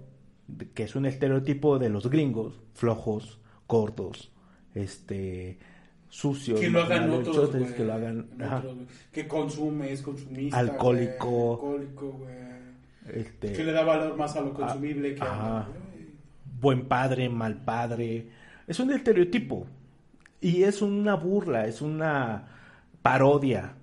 que 0.74 0.84
es 0.84 0.96
un 0.96 1.06
estereotipo 1.06 1.78
de 1.78 1.88
los 1.90 2.08
gringos, 2.08 2.58
flojos, 2.74 3.38
gordos, 3.66 4.30
este, 4.74 5.58
sucios, 6.08 6.58
que 6.61 6.70
lo 6.70 6.82
hagan 6.82 7.11
otros, 7.11 7.50
que 7.72 7.84
lo 7.84 7.92
hagan, 7.92 8.28
Otros. 8.34 8.76
Que 9.12 9.28
consume, 9.28 9.92
es 9.92 10.02
consumista. 10.02 10.58
Alcohólico. 10.58 11.56
güey, 11.56 11.80
Alcohólico, 11.80 12.12
güey. 12.12 12.34
este, 13.12 13.52
Que 13.52 13.64
le 13.64 13.72
da 13.72 13.84
valor 13.84 14.16
más 14.16 14.37
a 14.37 14.40
lo 14.40 14.54
consumible 14.54 15.14
que 15.14 15.22
ajá. 15.22 15.58
a... 15.61 15.68
buen 16.61 16.87
padre, 16.87 17.28
mal 17.28 17.56
padre. 17.62 18.28
Es 18.66 18.80
un 18.80 18.90
estereotipo. 18.92 19.66
Y 20.40 20.62
es 20.62 20.82
una 20.82 21.14
burla, 21.14 21.66
es 21.66 21.82
una 21.82 22.49
parodia. 23.03 23.74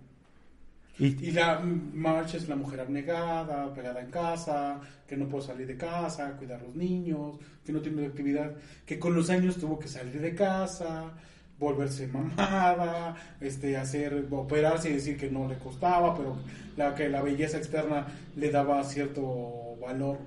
Y, 0.97 1.27
Y 1.27 1.31
la 1.31 1.59
March 1.59 2.35
es 2.35 2.47
la 2.47 2.55
mujer 2.55 2.79
abnegada, 2.79 3.73
pegada 3.73 4.01
en 4.01 4.09
casa, 4.09 4.79
que 5.07 5.17
no 5.17 5.27
puede 5.27 5.45
salir 5.45 5.67
de 5.67 5.77
casa, 5.77 6.35
cuidar 6.37 6.61
a 6.61 6.63
los 6.63 6.75
niños, 6.75 7.37
que 7.65 7.71
no 7.73 7.81
tiene 7.81 8.05
actividad, 8.05 8.55
que 8.85 8.97
con 8.97 9.13
los 9.13 9.29
años 9.29 9.57
tuvo 9.57 9.77
que 9.77 9.87
salir 9.87 10.21
de 10.21 10.33
casa, 10.33 11.13
volverse 11.59 12.07
mamada, 12.07 13.15
este, 13.41 13.77
hacer, 13.77 14.27
operarse 14.31 14.89
y 14.89 14.93
decir 14.93 15.17
que 15.17 15.29
no 15.29 15.47
le 15.47 15.57
costaba, 15.57 16.15
pero 16.15 16.37
la, 16.75 16.93
que 16.95 17.09
la 17.09 17.21
belleza 17.21 17.57
externa 17.57 18.07
le 18.35 18.51
daba 18.51 18.83
cierto 18.83 19.75
valor 19.81 20.19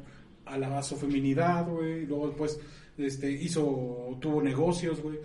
a, 0.47 0.59
la, 0.59 0.79
a 0.79 0.83
su 0.83 0.97
feminidad, 0.97 1.67
luego 1.67 2.29
después 2.29 2.61
este, 2.97 3.31
hizo, 3.31 4.19
tuvo 4.21 4.43
negocios, 4.43 5.01
güey. 5.01 5.19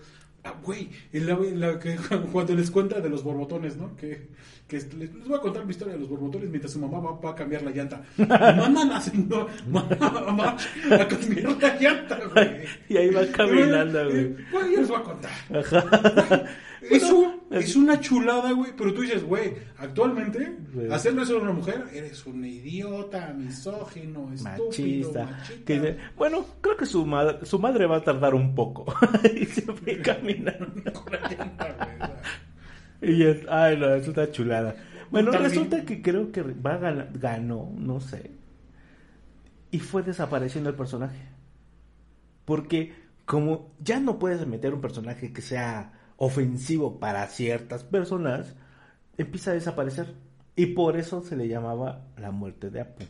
Ah, 0.45 0.53
güey, 0.61 0.89
en 1.13 1.25
la- 1.25 1.33
en 1.35 1.59
la 1.59 1.79
que- 1.79 1.95
cuando 2.31 2.53
les 2.53 2.69
cuenta 2.69 2.99
de 2.99 3.09
los 3.09 3.23
borbotones, 3.23 3.77
¿no? 3.77 3.95
Que, 3.95 4.27
que 4.67 4.75
les, 4.77 4.93
les 4.93 5.27
voy 5.27 5.37
a 5.37 5.41
contar 5.41 5.63
mi 5.65 5.71
historia 5.71 5.93
de 5.93 5.99
los 6.01 6.09
borbotones 6.09 6.49
mientras 6.49 6.73
su 6.73 6.79
mamá 6.79 6.99
va, 6.99 7.17
va 7.19 7.29
a 7.31 7.35
cambiar 7.35 7.61
la 7.61 7.71
llanta. 7.71 8.01
Mandan 8.17 8.91
a, 8.91 9.01
mamá 10.25 10.57
a 10.91 11.07
cambiar 11.07 11.61
la 11.61 11.79
llanta, 11.79 12.19
güey. 12.33 12.49
Y 12.89 12.97
ahí 12.97 13.09
va 13.11 13.25
caminando, 13.27 14.03
güey. 14.09 14.35
Güey, 14.51 14.71
yo 14.73 14.79
les 14.81 14.87
voy 14.89 14.97
a 14.99 15.03
contar. 15.03 15.31
Ajá. 15.53 16.43
Es, 16.81 17.01
Bueno, 17.09 17.17
un- 17.19 17.42
es 17.59 17.75
una 17.75 17.99
chulada, 17.99 18.51
güey. 18.51 18.71
Pero 18.77 18.93
tú 18.93 19.01
dices, 19.01 19.23
güey, 19.23 19.53
actualmente, 19.77 20.57
Sí. 20.73 20.87
hacerle 20.91 21.23
eso 21.23 21.37
a 21.37 21.41
una 21.41 21.51
mujer, 21.53 21.85
eres 21.93 22.25
un 22.25 22.43
idiota, 22.45 23.33
misógino, 23.33 24.31
estúpido, 24.33 24.65
Machista. 24.67 25.25
machista. 25.25 25.73
Dice, 25.73 25.97
bueno, 26.17 26.45
creo 26.61 26.77
que 26.77 26.85
su, 26.85 27.05
ma- 27.05 27.43
su 27.45 27.59
madre 27.59 27.85
va 27.85 27.97
a 27.97 28.03
tardar 28.03 28.33
un 28.33 28.53
poco. 28.55 28.85
y 29.35 29.45
se 29.45 29.61
fue 29.61 29.97
caminando. 30.01 30.91
Y 33.01 33.23
es, 33.23 33.41
ay, 33.49 33.77
no, 33.77 33.93
es 33.93 34.07
una 34.07 34.31
chulada. 34.31 34.75
Bueno, 35.11 35.31
También- 35.31 35.51
resulta 35.51 35.85
que 35.85 36.01
creo 36.01 36.31
que 36.31 36.41
va 36.41 36.75
a 36.75 36.79
gan- 36.79 37.09
ganó, 37.19 37.71
no 37.77 37.99
sé. 37.99 38.31
Y 39.71 39.79
fue 39.79 40.03
desapareciendo 40.03 40.69
el 40.69 40.75
personaje. 40.75 41.19
Porque 42.45 42.93
como 43.25 43.71
ya 43.79 43.99
no 43.99 44.19
puedes 44.19 44.45
meter 44.47 44.73
un 44.73 44.81
personaje 44.81 45.31
que 45.33 45.41
sea 45.41 45.93
ofensivo 46.23 46.99
para 46.99 47.27
ciertas 47.27 47.83
personas, 47.83 48.55
empieza 49.17 49.51
a 49.51 49.55
desaparecer. 49.55 50.07
Y 50.55 50.67
por 50.67 50.95
eso 50.97 51.21
se 51.21 51.35
le 51.35 51.47
llamaba 51.47 52.07
la 52.17 52.31
muerte 52.31 52.69
de 52.69 52.81
Apu. 52.81 53.03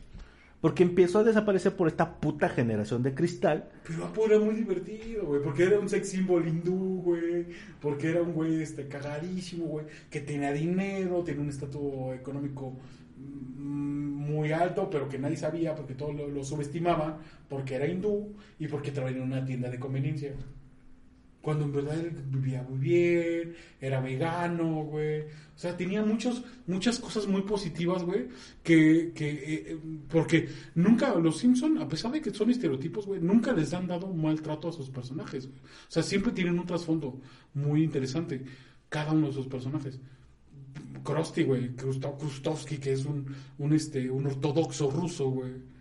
Porque 0.61 0.83
empezó 0.83 1.19
a 1.19 1.23
desaparecer 1.23 1.75
por 1.75 1.87
esta 1.87 2.19
puta 2.19 2.47
generación 2.47 3.03
de 3.03 3.13
cristal. 3.13 3.69
Pero 3.85 4.05
Apu 4.05 4.25
era 4.25 4.39
muy 4.39 4.55
divertido, 4.55 5.25
güey, 5.25 5.43
porque 5.43 5.63
era 5.63 5.77
un 5.77 5.89
sex 5.89 6.09
symbol 6.09 6.47
hindú, 6.47 7.01
güey, 7.03 7.47
porque 7.81 8.09
era 8.09 8.21
un 8.21 8.33
güey 8.33 8.61
este, 8.61 8.87
cagadísimo, 8.87 9.65
güey, 9.65 9.85
que 10.09 10.21
tenía 10.21 10.53
dinero, 10.53 11.23
tenía 11.23 11.41
un 11.41 11.49
estatus 11.49 12.15
económico 12.15 12.77
mm, 13.17 14.13
muy 14.31 14.53
alto, 14.53 14.89
pero 14.89 15.09
que 15.09 15.19
nadie 15.19 15.35
sabía 15.35 15.75
porque 15.75 15.95
todos 15.95 16.15
lo, 16.15 16.29
lo 16.29 16.43
subestimaban, 16.45 17.17
porque 17.49 17.75
era 17.75 17.85
hindú 17.85 18.33
y 18.57 18.67
porque 18.67 18.91
trabajaba 18.91 19.21
en 19.21 19.31
una 19.31 19.45
tienda 19.45 19.69
de 19.69 19.79
conveniencia. 19.79 20.33
Cuando 21.43 21.65
en 21.65 21.73
verdad 21.73 21.99
él 21.99 22.11
vivía 22.29 22.63
muy 22.63 22.79
bien, 22.79 23.53
era 23.81 23.99
vegano, 23.99 24.85
güey. 24.85 25.23
O 25.23 25.57
sea, 25.57 25.75
tenía 25.75 26.01
muchos, 26.01 26.41
muchas 26.67 26.99
cosas 26.99 27.27
muy 27.27 27.41
positivas, 27.41 28.01
güey. 28.03 28.29
Que, 28.63 29.11
que 29.13 29.29
eh, 29.29 29.65
eh, 29.67 29.77
porque 30.09 30.47
nunca, 30.75 31.13
los 31.15 31.39
Simpson, 31.39 31.79
a 31.79 31.87
pesar 31.89 32.13
de 32.13 32.21
que 32.21 32.33
son 32.33 32.49
estereotipos, 32.49 33.05
güey, 33.05 33.19
nunca 33.19 33.51
les 33.51 33.73
han 33.73 33.87
dado 33.87 34.07
maltrato 34.13 34.69
a 34.69 34.71
sus 34.71 34.89
personajes, 34.89 35.47
güey. 35.47 35.59
O 35.59 35.91
sea, 35.91 36.01
siempre 36.01 36.31
tienen 36.31 36.57
un 36.57 36.65
trasfondo 36.65 37.19
muy 37.55 37.83
interesante, 37.83 38.41
cada 38.87 39.11
uno 39.11 39.27
de 39.27 39.33
sus 39.33 39.47
personajes. 39.47 39.99
Krusty, 41.03 41.43
güey, 41.43 41.75
Krustovsky, 41.75 42.77
que 42.77 42.93
es 42.93 43.03
un, 43.03 43.35
un, 43.57 43.73
este, 43.73 44.09
un 44.09 44.27
ortodoxo 44.27 44.89
ruso, 44.89 45.29
güey 45.29 45.72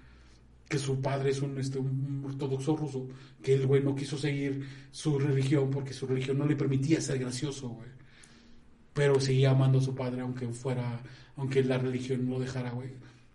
que 0.73 0.79
su 0.79 1.03
padre 1.03 1.33
es 1.33 1.43
un, 1.43 1.59
este, 1.59 1.79
un 1.79 2.25
ortodoxo 2.25 2.75
ruso, 2.75 3.07
que 3.43 3.53
el 3.53 3.67
güey 3.67 3.83
no 3.83 3.95
quiso 3.95 4.17
seguir 4.17 4.67
su 4.91 5.19
religión 5.19 5.69
porque 5.69 5.93
su 5.93 6.07
religión 6.07 6.39
no 6.39 6.47
le 6.47 6.57
permitía 6.57 6.99
ser 6.99 7.19
gracioso, 7.19 7.69
güey. 7.69 7.91
Pero 8.95 9.21
seguía 9.21 9.51
amando 9.51 9.81
a 9.81 9.83
su 9.83 9.95
padre 9.95 10.23
aunque 10.23 10.49
fuera, 10.49 11.03
aunque 11.37 11.63
la 11.63 11.77
religión 11.77 12.25
no 12.25 12.33
lo 12.33 12.41
dejara, 12.41 12.71
güey. 12.71 12.89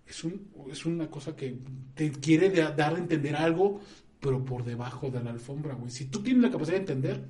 Es, 0.08 0.24
un, 0.24 0.48
es 0.72 0.84
una 0.88 1.12
cosa 1.12 1.36
que 1.36 1.60
te 1.94 2.10
quiere 2.10 2.50
dar 2.50 2.96
a 2.96 2.98
entender 2.98 3.36
algo, 3.36 3.82
pero 4.20 4.44
por 4.44 4.64
debajo 4.64 5.12
de 5.12 5.24
la 5.24 5.30
alfombra, 5.30 5.76
güey. 5.76 5.92
Si 5.92 6.06
tú 6.06 6.24
tienes 6.24 6.42
la 6.42 6.50
capacidad 6.50 6.78
de 6.78 6.82
entender, 6.82 7.24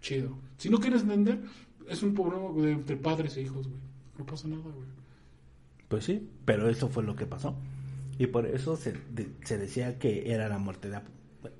chido. 0.00 0.38
Si 0.56 0.70
no 0.70 0.78
quieres 0.78 1.02
entender, 1.02 1.40
es 1.88 2.02
un 2.02 2.14
problema 2.14 2.68
entre 2.68 2.96
padres 2.96 3.36
e 3.36 3.42
hijos, 3.42 3.68
güey. 3.68 3.80
No 4.18 4.26
pasa 4.26 4.48
nada, 4.48 4.62
güey. 4.62 4.88
Pues 5.86 6.04
sí, 6.04 6.28
pero 6.44 6.68
eso 6.68 6.88
fue 6.88 7.04
lo 7.04 7.14
que 7.14 7.26
pasó. 7.26 7.54
Y 8.18 8.26
por 8.26 8.46
eso 8.46 8.76
se, 8.76 8.92
de- 9.10 9.32
se 9.44 9.58
decía 9.58 9.98
que 9.98 10.32
era 10.32 10.48
la 10.48 10.58
muerte 10.58 10.88
de 10.90 10.96
Apu. 10.96 11.10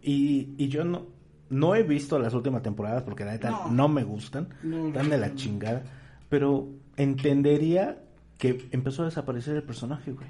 Y, 0.00 0.54
y 0.58 0.68
yo 0.68 0.84
no, 0.84 1.06
no 1.50 1.74
he 1.74 1.82
visto 1.82 2.18
las 2.18 2.34
últimas 2.34 2.62
temporadas 2.62 3.02
porque 3.02 3.24
la 3.24 3.32
neta 3.32 3.50
no, 3.50 3.70
No. 3.70 3.88
me 3.88 4.04
gustan. 4.04 4.48
No, 4.62 4.88
Están 4.88 5.08
de 5.10 5.16
no, 5.16 5.20
la 5.22 5.28
no. 5.28 5.34
chingada. 5.34 5.82
Pero 6.28 6.68
entendería 6.96 7.98
que 8.38 8.68
empezó 8.70 9.02
a 9.02 9.06
desaparecer 9.06 9.56
el 9.56 9.62
personaje, 9.62 10.12
güey. 10.12 10.28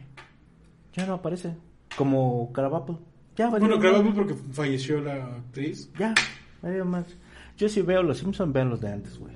Ya 0.95 1.07
no 1.07 1.15
aparece. 1.15 1.55
Como 1.97 2.53
Carabapo. 2.53 3.01
Ya, 3.37 3.49
Bueno, 3.49 3.79
grabamos 3.79 4.15
porque 4.15 4.35
falleció 4.53 5.01
la 5.01 5.25
actriz. 5.37 5.91
Ya, 5.99 6.15
valió 6.61 6.85
más. 6.85 7.07
Yo 7.57 7.69
si 7.69 7.81
veo 7.83 8.03
los 8.03 8.19
Simpsons, 8.19 8.53
vean 8.53 8.69
los 8.71 8.81
de 8.81 8.93
antes, 8.93 9.19
güey. 9.19 9.33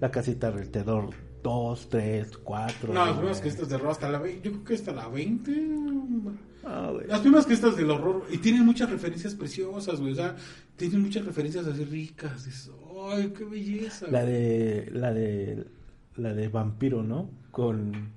La 0.00 0.10
casita 0.10 0.48
alrededor 0.48 1.10
2, 1.42 1.88
3, 1.88 2.36
4. 2.38 2.94
No, 2.94 3.06
las 3.06 3.14
primeras 3.14 3.40
que 3.40 3.48
estas 3.48 3.68
de 3.68 3.74
horror 3.76 3.90
hasta 3.90 4.10
la 4.10 4.18
20, 4.18 4.42
yo 4.42 4.52
creo 4.52 4.64
que 4.64 4.74
hasta 4.74 4.92
la 4.92 5.08
20. 5.08 5.52
Ah. 6.64 6.92
Las 7.06 7.20
primeras 7.20 7.46
que 7.46 7.54
estas 7.54 7.76
del 7.76 7.90
horror, 7.90 8.24
y 8.30 8.38
tienen 8.38 8.64
muchas 8.64 8.88
referencias 8.90 9.34
preciosas, 9.34 10.00
güey, 10.00 10.12
o 10.12 10.16
sea, 10.16 10.36
tienen 10.76 11.02
muchas 11.02 11.24
referencias 11.24 11.66
así 11.66 11.84
ricas, 11.84 12.44
dices, 12.44 12.70
ay, 13.10 13.32
qué 13.36 13.44
belleza. 13.44 14.06
La 14.08 14.22
güey". 14.22 14.32
de 14.32 14.90
la 14.92 15.12
de 15.12 15.66
la 16.16 16.34
de 16.34 16.48
vampiro, 16.48 17.02
¿no? 17.02 17.30
Con 17.50 18.12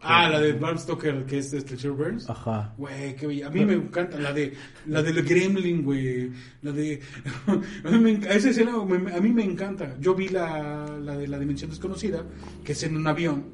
Ah, 0.00 0.28
la 0.28 0.40
de 0.40 0.52
Bram 0.52 0.78
Stoker, 0.78 1.24
que 1.26 1.38
es 1.38 1.52
este 1.52 1.76
Sir 1.76 1.90
Burns. 1.90 2.28
ajá. 2.30 2.72
Güey, 2.78 3.16
qué 3.16 3.26
bella. 3.26 3.48
A 3.48 3.50
mí 3.50 3.64
me 3.64 3.74
encanta 3.74 4.16
la 4.18 4.32
de 4.32 4.52
la 4.86 5.02
del 5.02 5.22
Gremlin, 5.24 5.82
güey. 5.82 6.30
La 6.62 6.70
de 6.72 7.00
a 7.84 7.90
mí 7.90 7.98
me 7.98 8.12
esa 8.34 8.50
escena 8.50 8.72
me- 8.84 9.12
a 9.12 9.20
mí 9.20 9.30
me 9.32 9.42
encanta. 9.44 9.96
Yo 10.00 10.14
vi 10.14 10.28
la, 10.28 10.86
la 11.00 11.16
de 11.16 11.26
la 11.26 11.38
dimensión 11.38 11.70
desconocida, 11.70 12.24
que 12.64 12.72
es 12.72 12.82
en 12.84 12.96
un 12.96 13.06
avión. 13.06 13.44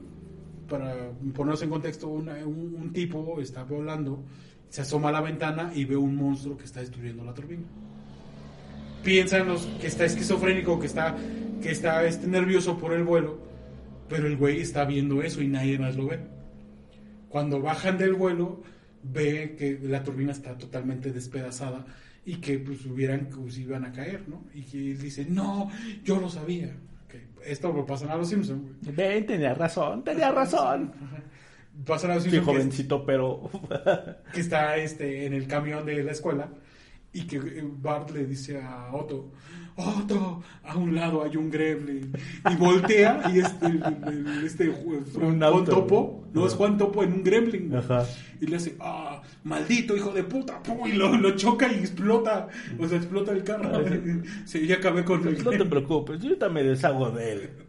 Para 0.68 0.95
ponerse 1.35 1.64
en 1.64 1.70
contexto, 1.70 2.09
una- 2.09 2.35
un, 2.47 2.74
un 2.79 2.93
tipo 2.93 3.41
está 3.41 3.64
volando, 3.64 4.22
se 4.68 4.83
asoma 4.83 5.09
a 5.09 5.12
la 5.12 5.22
ventana 5.22 5.72
y 5.74 5.87
ve 5.87 5.97
un 5.97 6.14
monstruo 6.14 6.59
que 6.59 6.64
está 6.64 6.81
destruyendo 6.81 7.24
la 7.24 7.33
turbina. 7.33 7.62
Piensan 9.03 9.49
los 9.49 9.62
que 9.81 9.87
está 9.87 10.05
esquizofrénico, 10.05 10.79
que 10.79 10.87
está 10.87 11.16
que 11.62 11.70
está 11.70 12.05
este, 12.05 12.26
nervioso 12.26 12.76
por 12.79 12.93
el 12.93 13.03
vuelo, 13.05 13.39
pero 14.09 14.26
el 14.26 14.36
güey 14.36 14.61
está 14.61 14.84
viendo 14.84 15.22
eso 15.22 15.42
y 15.42 15.48
nadie 15.48 15.78
más 15.78 15.96
lo 15.96 16.06
ve. 16.09 16.18
Cuando 17.28 17.61
bajan 17.61 17.98
del 17.98 18.14
vuelo, 18.14 18.62
ve 19.02 19.54
que 19.59 19.78
la 19.82 20.02
turbina 20.02 20.32
está 20.32 20.56
totalmente 20.56 21.12
despedazada 21.12 21.84
y 22.24 22.36
que 22.36 22.59
pues 22.59 22.84
hubieran, 22.86 23.28
pues, 23.34 23.59
iban 23.59 23.84
a 23.84 23.92
caer, 23.92 24.28
¿no? 24.28 24.44
Y 24.54 24.62
que 24.62 24.92
él 24.92 24.98
dice, 25.00 25.26
no, 25.28 25.70
yo 26.04 26.20
lo 26.20 26.28
sabía. 26.28 26.74
Esto 27.44 27.72
lo 27.72 27.86
pasan 27.86 28.11
a 28.11 28.16
los 28.16 28.28
Simpsons, 28.28 28.62
güey. 28.82 28.94
Ven, 28.94 29.24
tenía 29.26 29.54
razón, 29.54 30.02
tenía 30.04 30.30
razón. 30.32 30.92
Pasan 31.86 32.11
a 32.11 32.14
los 32.16 32.24
Simpsons 32.24 32.46
que- 32.46 32.52
jovencito, 32.52 33.06
pero 33.06 33.48
que 34.34 34.40
está 34.40 34.76
este 34.76 35.24
en 35.26 35.32
el 35.34 35.46
camión 35.46 35.86
de 35.86 36.02
la 36.02 36.12
escuela 36.12 36.50
y 37.12 37.26
que 37.26 37.36
eh, 37.36 37.62
Bart 37.64 38.11
le 38.11 38.26
dice 38.26 38.61
a 38.61 38.90
Otto, 38.92 39.32
Otto, 39.79 40.43
a 40.64 40.76
un 40.76 40.95
lado 40.95 41.22
hay 41.22 41.37
un 41.37 41.51
gremlin 41.51 42.12
y 42.51 42.57
voltea 42.57 43.22
y 43.33 43.39
este, 43.39 43.66
el- 43.66 43.83
el- 44.09 44.45
este 44.45 44.66
Juan. 45.14 45.64
Topo, 45.64 46.24
no 46.33 46.47
es 46.47 46.55
Juan 46.55 46.76
Topo 46.76 47.03
en 47.05 47.12
un 47.12 47.22
gremlin 47.24 47.74
Ajá. 47.76 48.05
y 48.41 48.47
le 48.47 48.57
hace, 48.57 48.76
ah, 48.81 49.22
maldito 49.45 49.97
hijo 49.97 50.11
de 50.11 50.24
puta, 50.24 50.61
pum, 50.62 50.87
y 50.87 50.93
lo, 50.93 51.16
lo 51.16 51.31
choca 51.37 51.70
y 51.72 51.76
explota, 51.79 52.49
o 52.79 52.89
sea, 52.89 52.99
explota 52.99 53.31
el 53.33 53.45
carro, 53.45 53.83
sí, 54.45 54.66
ya 54.66 54.76
acabé 54.76 55.05
con 55.05 55.26
el 55.26 55.43
no 55.45 55.51
te 55.51 55.64
preocupes, 55.64 56.18
yo 56.20 56.29
ahorita 56.29 56.49
me 56.49 56.62
deshago 56.64 57.11
de 57.11 57.33
él. 57.33 57.51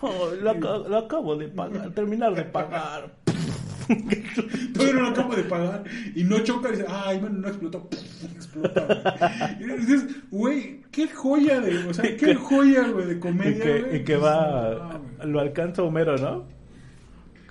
Oh, 0.00 0.28
lo, 0.42 0.50
aca- 0.50 0.86
lo 0.88 0.98
acabo 0.98 1.34
de 1.36 1.48
pagar, 1.48 1.90
terminar 1.92 2.34
de 2.34 2.44
pagar. 2.44 3.14
Todavía 4.72 4.94
no 4.94 5.00
lo 5.02 5.08
acabo 5.08 5.34
de 5.36 5.42
pagar. 5.44 5.84
Y 6.14 6.24
no 6.24 6.38
choca 6.40 6.68
y 6.68 6.72
dice, 6.72 6.84
ay, 6.88 7.18
bueno, 7.18 7.38
no 7.38 7.48
explotó. 7.48 7.88
Explota, 8.34 8.80
güey. 9.60 9.72
Y 9.74 9.76
dices, 9.80 10.06
güey, 10.30 10.82
qué 10.90 11.08
joya 11.08 11.60
de, 11.60 11.78
o 11.88 11.94
sea, 11.94 12.16
qué 12.16 12.34
joya, 12.34 12.88
güey, 12.88 13.06
de 13.06 13.14
Y 13.14 13.18
comedia, 13.20 13.62
que, 13.64 13.82
güey. 13.82 13.96
y 13.96 14.04
que 14.04 14.16
va, 14.16 15.00
lo 15.24 15.40
alcanza 15.40 15.82
Homero, 15.82 16.16
¿no? 16.18 16.46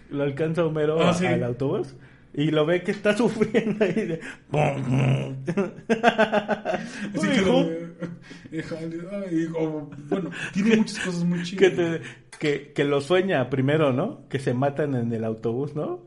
Lo 0.09 0.23
alcanza 0.23 0.63
Homero 0.65 1.01
Ah, 1.01 1.13
sí. 1.13 1.25
al 1.25 1.43
autobús 1.43 1.95
y 2.35 2.49
lo 2.51 2.65
ve 2.65 2.81
que 2.83 2.91
está 2.91 3.15
sufriendo 3.17 3.83
ahí 3.85 3.93
de... 3.93 4.19
Así 7.15 7.27
que, 7.27 7.83
Hijo, 8.57 8.75
ay, 9.11 9.47
bueno, 10.09 10.29
tiene 10.53 10.77
muchas 10.77 10.99
cosas 10.99 11.23
muy 11.23 11.39
que, 11.39 11.45
chidas. 11.45 11.73
te- 11.75 12.01
que, 12.39 12.71
que 12.73 12.83
lo 12.83 13.01
sueña 13.01 13.49
primero, 13.49 13.93
¿no? 13.93 14.27
Que 14.29 14.39
se 14.39 14.53
matan 14.53 14.95
en 14.95 15.11
el 15.13 15.23
autobús, 15.23 15.75
¿no? 15.75 16.01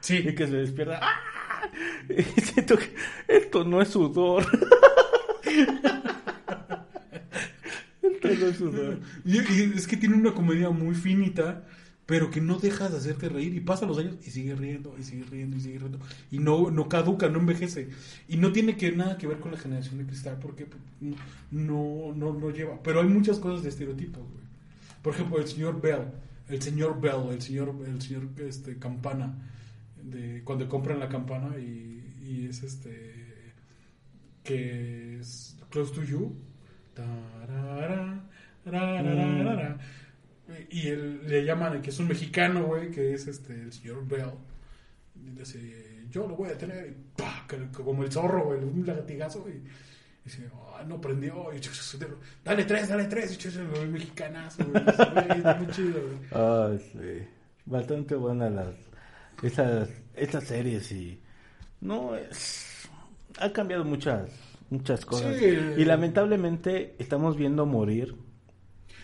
Sí, 0.00 0.16
Y 0.16 0.34
que 0.34 0.46
se 0.46 0.56
despierta. 0.56 1.00
¡Ah! 1.02 1.20
Y 2.08 2.40
siento 2.40 2.78
que 2.78 2.94
esto 3.26 3.64
no 3.64 3.82
es 3.82 3.88
sudor. 3.88 4.44
esto 8.02 8.28
no 8.28 8.46
es 8.46 8.56
sudor. 8.56 9.00
y, 9.24 9.38
y 9.38 9.72
es 9.76 9.86
que 9.86 9.96
tiene 9.96 10.14
una 10.14 10.32
comedia 10.32 10.70
muy 10.70 10.94
finita, 10.94 11.64
pero 12.08 12.30
que 12.30 12.40
no 12.40 12.58
dejas 12.58 12.90
de 12.90 12.96
hacerte 12.96 13.28
reír 13.28 13.54
y 13.54 13.60
pasan 13.60 13.88
los 13.88 13.98
años 13.98 14.16
y 14.26 14.30
sigue 14.30 14.54
riendo 14.54 14.96
y 14.98 15.02
sigue 15.02 15.24
riendo 15.24 15.58
y 15.58 15.60
sigue 15.60 15.78
riendo 15.78 15.98
y 16.30 16.38
no, 16.38 16.70
no 16.70 16.88
caduca, 16.88 17.28
no 17.28 17.38
envejece 17.38 17.90
y 18.28 18.38
no 18.38 18.50
tiene 18.50 18.78
que 18.78 18.92
nada 18.92 19.18
que 19.18 19.26
ver 19.26 19.40
con 19.40 19.52
la 19.52 19.58
generación 19.58 19.98
de 19.98 20.06
cristal 20.06 20.38
porque 20.40 20.66
no, 21.50 22.14
no, 22.14 22.32
no 22.32 22.50
lleva, 22.50 22.82
pero 22.82 23.02
hay 23.02 23.08
muchas 23.08 23.38
cosas 23.38 23.62
de 23.62 23.68
estereotipos, 23.68 24.22
güey. 24.22 24.44
Por 25.02 25.12
ejemplo, 25.12 25.38
el 25.38 25.46
señor 25.46 25.82
Bell, 25.82 26.06
el 26.48 26.62
señor 26.62 26.98
Bell, 26.98 27.30
el 27.30 27.42
señor, 27.42 27.74
el 27.86 28.00
señor 28.00 28.22
este, 28.38 28.78
Campana, 28.78 29.34
cuando 30.44 30.68
compran 30.68 30.98
la 31.00 31.08
campana 31.08 31.58
y, 31.58 32.46
es 32.48 32.62
este 32.62 33.54
que 34.44 35.18
es 35.18 35.56
Close 35.70 35.94
to 35.94 36.02
You. 36.02 36.36
Y 40.70 40.88
él, 40.88 41.26
le 41.26 41.44
llaman 41.44 41.80
que 41.82 41.90
es 41.90 41.98
un 41.98 42.08
mexicano, 42.08 42.64
güey, 42.64 42.90
que 42.90 43.14
es 43.14 43.26
este 43.26 43.54
el 43.54 43.72
señor 43.72 44.06
Bell. 44.06 44.32
Y 45.14 45.30
dice, 45.30 46.06
yo 46.10 46.26
lo 46.26 46.36
voy 46.36 46.50
a 46.50 46.58
tener, 46.58 46.86
y 46.88 46.96
¡pah! 47.16 47.46
como 47.72 48.02
el 48.02 48.12
zorro, 48.12 48.44
güey, 48.44 48.60
un 48.60 48.86
latigazo, 48.86 49.46
y, 49.48 49.62
dice, 50.24 50.48
"Ah, 50.54 50.84
no 50.86 51.00
prendió, 51.00 51.50
y, 51.52 51.60
dale 52.44 52.64
tres, 52.64 52.88
dale 52.88 53.04
tres, 53.04 53.34
y 53.34 53.36
yo 53.36 53.50
mexicanazo, 53.88 54.64
güey, 54.64 54.84
Dice, 54.84 55.04
"Güey, 55.12 55.38
está 55.38 55.54
muy 55.56 55.66
chido, 55.68 56.00
güey. 56.00 56.18
Ah. 56.32 56.72
Bastante 57.66 58.14
buenas 58.14 58.50
las 58.50 58.74
esas 59.42 59.88
esas 60.14 60.44
series 60.44 60.90
y 60.92 61.20
no 61.80 62.14
es 62.16 62.88
ha 63.38 63.52
cambiado 63.52 63.84
muchas 63.84 64.30
muchas 64.70 65.04
cosas 65.04 65.36
Sí. 65.38 65.46
y 65.76 65.84
lamentablemente 65.84 66.94
estamos 66.98 67.36
viendo 67.36 67.64
morir 67.66 68.14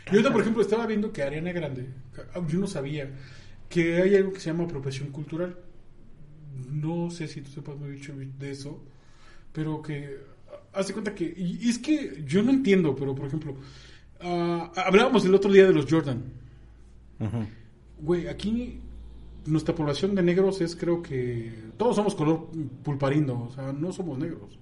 Yo 0.07 0.13
ahorita, 0.13 0.33
por 0.33 0.41
ejemplo, 0.43 0.63
estaba 0.63 0.87
viendo 0.87 1.13
que 1.13 1.23
Ariana 1.23 1.53
Grande, 1.53 1.89
yo 2.49 2.59
no 2.59 2.67
sabía 2.67 3.11
que 3.69 4.03
hay 4.03 4.17
algo 4.17 4.33
que 4.33 4.41
se 4.41 4.51
llama 4.51 4.65
apropiación 4.65 5.11
cultural. 5.11 5.57
No 6.71 7.11
sé 7.11 7.27
si 7.27 7.41
tú 7.41 7.51
sepas 7.51 7.77
muy 7.77 7.97
mucho 7.97 8.13
de 8.39 8.51
eso, 8.51 8.81
pero 9.53 9.83
que 9.83 10.19
hace 10.73 10.93
cuenta 10.93 11.15
que. 11.15 11.33
Y, 11.37 11.69
es 11.69 11.79
que 11.79 12.23
yo 12.27 12.43
no 12.43 12.51
entiendo, 12.51 12.95
pero 12.95 13.15
por 13.15 13.27
ejemplo, 13.27 13.57
ah, 14.21 14.71
hablábamos 14.77 15.25
el 15.25 15.35
otro 15.35 15.51
día 15.51 15.67
de 15.67 15.73
los 15.73 15.91
Jordan. 15.91 16.23
Güey, 18.01 18.29
aquí 18.29 18.81
nuestra 19.47 19.75
población 19.75 20.15
de 20.15 20.23
negros 20.23 20.61
es, 20.61 20.77
creo 20.77 21.03
que. 21.03 21.53
Todos 21.77 21.97
somos 21.97 22.15
color 22.15 22.49
pulparindo, 22.83 23.41
o 23.41 23.51
sea, 23.51 23.73
no 23.73 23.93
somos 23.93 24.19
negros. 24.19 24.59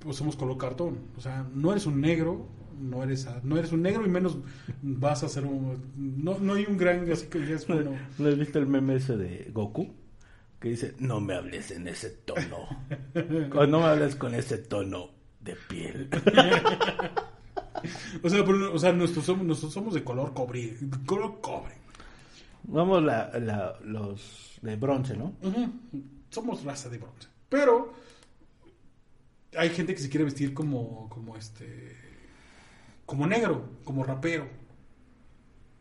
Pues 0.00 0.16
somos 0.16 0.36
color 0.36 0.58
cartón. 0.58 0.98
O 1.16 1.20
sea, 1.20 1.46
no 1.54 1.70
eres 1.72 1.86
un 1.86 2.00
negro, 2.00 2.46
no 2.80 3.02
eres, 3.02 3.26
no 3.42 3.56
eres 3.56 3.72
un 3.72 3.82
negro 3.82 4.04
y 4.04 4.08
menos 4.08 4.36
vas 4.82 5.22
a 5.24 5.28
ser 5.28 5.44
un. 5.44 5.78
No, 5.96 6.38
no 6.38 6.54
hay 6.54 6.66
un 6.68 6.76
gran. 6.76 7.10
Así 7.10 7.26
que 7.26 7.40
ya 7.46 7.54
es 7.54 7.68
¿No, 7.68 7.76
bueno. 7.76 7.92
¿no 8.18 8.28
has 8.28 8.38
visto 8.38 8.58
el 8.58 8.66
meme 8.66 8.96
ese 8.96 9.16
de 9.16 9.50
Goku? 9.52 9.94
Que 10.60 10.70
dice, 10.70 10.94
no 10.98 11.20
me 11.20 11.34
hables 11.34 11.70
en 11.70 11.88
ese 11.88 12.10
tono. 12.10 12.68
o 13.54 13.66
no 13.66 13.80
me 13.80 13.84
hables 13.86 14.16
con 14.16 14.34
ese 14.34 14.58
tono 14.58 15.10
de 15.40 15.56
piel. 15.68 16.08
O 18.22 18.30
sea, 18.30 18.42
pero- 18.44 18.72
o 18.72 18.78
sea 18.78 18.92
nosotros, 18.92 19.26
somos, 19.26 19.44
nosotros 19.46 19.72
somos 19.74 19.92
de 19.94 20.02
color 20.02 20.32
cobre. 20.32 20.74
Color 21.04 21.40
cobre. 21.42 21.74
Vamos 22.66 23.02
la, 23.02 23.30
la- 23.38 23.78
los 23.84 24.58
de 24.62 24.76
bronce, 24.76 25.16
¿no? 25.16 25.34
Somos 26.30 26.64
raza 26.64 26.88
de 26.88 26.98
bronce. 26.98 27.28
Pero 27.48 27.92
hay 29.56 29.70
gente 29.70 29.94
que 29.94 30.00
se 30.00 30.08
quiere 30.08 30.24
vestir 30.24 30.52
como, 30.54 31.08
como 31.08 31.36
este, 31.36 31.96
como 33.06 33.26
negro, 33.26 33.68
como 33.84 34.02
rapero. 34.02 34.48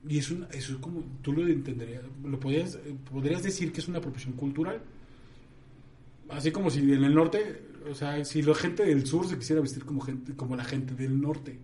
Y 0.08 0.18
es 0.20 0.30
una, 0.32 0.48
eso 0.48 0.74
es 0.74 0.80
como, 0.80 1.02
tú 1.22 1.32
lo 1.32 1.48
entenderías, 1.48 2.04
lo 2.24 2.40
podrías, 2.40 2.78
podrías 3.10 3.42
decir 3.42 3.72
que 3.72 3.80
es 3.80 3.88
una 3.88 4.00
apropiación 4.00 4.34
cultural. 4.34 4.82
Así 6.30 6.52
como 6.52 6.70
si 6.70 6.80
en 6.80 7.04
el 7.04 7.16
norte, 7.16 7.64
o 7.90 7.96
sea, 7.96 8.24
si 8.26 8.42
la 8.42 8.54
gente 8.54 8.84
del 8.86 9.06
sur 9.08 9.28
se 9.28 9.38
quisiera 9.38 9.62
vestir 9.62 9.86
como 9.86 10.02
gente, 10.02 10.36
como 10.36 10.56
la 10.58 10.64
gente 10.66 10.94
del 10.94 11.20
norte. 11.22 11.58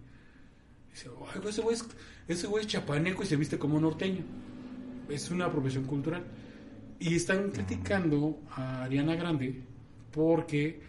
Dice, 0.92 1.10
"Ay, 1.34 1.42
ese 1.48 1.62
güey 1.62 1.76
es, 1.76 1.86
ese 2.28 2.48
güey 2.48 2.64
es 2.64 2.72
chapaneco 2.72 3.24
y 3.24 3.26
se 3.26 3.36
viste 3.36 3.60
como 3.60 3.80
norteño. 3.80 4.24
Es 5.10 5.32
una 5.32 5.46
apropiación 5.46 5.86
cultural. 5.86 6.24
Y 7.00 7.16
están 7.16 7.50
criticando 7.52 8.42
a 8.52 8.84
Ariana 8.84 9.16
Grande 9.16 9.62
porque 10.12 10.82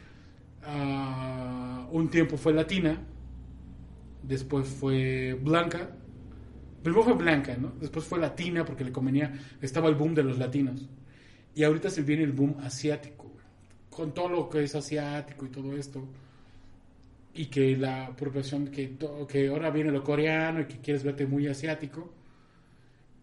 ah, 0.65 1.89
un 1.93 2.09
tiempo 2.11 2.37
fue 2.37 2.53
latina, 2.53 3.01
después 4.23 4.69
fue 4.69 5.35
blanca, 5.35 5.91
primero 6.83 7.05
fue 7.05 7.15
blanca, 7.15 7.57
¿no? 7.57 7.73
Después 7.81 8.05
fue 8.05 8.19
latina 8.19 8.65
porque 8.65 8.85
le 8.85 8.93
convenía, 8.93 9.33
estaba 9.61 9.89
el 9.89 9.95
boom 9.95 10.15
de 10.15 10.25
los 10.25 10.39
latinos. 10.39 10.89
Y 11.55 11.63
ahorita 11.63 11.91
se 11.91 12.03
viene 12.03 12.25
el 12.25 12.33
boom 12.33 12.57
asiático, 12.61 13.31
con 13.89 14.13
todo 14.13 14.29
lo 14.29 14.49
que 14.49 14.65
es 14.65 14.75
asiático 14.75 15.47
y 15.47 15.49
todo 15.49 15.77
esto. 15.77 16.07
Y 17.35 17.47
que 17.47 17.77
la 17.77 18.07
apropiación, 18.07 18.69
que, 18.69 18.97
que 19.29 19.49
ahora 19.49 19.71
viene 19.71 19.93
lo 19.93 20.03
coreano 20.03 20.61
y 20.61 20.65
que 20.65 20.79
quieres 20.79 21.05
verte 21.05 21.27
muy 21.27 21.47
asiático 21.47 22.13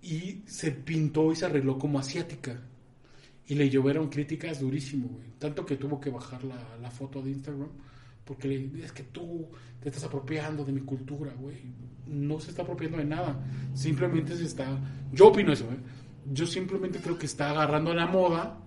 y 0.08 0.44
se 0.46 0.72
pintó 0.72 1.34
y 1.34 1.36
se 1.36 1.46
arregló 1.46 1.78
como 1.78 2.00
asiática. 2.00 2.62
Y 3.46 3.56
le 3.56 3.70
llovieron 3.70 4.08
críticas 4.08 4.62
durísimo, 4.62 5.10
güey. 5.10 5.28
Tanto 5.38 5.66
que 5.66 5.76
tuvo 5.76 6.00
que 6.00 6.10
bajar 6.10 6.44
la, 6.46 6.90
foto 6.92 7.22
de 7.22 7.32
Instagram. 7.32 7.68
Porque 8.24 8.48
le, 8.48 8.86
es 8.86 8.94
que 8.94 9.04
tú 9.04 9.48
te 9.82 9.90
estás 9.90 10.06
apropiando 10.06 10.64
de 10.64 10.72
mi 10.72 10.82
cultura, 10.82 11.34
güey. 11.38 11.58
No 12.08 12.40
se 12.40 12.52
está 12.52 12.62
apropiando 12.62 12.98
de 12.98 13.06
nada. 13.06 13.38
Simplemente 13.74 14.36
se 14.38 14.46
está... 14.46 14.80
Yo 15.12 15.28
opino 15.28 15.52
eso, 15.52 15.66
¿eh? 15.66 15.78
Yo 16.32 16.46
simplemente 16.48 17.00
creo 17.00 17.18
que 17.18 17.26
está 17.26 17.50
agarrando 17.50 17.94
la 17.94 18.08
moda. 18.08 18.60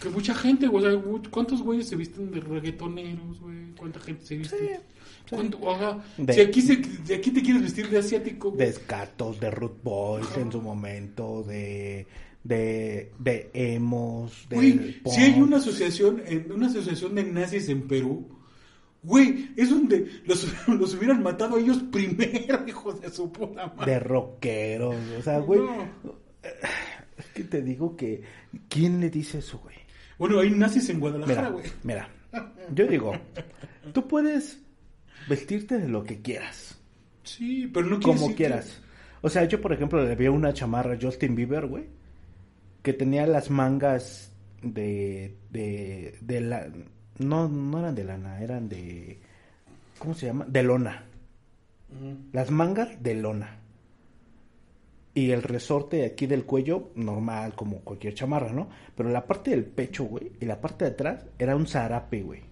Que 0.00 0.08
mucha 0.08 0.34
gente, 0.34 0.68
güey. 0.68 0.98
¿Cuántos 1.30 1.62
güeyes 1.62 1.86
se 1.86 1.96
visten 1.96 2.30
de 2.30 2.40
reggaetoneros, 2.40 3.40
güey? 3.40 3.72
¿Cuánta 3.76 4.00
gente 4.00 4.24
se 4.24 4.36
viste? 4.38 4.56
Sí, 4.56 4.64
sí. 4.66 4.72
¿Cuánto- 4.72 4.99
ajá. 5.68 6.04
De- 6.16 6.32
Si 6.32 6.40
aquí, 6.40 6.60
se, 6.62 6.72
aquí 7.14 7.30
te 7.30 7.42
quieres 7.42 7.62
vestir 7.62 7.88
de 7.90 7.98
asiático, 7.98 8.50
de 8.52 8.72
Scatos, 8.72 9.38
de 9.40 9.50
Root 9.50 9.82
Boys 9.82 10.36
en 10.36 10.50
su 10.52 10.60
momento, 10.60 11.42
de, 11.42 12.06
de, 12.44 13.12
de 13.18 13.50
emos, 13.54 14.46
de 14.48 14.56
Güey, 14.56 15.00
si 15.06 15.20
hay 15.22 15.40
una 15.40 15.58
asociación, 15.58 16.22
en- 16.26 16.50
una 16.52 16.66
asociación 16.66 17.14
de 17.14 17.24
nazis 17.24 17.68
en 17.68 17.86
Perú, 17.86 18.28
güey, 19.02 19.50
es 19.56 19.70
donde 19.70 20.06
los, 20.26 20.46
los 20.68 20.94
hubieran 20.94 21.22
matado 21.22 21.56
a 21.56 21.60
ellos 21.60 21.78
primero, 21.92 22.64
hijos 22.68 23.00
de 23.00 23.10
su 23.10 23.30
puta 23.32 23.72
madre. 23.76 23.92
de 23.92 24.00
rockeros, 24.00 24.96
o 25.18 25.22
sea, 25.22 25.38
güey, 25.38 25.60
No. 25.60 26.18
es 27.18 27.26
que 27.34 27.44
te 27.44 27.62
digo 27.62 27.96
que, 27.96 28.22
¿quién 28.68 29.00
le 29.00 29.10
dice 29.10 29.38
eso, 29.38 29.58
güey? 29.58 29.76
Bueno, 30.18 30.40
hay 30.40 30.50
nazis 30.50 30.88
en 30.90 31.00
Guadalajara, 31.00 31.40
Mira, 31.42 31.50
güey. 31.50 31.64
mira, 31.82 32.08
yo 32.74 32.86
digo, 32.86 33.12
tú 33.94 34.06
puedes 34.06 34.60
vestirte 35.28 35.78
de 35.78 35.88
lo 35.88 36.04
que 36.04 36.20
quieras, 36.20 36.80
Sí, 37.22 37.70
pero 37.72 37.86
no 37.86 38.00
como 38.00 38.34
quieras. 38.34 38.80
O 39.20 39.28
sea, 39.28 39.44
yo 39.44 39.60
por 39.60 39.72
ejemplo 39.72 40.02
le 40.02 40.16
vi 40.16 40.28
una 40.28 40.52
chamarra 40.52 40.94
a 40.94 40.98
Justin 41.00 41.34
Bieber, 41.34 41.66
güey, 41.66 41.84
que 42.82 42.92
tenía 42.92 43.26
las 43.26 43.50
mangas 43.50 44.32
de, 44.62 45.36
de, 45.50 46.16
de 46.20 46.40
la, 46.40 46.66
no, 47.18 47.48
no 47.48 47.78
eran 47.78 47.94
de 47.94 48.04
lana, 48.04 48.40
eran 48.40 48.68
de, 48.68 49.18
¿cómo 49.98 50.14
se 50.14 50.26
llama? 50.26 50.46
De 50.48 50.62
lona. 50.62 51.04
Las 52.32 52.50
mangas 52.50 53.02
de 53.02 53.14
lona. 53.14 53.58
Y 55.12 55.32
el 55.32 55.42
resorte 55.42 56.04
aquí 56.04 56.26
del 56.26 56.44
cuello, 56.44 56.92
normal, 56.94 57.54
como 57.54 57.80
cualquier 57.80 58.14
chamarra, 58.14 58.52
¿no? 58.52 58.68
Pero 58.96 59.10
la 59.10 59.26
parte 59.26 59.50
del 59.50 59.64
pecho, 59.64 60.04
güey, 60.04 60.32
y 60.40 60.46
la 60.46 60.60
parte 60.60 60.84
de 60.84 60.92
atrás 60.92 61.26
era 61.38 61.56
un 61.56 61.66
zarape, 61.66 62.22
güey. 62.22 62.42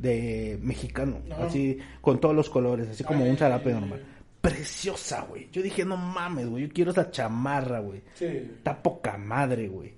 De 0.00 0.58
mexicano, 0.62 1.18
así, 1.38 1.76
con 2.00 2.20
todos 2.20 2.34
los 2.34 2.48
colores, 2.48 2.88
así 2.88 3.04
como 3.04 3.22
Ay, 3.24 3.30
un 3.30 3.36
zarape 3.36 3.70
normal. 3.72 4.02
Preciosa, 4.40 5.26
güey. 5.28 5.48
Yo 5.52 5.60
dije, 5.62 5.84
no 5.84 5.98
mames, 5.98 6.48
güey, 6.48 6.66
yo 6.66 6.72
quiero 6.72 6.90
esa 6.92 7.10
chamarra, 7.10 7.80
güey. 7.80 8.00
Sí. 8.14 8.24
Está 8.24 8.82
poca 8.82 9.18
madre, 9.18 9.68
güey. 9.68 9.92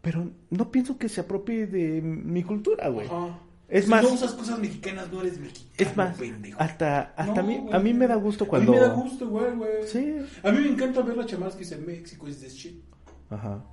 Pero 0.00 0.30
no 0.50 0.70
pienso 0.70 0.96
que 0.96 1.08
se 1.08 1.22
apropie 1.22 1.66
de 1.66 2.00
mi 2.00 2.44
cultura, 2.44 2.88
güey. 2.88 3.06
Ajá. 3.08 3.38
Es 3.68 3.84
si 3.86 3.90
más- 3.90 4.02
no 4.04 4.12
usas 4.12 4.32
cosas 4.34 4.58
mexicanas, 4.60 5.10
no 5.10 5.22
eres 5.22 5.40
mexicano, 5.40 5.72
Es 5.78 5.96
más, 5.96 6.16
pendejo. 6.16 6.60
hasta, 6.60 7.00
hasta 7.16 7.40
a, 7.40 7.42
mí, 7.42 7.58
güey. 7.58 7.74
a 7.74 7.78
mí 7.80 7.94
me 7.94 8.06
da 8.06 8.14
gusto 8.16 8.46
cuando... 8.46 8.72
A 8.72 8.74
mí 8.76 8.80
me 8.80 8.86
da 8.86 8.92
gusto, 8.94 9.28
güey, 9.28 9.56
güey. 9.56 9.70
Sí. 9.86 10.16
A 10.44 10.52
mí 10.52 10.60
me 10.60 10.68
encanta 10.68 11.00
ver 11.00 11.16
las 11.16 11.26
chamarras 11.26 11.54
que 11.54 11.60
dicen 11.64 11.84
México 11.84 12.28
is 12.28 12.38
the 12.38 12.48
shit. 12.48 12.84
Ajá. 13.30 13.64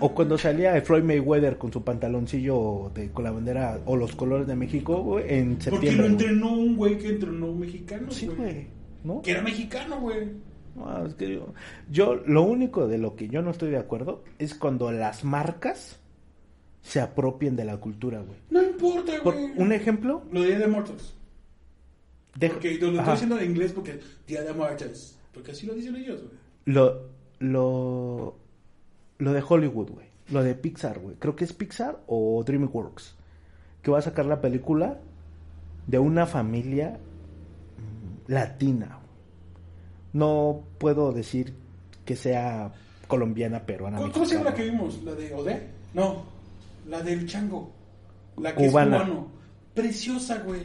O 0.00 0.14
cuando 0.14 0.36
salía 0.38 0.80
Floyd 0.82 1.02
Mayweather 1.02 1.56
con 1.58 1.72
su 1.72 1.82
pantaloncillo 1.82 2.90
de, 2.94 3.10
con 3.10 3.24
la 3.24 3.30
bandera 3.30 3.80
o 3.86 3.96
los 3.96 4.14
colores 4.14 4.46
de 4.46 4.54
México, 4.56 5.02
güey, 5.02 5.24
en 5.28 5.56
Porque 5.56 5.70
lo 5.70 5.76
septiembre. 5.76 5.96
güey. 6.02 6.12
entrenó 6.12 6.52
un 6.52 6.76
güey 6.76 6.98
que 6.98 7.08
entrenó 7.08 7.52
mexicano, 7.54 8.10
Sí, 8.10 8.26
güey. 8.26 8.66
¿No? 9.04 9.20
Que 9.22 9.32
era 9.32 9.42
mexicano, 9.42 10.00
güey. 10.00 10.28
No, 10.76 11.06
es 11.06 11.14
que 11.14 11.32
yo, 11.34 11.52
yo, 11.90 12.16
lo 12.26 12.42
único 12.42 12.88
de 12.88 12.98
lo 12.98 13.14
que 13.14 13.28
yo 13.28 13.42
no 13.42 13.50
estoy 13.50 13.70
de 13.70 13.76
acuerdo 13.78 14.24
es 14.38 14.54
cuando 14.54 14.90
las 14.90 15.22
marcas 15.24 16.00
se 16.82 17.00
apropien 17.00 17.54
de 17.56 17.64
la 17.64 17.76
cultura, 17.78 18.20
güey. 18.20 18.38
No 18.50 18.62
importa, 18.62 19.12
Por 19.22 19.34
güey. 19.34 19.52
un 19.56 19.72
ejemplo, 19.72 20.22
Lo 20.32 20.40
de 20.42 20.48
Día 20.48 20.58
de 20.58 20.66
Muertos. 20.66 21.14
de- 22.36 22.50
Porque 22.50 22.74
lo, 22.78 22.90
lo 22.90 23.00
Ajá. 23.00 23.12
estoy 23.14 23.28
diciendo 23.28 23.38
en 23.44 23.50
inglés 23.50 23.72
porque 23.72 24.00
Día 24.26 24.42
de 24.42 24.52
Muertos. 24.52 25.16
Porque 25.32 25.52
así 25.52 25.66
lo 25.66 25.74
dicen 25.74 25.96
ellos, 25.96 26.20
güey. 26.22 26.32
lo, 26.66 27.08
lo, 27.38 28.36
lo 29.18 29.32
de 29.32 29.42
Hollywood, 29.46 29.90
güey. 29.90 30.06
Lo 30.30 30.42
de 30.42 30.54
Pixar, 30.54 30.98
güey. 30.98 31.16
Creo 31.16 31.36
que 31.36 31.44
es 31.44 31.52
Pixar 31.52 32.00
o 32.06 32.42
DreamWorks. 32.44 33.14
Que 33.82 33.90
va 33.90 33.98
a 33.98 34.02
sacar 34.02 34.26
la 34.26 34.40
película 34.40 34.98
de 35.86 35.98
una 35.98 36.26
familia 36.26 36.98
mm, 36.98 38.32
latina. 38.32 38.98
No 40.12 40.64
puedo 40.78 41.12
decir 41.12 41.54
que 42.04 42.16
sea 42.16 42.72
colombiana, 43.08 43.66
peruana. 43.66 43.98
¿Cómo, 43.98 44.12
¿Cómo 44.12 44.26
se 44.26 44.36
llama 44.36 44.50
la 44.50 44.56
que 44.56 44.64
vimos? 44.64 45.02
¿La 45.02 45.14
de 45.14 45.34
Ode? 45.34 45.68
No, 45.92 46.24
la 46.88 47.02
del 47.02 47.26
Chango. 47.26 47.70
La 48.38 48.54
que 48.54 48.66
Cubana. 48.66 48.96
es 48.96 49.02
cubano. 49.02 49.28
Preciosa, 49.74 50.38
güey. 50.38 50.62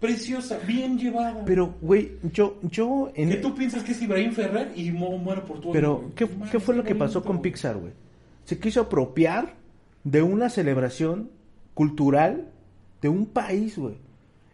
Preciosa, 0.00 0.58
bien 0.66 0.96
llevada. 0.98 1.44
Pero, 1.44 1.74
güey, 1.80 2.12
yo, 2.32 2.58
yo 2.62 3.10
en... 3.14 3.30
que 3.30 3.36
tú 3.36 3.54
piensas 3.54 3.82
que 3.82 3.92
es 3.92 4.00
Ibrahim 4.02 4.32
Ferrer 4.32 4.72
y 4.76 4.92
mo- 4.92 5.18
muere 5.18 5.40
por 5.42 5.60
tu 5.60 5.72
Pero. 5.72 6.12
¿qué, 6.14 6.28
qué 6.50 6.60
fue 6.60 6.76
lo 6.76 6.84
que 6.84 6.94
pasó 6.94 7.22
con. 7.24 7.42
Pixar, 7.42 7.76
güey? 7.76 7.92
Se 8.44 8.58
quiso 8.58 8.82
apropiar 8.82 9.54
de 10.04 10.22
una 10.22 10.48
celebración 10.50 11.30
cultural 11.74 12.48
de 13.02 13.08
un 13.08 13.26
país, 13.26 13.76
güey. 13.76 13.96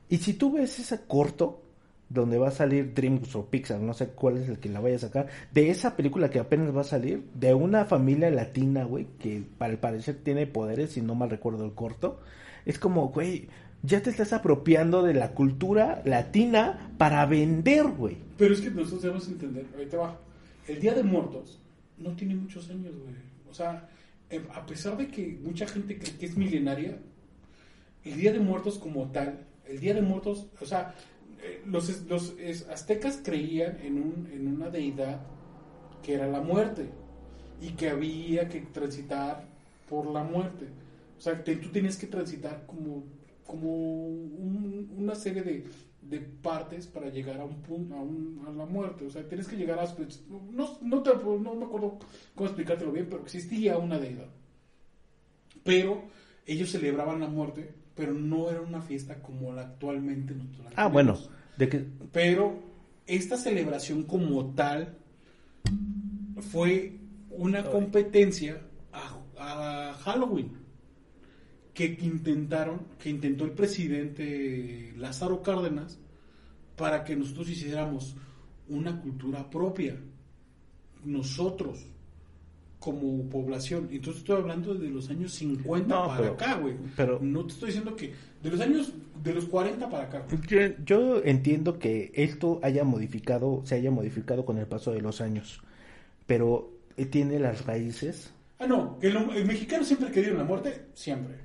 Y 0.09 0.19
si 0.19 0.35
tú 0.35 0.53
ves 0.53 0.79
ese 0.79 1.01
corto 1.07 1.61
donde 2.09 2.39
va 2.39 2.49
a 2.49 2.53
salir 2.53 2.93
DreamWorks 2.95 3.35
o 3.37 3.47
Pixar, 3.47 3.81
no 3.81 3.95
sé 3.95 4.09
cuál 4.09 4.37
es 4.39 4.49
el 4.49 4.59
que 4.59 4.69
la 4.69 4.81
vaya 4.81 4.97
a 4.97 5.01
sacar, 5.01 5.27
de 5.53 5.71
esa 5.71 5.97
película 5.97 6.31
que 6.31 6.39
apenas 6.39 6.75
va 6.77 6.83
a 6.83 6.85
salir, 6.85 7.25
de 7.35 7.55
una 7.55 7.85
familia 7.87 8.31
latina, 8.31 8.85
güey, 8.85 9.07
que 9.19 9.43
para 9.59 9.73
el 9.73 9.79
parecer 9.79 10.17
tiene 10.23 10.47
poderes, 10.47 10.93
si 10.93 11.01
no 11.01 11.15
mal 11.15 11.31
recuerdo 11.31 11.65
el 11.65 11.73
corto, 11.73 12.21
es 12.67 12.79
como, 12.79 13.09
güey, 13.09 13.49
ya 13.87 14.03
te 14.03 14.11
estás 14.11 14.33
apropiando 14.33 15.03
de 15.03 15.15
la 15.15 15.33
cultura 15.33 16.03
latina 16.05 16.91
para 16.99 17.25
vender, 17.27 17.85
güey. 17.85 18.17
Pero 18.39 18.55
es 18.55 18.61
que 18.61 18.71
nosotros 18.71 19.03
debemos 19.03 19.29
entender, 19.29 19.67
ahí 19.79 19.87
te 19.87 19.97
va. 19.97 20.19
El 20.67 20.81
Día 20.81 20.95
de 20.95 21.03
Muertos 21.03 21.59
no 21.99 22.11
tiene 22.17 22.35
muchos 22.35 22.69
años, 22.71 22.95
güey. 22.97 23.15
O 23.51 23.55
sea, 23.55 23.89
em, 24.31 24.43
a 24.55 24.65
pesar 24.67 24.97
de 24.97 25.09
que 25.09 25.39
mucha 25.43 25.67
gente 25.67 25.99
cree 25.99 26.17
que 26.17 26.27
es 26.27 26.37
milenaria, 26.37 26.99
el 28.05 28.17
Día 28.17 28.33
de 28.33 28.41
Muertos 28.41 28.79
como 28.79 29.11
tal, 29.13 29.41
el 29.69 29.79
Día 29.81 29.95
de 29.95 30.03
Muertos, 30.03 30.47
o 30.61 30.67
sea, 30.67 30.95
eh, 31.43 31.63
los, 31.67 32.03
los 32.09 32.35
aztecas 32.71 33.21
creían 33.23 33.79
en, 33.83 33.95
un, 33.99 34.29
en 34.33 34.49
una 34.49 34.71
deidad 34.71 35.21
que 36.03 36.15
era 36.15 36.27
la 36.27 36.41
muerte 36.41 36.87
y 37.63 37.71
que 37.71 37.89
había 37.91 38.49
que 38.49 38.61
transitar 38.61 39.45
por 39.89 40.07
la 40.11 40.23
muerte. 40.23 40.67
O 41.19 41.21
sea, 41.21 41.43
te- 41.45 41.57
tú 41.57 41.69
tienes 41.69 41.97
que 41.97 42.07
transitar 42.07 42.65
como, 42.67 43.05
como 43.47 44.07
un- 44.09 44.95
una 44.97 45.15
serie 45.15 45.43
de, 45.43 45.65
de 46.03 46.21
partes 46.21 46.87
para 46.87 47.09
llegar 47.11 47.41
a 47.41 47.45
un 47.45 47.63
punto, 47.63 47.95
a, 47.95 48.01
un- 48.03 48.45
a 48.47 48.51
la 48.53 48.67
muerte. 48.67 49.07
O 49.07 49.11
sea, 49.11 49.27
tienes 49.29 49.47
que 49.49 49.57
llegar 49.57 49.79
a... 49.79 49.85
No, 50.53 50.79
no, 50.83 51.03
te- 51.03 51.15
no 51.15 51.55
me 51.55 51.65
acuerdo 51.65 51.99
cómo 52.35 52.47
explicártelo 52.49 52.93
bien, 52.93 53.07
pero 53.11 53.23
existía 53.23 53.79
una 53.79 53.99
deidad. 53.99 54.29
Pero 55.63 56.03
ellos 56.47 56.71
celebraban 56.71 57.21
la 57.21 57.29
muerte, 57.29 57.73
pero 57.95 58.13
no 58.13 58.51
era 58.51 58.61
una 58.61 58.83
fiesta 58.83 59.23
como 59.23 59.53
la 59.53 59.63
actualmente 59.63 60.35
nosotros 60.35 60.65
la 60.65 60.71
Ah, 60.77 60.89
bueno, 60.89 61.17
de 61.57 61.69
que 61.69 61.87
Pero 62.13 62.59
esta 63.07 63.37
celebración 63.37 64.03
como 64.05 64.55
tal 64.55 64.97
fue 66.41 66.99
una 67.31 67.65
competencia 67.65 68.61
a, 68.93 69.19
a 69.39 69.93
Halloween 69.95 70.53
que 71.75 71.99
intentaron, 72.01 72.83
que 72.99 73.11
intentó 73.11 73.45
el 73.45 73.51
presidente 73.51 74.95
Lázaro 74.97 75.43
Cárdenas 75.43 75.99
para 76.77 77.05
que 77.05 77.17
nosotros 77.17 77.49
hiciéramos 77.51 78.15
una 78.69 79.01
cultura 79.01 79.51
propia, 79.51 79.97
nosotros 81.05 81.87
como 82.79 83.29
población. 83.31 83.89
Entonces 83.91 84.21
estoy 84.23 84.37
hablando 84.37 84.75
de 84.75 84.89
los 84.91 85.09
años 85.11 85.33
50 85.35 85.89
No, 85.95 86.07
para 86.07 86.21
pero- 86.21 86.33
acá, 86.35 86.55
güey. 86.57 86.75
pero- 86.97 87.19
no 87.21 87.45
te 87.47 87.53
estoy 87.55 87.69
diciendo 87.69 87.97
que 87.97 88.13
de 88.43 88.51
los 88.51 88.61
años 88.61 88.93
de 89.23 89.33
los 89.33 89.47
40 89.47 89.89
para 89.89 90.05
acá. 90.05 90.27
Yo, 90.49 90.59
yo 90.85 91.23
entiendo 91.25 91.79
que 91.79 92.13
esto 92.15 92.61
haya 92.63 92.85
modificado, 92.85 93.63
se 93.65 93.77
haya 93.77 93.91
modificado 93.91 94.45
con 94.45 94.59
el 94.59 94.67
paso 94.67 94.93
de 94.93 95.01
los 95.01 95.21
años, 95.23 95.63
pero 96.27 96.71
eh, 96.97 97.07
tiene 97.07 97.39
las 97.39 97.65
raíces. 97.65 98.33
Ah, 98.59 98.67
no, 98.67 98.99
lo- 99.01 99.33
el 99.33 99.47
mexicano 99.47 99.83
siempre 99.85 100.09
ha 100.09 100.13
querido 100.13 100.37
la 100.37 100.45
muerte, 100.45 100.87
siempre. 100.93 101.37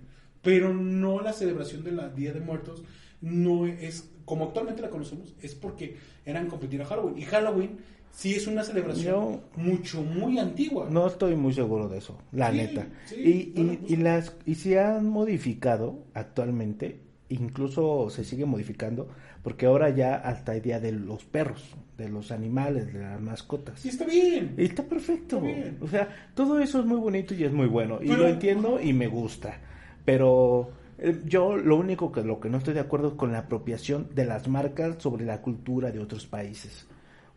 Pero 0.41 0.73
no 0.73 1.21
la 1.21 1.33
celebración 1.33 1.83
de 1.83 1.91
la 1.91 2.09
Día 2.09 2.31
de 2.33 2.39
Muertos, 2.39 2.83
no 3.21 3.65
es, 3.65 4.09
como 4.25 4.45
actualmente 4.45 4.81
la 4.81 4.89
conocemos, 4.89 5.35
es 5.41 5.53
porque 5.55 5.97
eran 6.25 6.47
competir 6.47 6.81
a 6.81 6.85
Halloween. 6.85 7.17
Y 7.17 7.23
Halloween 7.23 7.77
sí 8.11 8.35
es 8.35 8.47
una 8.47 8.63
celebración 8.63 9.03
Yo- 9.15 9.41
mucho, 9.57 10.01
muy 10.01 10.39
antigua. 10.39 10.87
No 10.89 11.07
estoy 11.07 11.35
muy 11.35 11.53
seguro 11.53 11.89
de 11.89 11.97
eso, 11.97 12.17
la 12.31 12.51
Sí, 12.51 12.57
neta. 12.57 12.87
sí, 13.05 13.15
y, 13.55 13.59
y, 13.61 13.79
y 13.93 13.95
las 13.97 14.33
y 14.45 14.55
se 14.55 14.79
han 14.79 15.07
modificado 15.09 16.05
actualmente, 16.13 17.01
incluso 17.27 18.09
se 18.09 18.23
sigue 18.23 18.45
modificando, 18.45 19.09
porque 19.43 19.65
ahora 19.65 19.89
ya 19.89 20.15
hasta 20.15 20.53
hay 20.53 20.61
día 20.61 20.79
de 20.79 20.91
los 20.93 21.23
perros, 21.25 21.75
de 21.97 22.07
los 22.09 22.31
animales, 22.31 22.93
de 22.93 22.99
las 22.99 23.19
mascotas. 23.21 23.79
Sí, 23.79 23.89
está 23.89 24.05
bien. 24.05 24.55
Y 24.57 24.63
está 24.65 24.83
perfecto. 24.83 25.37
Está 25.37 25.47
bien. 25.47 25.77
O 25.81 25.87
sea, 25.87 26.07
todo 26.33 26.59
eso 26.59 26.79
es 26.79 26.85
muy 26.85 26.97
bonito 26.97 27.33
y 27.33 27.43
es 27.43 27.51
muy 27.51 27.67
bueno. 27.67 27.99
Y 28.01 28.07
lo 28.07 28.27
entiendo 28.27 28.79
y 28.81 28.93
me 28.93 29.07
gusta. 29.07 29.59
Pero 30.05 30.71
eh, 30.97 31.21
yo 31.25 31.57
lo 31.57 31.75
único 31.75 32.11
que 32.11 32.23
lo 32.23 32.39
que 32.39 32.49
no 32.49 32.57
estoy 32.57 32.73
de 32.73 32.79
acuerdo 32.79 33.09
es 33.09 33.13
con 33.15 33.31
la 33.31 33.39
apropiación 33.39 34.09
de 34.13 34.25
las 34.25 34.47
marcas 34.47 34.95
sobre 35.01 35.25
la 35.25 35.41
cultura 35.41 35.91
de 35.91 35.99
otros 35.99 36.27
países. 36.27 36.87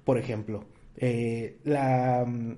Por 0.04 0.18
ejemplo, 0.18 0.64
eh, 0.96 1.58
la, 1.64 2.24
mm, 2.26 2.56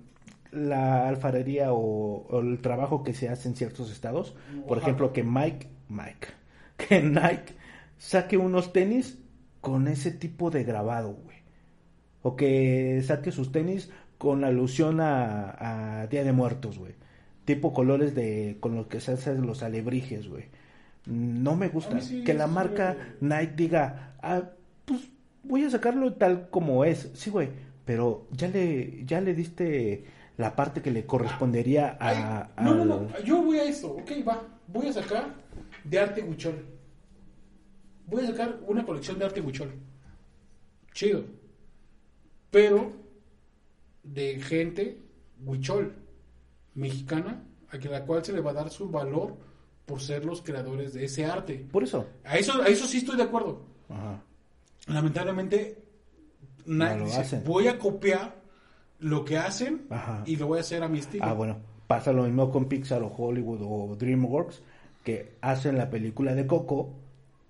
la 0.53 1.09
alfarería 1.09 1.73
o, 1.73 2.27
o 2.29 2.41
el 2.41 2.61
trabajo 2.61 3.03
que 3.03 3.15
se 3.15 3.29
hace 3.29 3.49
en 3.49 3.57
ciertos 3.57 3.91
estados. 3.91 4.35
Por 4.67 4.79
ejemplo, 4.79 5.13
que 5.13 5.23
Mike, 5.25 5.69
Mike, 5.89 6.29
que 6.77 7.03
Nike 7.03 7.55
saque 7.99 8.37
unos 8.37 8.73
tenis 8.73 9.19
con 9.61 9.89
ese 9.89 10.11
tipo 10.11 10.51
de 10.51 10.65
grabado, 10.65 11.15
güey 11.15 11.35
o 12.25 12.37
que 12.37 13.03
saque 13.07 13.31
sus 13.31 13.53
tenis 13.53 13.91
con 14.17 14.45
alusión 14.45 15.01
a, 15.01 16.01
a 16.03 16.07
Día 16.07 16.25
de 16.25 16.33
Muertos, 16.33 16.79
güey. 16.79 16.95
Tipo 17.45 17.73
colores 17.73 18.15
de 18.15 18.57
con 18.61 18.75
los 18.75 18.87
que 18.87 19.01
se 19.01 19.13
hacen 19.13 19.47
los 19.47 19.63
alebrijes, 19.63 20.29
güey. 20.29 20.45
No 21.07 21.57
me 21.57 21.69
gusta 21.69 22.01
sí, 22.01 22.25
que 22.25 22.35
la 22.35 22.47
sí, 22.47 22.53
marca. 22.53 22.97
Nike 23.21 23.53
diga, 23.57 24.15
ah, 24.23 24.43
pues 24.85 25.11
voy 25.43 25.65
a 25.65 25.71
sacarlo 25.71 26.15
tal 26.15 26.49
como 26.49 26.85
es. 26.85 27.11
Sí, 27.15 27.31
güey, 27.31 27.51
pero 27.85 28.27
ya 28.31 28.49
le 28.49 29.05
ya 29.05 29.21
le 29.21 29.35
diste 29.35 30.05
la 30.37 30.57
parte 30.57 30.83
que 30.83 30.91
le 30.91 31.07
correspondería 31.07 31.97
a, 32.01 32.51
no, 32.61 32.75
no, 32.75 32.85
no, 32.85 33.09
yo 33.23 33.43
voy 33.43 33.59
a 33.59 33.65
esto, 33.65 33.93
ok, 33.93 34.11
va. 34.27 34.43
Voy 34.67 34.89
a 34.89 34.93
sacar 34.93 35.35
de 35.85 35.99
arte 35.99 36.23
huichol. 36.23 36.65
Voy 38.07 38.25
a 38.25 38.27
sacar 38.29 38.59
una 38.67 38.85
colección 38.85 39.19
de 39.19 39.25
arte 39.27 39.41
huichol. 39.41 39.73
Chido. 40.93 41.25
Pero 42.51 42.93
de 44.03 44.41
gente 44.41 44.99
huichol, 45.45 45.95
mexicana, 46.75 47.45
a 47.71 47.77
la 47.77 48.05
cual 48.05 48.25
se 48.25 48.33
le 48.33 48.41
va 48.41 48.51
a 48.51 48.55
dar 48.55 48.71
su 48.71 48.89
valor 48.89 49.37
por 49.87 50.01
ser 50.01 50.25
los 50.25 50.43
creadores 50.43 50.95
de 50.95 51.05
ese 51.05 51.27
arte. 51.27 51.67
Por 51.71 51.83
eso. 51.85 52.07
A 52.25 52.37
eso, 52.37 52.61
a 52.63 52.67
eso 52.67 52.87
sí 52.87 52.99
estoy 52.99 53.17
de 53.17 53.25
acuerdo. 53.25 53.67
Ajá. 53.89 54.23
Lamentablemente, 54.87 55.83
Nike 56.67 56.97
lo 56.99 57.05
dice, 57.07 57.43
voy 57.45 57.69
a 57.69 57.79
copiar 57.79 58.43
lo 59.01 59.25
que 59.25 59.37
hacen 59.37 59.87
Ajá. 59.91 60.23
y 60.27 60.37
lo 60.37 60.47
voy 60.47 60.59
a 60.59 60.61
hacer 60.63 60.83
a 60.83 60.89
mi 60.89 60.99
estilo. 60.99 61.25
Ah, 61.25 61.33
bueno, 61.33 61.59
pasa 61.87 62.13
lo 62.13 62.25
mismo 62.25 62.51
con 62.51 62.67
Pixar 62.67 63.03
o 63.03 63.09
Hollywood 63.09 63.61
o 63.63 63.97
DreamWorks, 63.97 64.63
que 65.03 65.37
hacen 65.41 65.77
la 65.77 65.91
película 65.91 66.35
de 66.35 66.47
Coco 66.47 66.95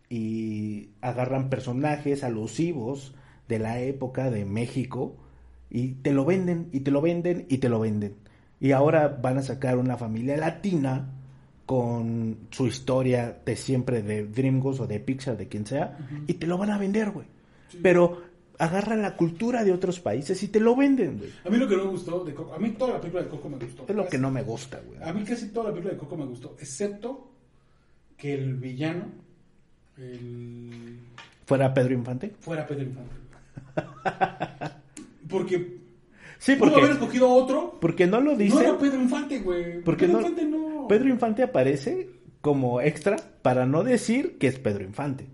y 0.09 0.91
agarran 1.01 1.49
personajes 1.51 2.25
alusivos 2.25 3.15
de 3.49 3.59
la 3.59 3.81
época 3.81 4.31
de 4.31 4.45
México 4.45 5.17
y 5.71 5.95
te 5.95 6.13
lo 6.13 6.25
venden 6.25 6.69
y 6.73 6.81
te 6.81 6.91
lo 6.91 7.01
venden 7.01 7.47
y 7.49 7.59
te 7.59 7.69
lo 7.69 7.81
venden. 7.81 8.17
Y 8.65 8.73
ahora 8.73 9.09
van 9.09 9.37
a 9.37 9.43
sacar 9.43 9.77
una 9.77 9.99
familia 9.99 10.39
latina 10.39 11.07
con 11.67 12.49
su 12.49 12.67
historia 12.67 13.37
de 13.45 13.57
siempre 13.57 14.01
de 14.01 14.25
DreamWorks 14.27 14.81
o 14.81 14.87
de 14.87 15.01
Pixar, 15.01 15.37
de 15.37 15.49
quien 15.49 15.67
sea, 15.67 15.99
y 16.27 16.33
te 16.33 16.47
lo 16.47 16.57
van 16.57 16.71
a 16.71 16.79
vender, 16.79 17.11
güey. 17.11 17.27
Pero 17.83 18.23
agarran 18.59 19.03
la 19.03 19.17
cultura 19.17 19.65
de 19.65 19.73
otros 19.73 20.01
países 20.01 20.43
y 20.43 20.49
te 20.49 20.61
lo 20.61 20.75
venden, 20.75 21.19
güey. 21.19 21.31
A 21.45 21.51
mí 21.51 21.59
lo 21.59 21.69
que 21.69 21.77
no 21.77 21.85
me 21.85 21.91
gustó 21.91 22.25
de 22.25 22.33
Coco, 22.33 22.55
a 22.55 22.59
mí 22.59 22.71
toda 22.71 22.95
la 22.95 23.01
película 23.03 23.25
de 23.25 23.29
Coco 23.29 23.51
me 23.51 23.59
gustó. 23.59 23.85
Es 23.87 23.95
lo 23.95 24.09
que 24.09 24.17
no 24.17 24.31
me 24.31 24.43
gusta, 24.43 24.81
güey. 24.81 24.99
A 25.03 25.13
mí 25.13 25.25
casi 25.25 25.49
toda 25.49 25.67
la 25.67 25.73
película 25.73 25.93
de 25.93 26.01
Coco 26.01 26.17
me 26.17 26.25
gustó, 26.25 26.57
excepto 26.59 27.33
que 28.17 28.33
el 28.33 28.55
villano 28.55 29.09
el... 29.99 31.01
Fuera 31.45 31.75
Pedro 31.75 31.93
Infante. 31.93 32.35
fuera 32.41 32.67
Pedro 32.67 32.85
Infante. 32.85 33.15
Porque 35.29 35.84
Sí, 36.39 36.57
pudo 36.57 36.71
haber 36.77 36.81
porque, 36.89 36.93
escogido 36.95 37.27
a 37.29 37.35
otro. 37.35 37.79
porque 37.81 38.07
no 38.07 38.21
lo 38.21 38.33
No 38.33 38.37
dice. 38.39 38.61
era 38.63 38.77
Pedro 38.79 39.01
Infante, 39.01 39.39
güey. 39.41 39.81
Porque 39.83 40.07
Pedro 40.07 40.21
no- 40.21 40.29
Infante 40.29 40.45
no. 40.47 40.87
Pedro 40.89 41.09
Infante 41.09 41.43
aparece 41.43 42.11
como 42.41 42.81
extra 42.81 43.17
para 43.43 43.65
no 43.67 43.83
decir 43.85 44.37
que 44.39 44.47
es 44.49 44.59
Pedro 44.59 44.85
Infante. 44.85 45.27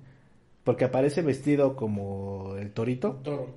Porque 0.64 0.84
aparece 0.84 1.22
vestido 1.22 1.74
como 1.74 2.54
el 2.58 2.70
torito. 2.72 3.20
Toro. 3.24 3.54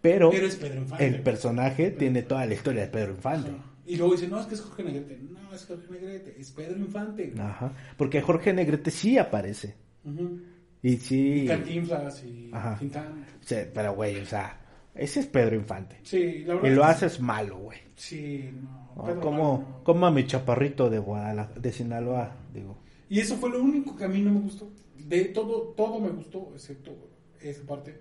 Pero, 0.00 0.30
Pero 0.30 0.46
es 0.46 0.56
Pedro 0.56 0.80
Infante. 0.80 1.06
el 1.06 1.20
personaje 1.22 1.90
tiene 1.90 2.22
toda 2.22 2.46
la 2.46 2.54
historia 2.54 2.82
de 2.82 2.88
Pedro 2.88 3.12
Infante. 3.12 3.50
Ajá. 3.50 3.64
Y 3.86 3.96
luego 3.96 4.12
dicen, 4.14 4.30
no, 4.30 4.40
es 4.40 4.46
que 4.46 4.54
es 4.54 4.60
Jorge 4.60 4.84
Negrete. 4.84 5.18
No, 5.30 5.54
es 5.54 5.64
Jorge 5.64 5.84
Negrete, 5.90 6.36
es 6.38 6.50
Pedro 6.50 6.76
Infante. 6.78 7.32
Ajá. 7.38 7.72
Porque 7.96 8.20
Jorge 8.20 8.52
Negrete 8.52 8.90
sí 8.90 9.18
aparece. 9.18 9.74
Ujú. 10.04 10.40
Y 10.82 10.96
sí. 10.98 11.42
Y 11.42 11.46
Cantinflas 11.46 12.22
y 12.24 12.50
Ajá. 12.52 12.76
Tintán. 12.78 13.24
Sí, 13.40 13.56
pero, 13.74 13.94
güey, 13.94 14.18
o 14.20 14.26
sea, 14.26 14.60
ese 14.98 15.20
es 15.20 15.26
Pedro 15.26 15.56
Infante. 15.56 15.96
Sí, 16.02 16.44
la 16.46 16.54
verdad. 16.54 16.70
Y 16.70 16.74
lo 16.74 16.82
es 16.82 16.88
haces 16.88 17.20
malo, 17.20 17.58
güey. 17.58 17.78
Sí, 17.96 18.50
no. 18.52 18.92
¿no? 18.96 19.04
Pedro 19.04 19.20
Como, 19.20 19.42
no. 19.58 19.84
como 19.84 20.06
a 20.06 20.10
mi 20.10 20.26
chaparrito 20.26 20.90
de 20.90 20.98
Guadalajara, 20.98 21.60
de 21.60 21.72
Sinaloa, 21.72 22.36
digo. 22.52 22.76
Y 23.08 23.20
eso 23.20 23.36
fue 23.36 23.50
lo 23.50 23.62
único 23.62 23.96
que 23.96 24.04
a 24.04 24.08
mí 24.08 24.20
no 24.20 24.32
me 24.32 24.40
gustó. 24.40 24.70
De 24.96 25.24
todo, 25.26 25.74
todo 25.76 26.00
me 26.00 26.10
gustó, 26.10 26.50
excepto 26.54 26.92
esa 27.40 27.62
parte, 27.66 27.96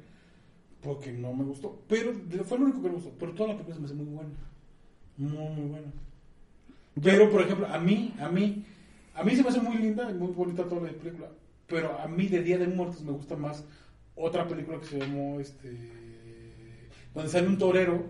porque 0.81 1.11
no 1.11 1.33
me 1.33 1.43
gustó. 1.45 1.81
Pero 1.87 2.13
fue 2.43 2.57
lo 2.57 2.65
único 2.65 2.81
que 2.81 2.89
me 2.89 2.95
gustó. 2.95 3.13
Pero 3.17 3.33
toda 3.33 3.49
la 3.49 3.53
película 3.55 3.75
se 3.75 3.81
me 3.81 3.85
hace 3.85 3.95
muy 3.95 4.05
buena. 4.05 4.29
Muy, 5.17 5.49
muy 5.55 5.69
buena. 5.69 5.87
Pero, 7.01 7.29
por 7.31 7.41
ejemplo, 7.41 7.67
a 7.67 7.77
mí, 7.77 8.13
a 8.19 8.27
mí, 8.29 8.65
a 9.13 9.23
mí 9.23 9.35
se 9.35 9.43
me 9.43 9.49
hace 9.49 9.61
muy 9.61 9.77
linda 9.77 10.09
y 10.09 10.13
muy 10.13 10.31
bonita 10.31 10.63
toda 10.63 10.81
la 10.81 10.97
película. 10.97 11.29
Pero 11.67 11.99
a 11.99 12.07
mí 12.07 12.27
de 12.27 12.41
Día 12.41 12.57
de 12.57 12.67
Muertos 12.67 13.03
me 13.03 13.11
gusta 13.11 13.35
más 13.35 13.63
otra 14.15 14.47
película 14.47 14.79
que 14.79 14.85
se 14.85 14.99
llamó, 14.99 15.39
este, 15.39 15.69
donde 17.17 17.31
sale 17.31 17.47
un 17.47 17.57
torero 17.57 18.05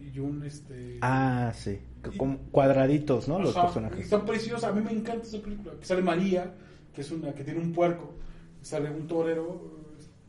y 0.00 0.18
un, 0.18 0.42
este... 0.42 0.98
Ah, 1.02 1.52
sí. 1.54 1.78
Como 2.16 2.38
cuadraditos, 2.50 3.28
¿no? 3.28 3.38
Los 3.38 3.54
personajes. 3.54 4.00
Está 4.00 4.24
preciosa, 4.24 4.68
a 4.68 4.72
mí 4.72 4.80
me 4.80 4.90
encanta 4.90 5.26
esa 5.26 5.40
película. 5.40 5.74
Que 5.78 5.84
sale 5.84 6.00
María, 6.00 6.54
que 6.94 7.02
es 7.02 7.10
una 7.10 7.34
que 7.34 7.44
tiene 7.44 7.60
un 7.60 7.72
puerco, 7.72 8.14
sale 8.62 8.90
un 8.90 9.06
torero 9.06 9.60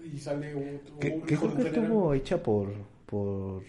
y 0.04 0.18
sale 0.18 0.54
otro, 0.54 1.00
Que, 1.00 1.12
un 1.12 1.30
hijo 1.30 1.56
que 1.56 1.62
estuvo 1.64 2.14
hecha 2.14 2.44
por, 2.44 2.74
por, 3.06 3.64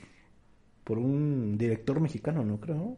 por 0.82 0.98
un 0.98 1.56
director 1.56 2.00
mexicano, 2.00 2.44
¿no? 2.44 2.58
Creo. 2.58 2.96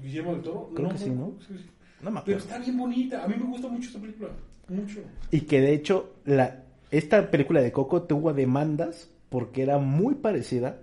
Guillermo 0.00 0.34
del 0.34 0.42
Toro. 0.42 0.70
Creo 0.72 0.88
que 0.90 0.98
sí, 0.98 1.10
¿no? 1.10 1.34
sí, 1.40 1.54
sí. 1.58 1.66
No 2.00 2.12
me 2.12 2.20
Pero 2.24 2.38
está 2.38 2.58
bien 2.58 2.78
bonita, 2.78 3.24
a 3.24 3.28
mí 3.28 3.34
me 3.36 3.44
gusta 3.44 3.66
mucho 3.66 3.90
esa 3.90 4.00
película, 4.00 4.30
mucho. 4.68 5.00
Y 5.32 5.40
que 5.42 5.60
de 5.60 5.74
hecho, 5.74 6.14
la, 6.24 6.62
esta 6.92 7.28
película 7.30 7.60
de 7.60 7.72
Coco 7.72 8.04
tuvo 8.04 8.32
demandas 8.32 9.10
porque 9.30 9.62
era 9.62 9.78
muy 9.78 10.16
parecida, 10.16 10.82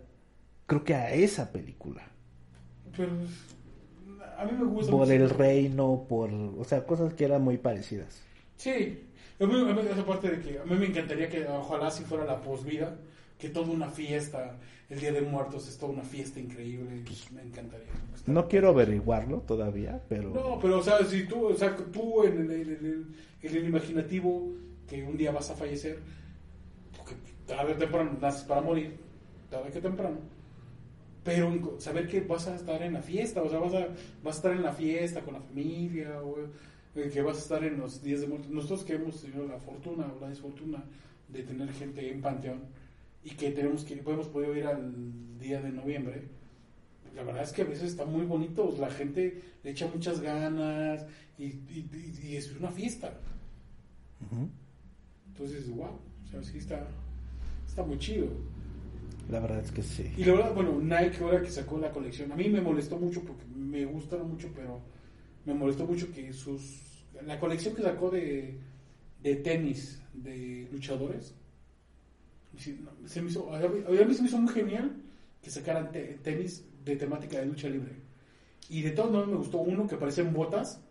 creo 0.65 0.83
que 0.83 0.95
a 0.95 1.13
esa 1.13 1.51
película. 1.51 2.01
Pero 2.95 3.11
a 4.37 4.45
mí 4.45 4.51
me 4.57 4.65
gusta 4.65 4.91
Por 4.91 5.11
el 5.11 5.29
reino, 5.29 6.05
por, 6.09 6.31
o 6.31 6.63
sea, 6.63 6.85
cosas 6.85 7.13
que 7.13 7.25
eran 7.25 7.43
muy 7.43 7.57
parecidas. 7.57 8.21
Sí, 8.55 9.03
a 9.39 9.45
mí, 9.45 9.53
a 9.53 9.73
mí 9.73 9.81
esa 9.91 10.05
parte 10.05 10.29
de 10.31 10.39
que 10.41 10.59
a 10.59 10.65
mí 10.65 10.75
me 10.75 10.87
encantaría 10.87 11.29
que 11.29 11.45
ojalá 11.45 11.91
si 11.91 12.03
fuera 12.03 12.25
la 12.25 12.41
posvida, 12.41 12.95
que 13.37 13.49
toda 13.49 13.67
una 13.71 13.89
fiesta, 13.89 14.57
el 14.89 14.99
Día 14.99 15.11
de 15.11 15.21
Muertos 15.21 15.67
es 15.67 15.77
toda 15.77 15.91
una 15.93 16.03
fiesta 16.03 16.39
increíble, 16.39 17.03
pues, 17.05 17.31
me 17.31 17.41
encantaría. 17.43 17.85
No 18.25 18.47
quiero 18.47 18.69
averiguarlo 18.69 19.41
todavía, 19.41 20.01
pero... 20.09 20.29
No, 20.31 20.59
pero 20.59 20.79
o 20.79 20.83
sea, 20.83 21.03
si 21.05 21.25
tú, 21.27 21.47
o 21.47 21.55
sea, 21.55 21.75
tú 21.75 22.23
en 22.23 22.39
el, 22.39 22.51
el- 22.51 23.05
el 23.43 23.65
imaginativo 23.65 24.51
que 24.89 25.03
un 25.03 25.17
día 25.17 25.31
vas 25.31 25.49
a 25.51 25.55
fallecer, 25.55 25.99
tarde 27.47 27.73
o 27.73 27.77
temprano 27.77 28.17
naces 28.21 28.43
para 28.43 28.61
morir, 28.61 28.97
tarde 29.49 29.71
que 29.71 29.81
temprano, 29.81 30.17
pero 31.23 31.79
saber 31.79 32.07
que 32.07 32.21
vas 32.21 32.47
a 32.47 32.55
estar 32.55 32.81
en 32.83 32.93
la 32.93 33.01
fiesta, 33.01 33.41
o 33.41 33.49
sea, 33.49 33.59
vas 33.59 33.73
a, 33.73 33.87
vas 34.23 34.35
a 34.35 34.37
estar 34.37 34.51
en 34.53 34.63
la 34.63 34.73
fiesta 34.73 35.21
con 35.21 35.33
la 35.33 35.41
familia, 35.41 36.21
o 36.21 36.35
eh, 36.95 37.09
que 37.11 37.21
vas 37.21 37.37
a 37.37 37.41
estar 37.41 37.63
en 37.63 37.77
los 37.79 38.01
días 38.01 38.21
de 38.21 38.27
muerte. 38.27 38.47
Nosotros 38.49 38.83
que 38.83 38.93
hemos 38.95 39.21
tenido 39.21 39.45
la 39.47 39.59
fortuna 39.59 40.05
o 40.15 40.19
la 40.19 40.29
desfortuna 40.29 40.83
de 41.29 41.43
tener 41.43 41.71
gente 41.73 42.11
en 42.11 42.21
Panteón 42.21 42.61
y 43.23 43.31
que 43.31 43.51
tenemos 43.51 43.83
que 43.83 43.95
hemos 43.95 44.27
podido 44.27 44.55
ir 44.55 44.65
al 44.67 45.37
día 45.39 45.61
de 45.61 45.71
noviembre, 45.71 46.23
la 47.15 47.23
verdad 47.23 47.43
es 47.43 47.51
que 47.51 47.63
a 47.63 47.65
veces 47.65 47.91
está 47.91 48.05
muy 48.05 48.25
bonito, 48.25 48.73
la 48.79 48.89
gente 48.89 49.41
le 49.63 49.71
echa 49.71 49.87
muchas 49.93 50.21
ganas 50.21 51.05
y, 51.37 51.45
y- 51.45 51.89
y- 52.23 52.27
y 52.27 52.35
es 52.37 52.51
una 52.55 52.71
fiesta. 52.71 53.13
Ujú. 54.31 54.47
Entonces, 55.29 55.69
wow, 55.69 55.89
o 56.25 56.27
sea, 56.31 56.41
sí 56.43 56.57
está, 56.59 56.87
está 57.77 57.87
muy 57.87 57.99
chido. 57.99 58.25
La 59.29 59.39
verdad 59.39 59.59
es 59.59 59.71
que 59.71 59.83
sí. 59.83 60.11
Y 60.17 60.23
la 60.25 60.33
verdad, 60.33 60.53
bueno, 60.55 60.79
Nike 60.81 61.17
ahora 61.21 61.43
que 61.43 61.51
sacó 61.51 61.77
la 61.77 61.91
colección, 61.91 62.31
a 62.31 62.35
mí 62.35 62.49
me 62.49 62.59
molestó 62.59 62.97
mucho 62.97 63.21
porque 63.23 63.43
me 63.55 63.85
gustaron 63.85 64.31
mucho, 64.31 64.49
pero 64.55 64.81
me 65.45 65.53
molestó 65.53 65.85
mucho 65.85 66.11
que 66.11 66.33
sus 66.33 66.81
la 67.25 67.39
colección 67.39 67.75
que 67.75 67.81
sacó 67.83 68.09
de, 68.09 68.57
de 69.21 69.35
tenis 69.37 70.01
de 70.13 70.67
luchadores, 70.71 71.35
se 73.05 73.21
me 73.21 73.29
hizo, 73.29 73.53
a 73.53 73.59
mí, 73.59 74.13
se 74.15 74.21
me 74.23 74.27
hizo 74.27 74.37
muy 74.39 74.51
genial 74.53 74.91
que 75.41 75.51
sacaran 75.51 75.91
te- 75.91 76.17
tenis 76.23 76.65
de 76.83 76.95
temática 76.95 77.37
de 77.39 77.45
lucha 77.45 77.69
libre. 77.69 77.91
Y 78.69 78.81
de 78.81 78.91
todos 78.91 79.11
modos 79.11 79.27
me 79.27 79.35
gustó 79.35 79.59
uno 79.59 79.87
que 79.87 79.97
parecen 79.97 80.33
botas 80.33 80.81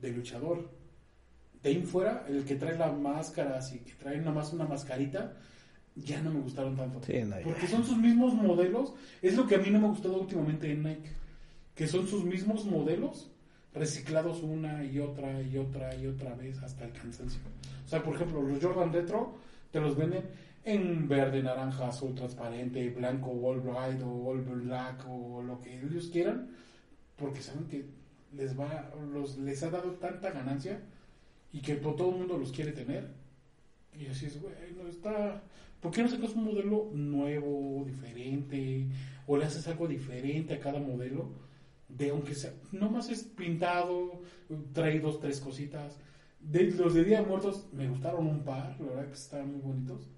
de 0.00 0.10
luchador. 0.10 0.68
De 1.62 1.70
ahí 1.70 1.82
fuera, 1.82 2.24
el 2.28 2.44
que 2.44 2.56
trae 2.56 2.76
la 2.76 2.90
máscara, 2.90 3.58
así 3.58 3.78
que 3.80 3.92
trae 3.92 4.18
nada 4.18 4.32
más 4.32 4.52
una 4.52 4.64
mascarita, 4.64 5.36
ya 5.96 6.20
no 6.22 6.30
me 6.30 6.40
gustaron 6.40 6.76
tanto. 6.76 7.00
Sí, 7.02 7.14
no, 7.24 7.36
ya. 7.38 7.44
Porque 7.44 7.66
son 7.66 7.84
sus 7.84 7.96
mismos 7.98 8.34
modelos. 8.34 8.94
Es 9.20 9.36
lo 9.36 9.46
que 9.46 9.56
a 9.56 9.58
mí 9.58 9.70
no 9.70 9.78
me 9.80 9.86
ha 9.86 9.90
gustado 9.90 10.20
últimamente 10.20 10.70
en 10.70 10.82
Nike. 10.82 11.10
Que 11.74 11.86
son 11.86 12.06
sus 12.06 12.24
mismos 12.24 12.64
modelos 12.64 13.30
reciclados 13.74 14.42
una 14.42 14.84
y 14.84 14.98
otra 14.98 15.40
y 15.42 15.56
otra 15.56 15.94
y 15.96 16.06
otra 16.06 16.34
vez 16.34 16.62
hasta 16.62 16.84
el 16.84 16.92
cansancio. 16.92 17.40
O 17.84 17.88
sea, 17.88 18.02
por 18.02 18.14
ejemplo, 18.14 18.42
los 18.42 18.62
Jordan 18.62 18.92
Retro 18.92 19.34
te 19.70 19.80
los 19.80 19.96
venden 19.96 20.24
en 20.64 21.08
verde, 21.08 21.42
naranja, 21.42 21.88
azul, 21.88 22.14
transparente, 22.14 22.90
blanco, 22.90 23.30
all 23.30 23.60
bright 23.60 24.00
o 24.02 24.28
all 24.28 24.40
black 24.42 25.04
o 25.08 25.42
lo 25.42 25.60
que 25.60 25.78
ellos 25.80 26.08
quieran. 26.12 26.50
Porque 27.16 27.40
saben 27.40 27.64
que 27.68 27.84
les 28.36 28.58
va, 28.58 28.90
los, 29.12 29.38
les 29.38 29.62
ha 29.62 29.70
dado 29.70 29.92
tanta 29.92 30.30
ganancia 30.30 30.80
y 31.52 31.60
que 31.60 31.76
to- 31.76 31.94
todo 31.94 32.10
el 32.10 32.16
mundo 32.18 32.36
los 32.38 32.52
quiere 32.52 32.72
tener. 32.72 33.08
Y 33.98 34.06
así 34.06 34.26
es, 34.26 34.40
güey, 34.40 34.54
no 34.76 34.88
está. 34.88 35.42
¿Por 35.80 35.90
qué 35.92 36.02
no 36.02 36.08
sacas 36.08 36.34
un 36.34 36.44
modelo 36.44 36.90
nuevo, 36.92 37.84
diferente? 37.84 38.86
O 39.26 39.36
le 39.36 39.44
haces 39.44 39.66
algo 39.68 39.86
diferente 39.88 40.54
a 40.54 40.60
cada 40.60 40.78
modelo. 40.78 41.30
De 41.88 42.10
aunque 42.10 42.34
sea, 42.34 42.54
nomás 42.72 43.10
es 43.10 43.24
pintado, 43.24 44.22
trae 44.72 45.00
dos, 45.00 45.20
tres 45.20 45.40
cositas. 45.40 45.98
De, 46.40 46.70
los 46.70 46.94
de 46.94 47.04
Día 47.04 47.20
de 47.20 47.26
Muertos 47.26 47.68
me 47.72 47.88
gustaron 47.88 48.26
un 48.26 48.42
par, 48.42 48.76
la 48.80 48.86
verdad 48.86 49.06
que 49.06 49.12
estaban 49.12 49.52
muy 49.52 49.60
bonitos. 49.60 50.08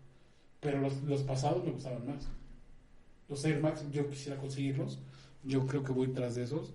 Pero 0.60 0.80
los, 0.80 1.02
los 1.02 1.22
pasados 1.22 1.64
me 1.64 1.72
gustaban 1.72 2.06
más. 2.06 2.28
Los 3.28 3.44
Air 3.44 3.60
Max, 3.60 3.84
yo 3.90 4.08
quisiera 4.08 4.38
conseguirlos. 4.38 5.00
Yo 5.42 5.66
creo 5.66 5.82
que 5.82 5.92
voy 5.92 6.08
tras 6.08 6.34
de 6.36 6.44
esos. 6.44 6.72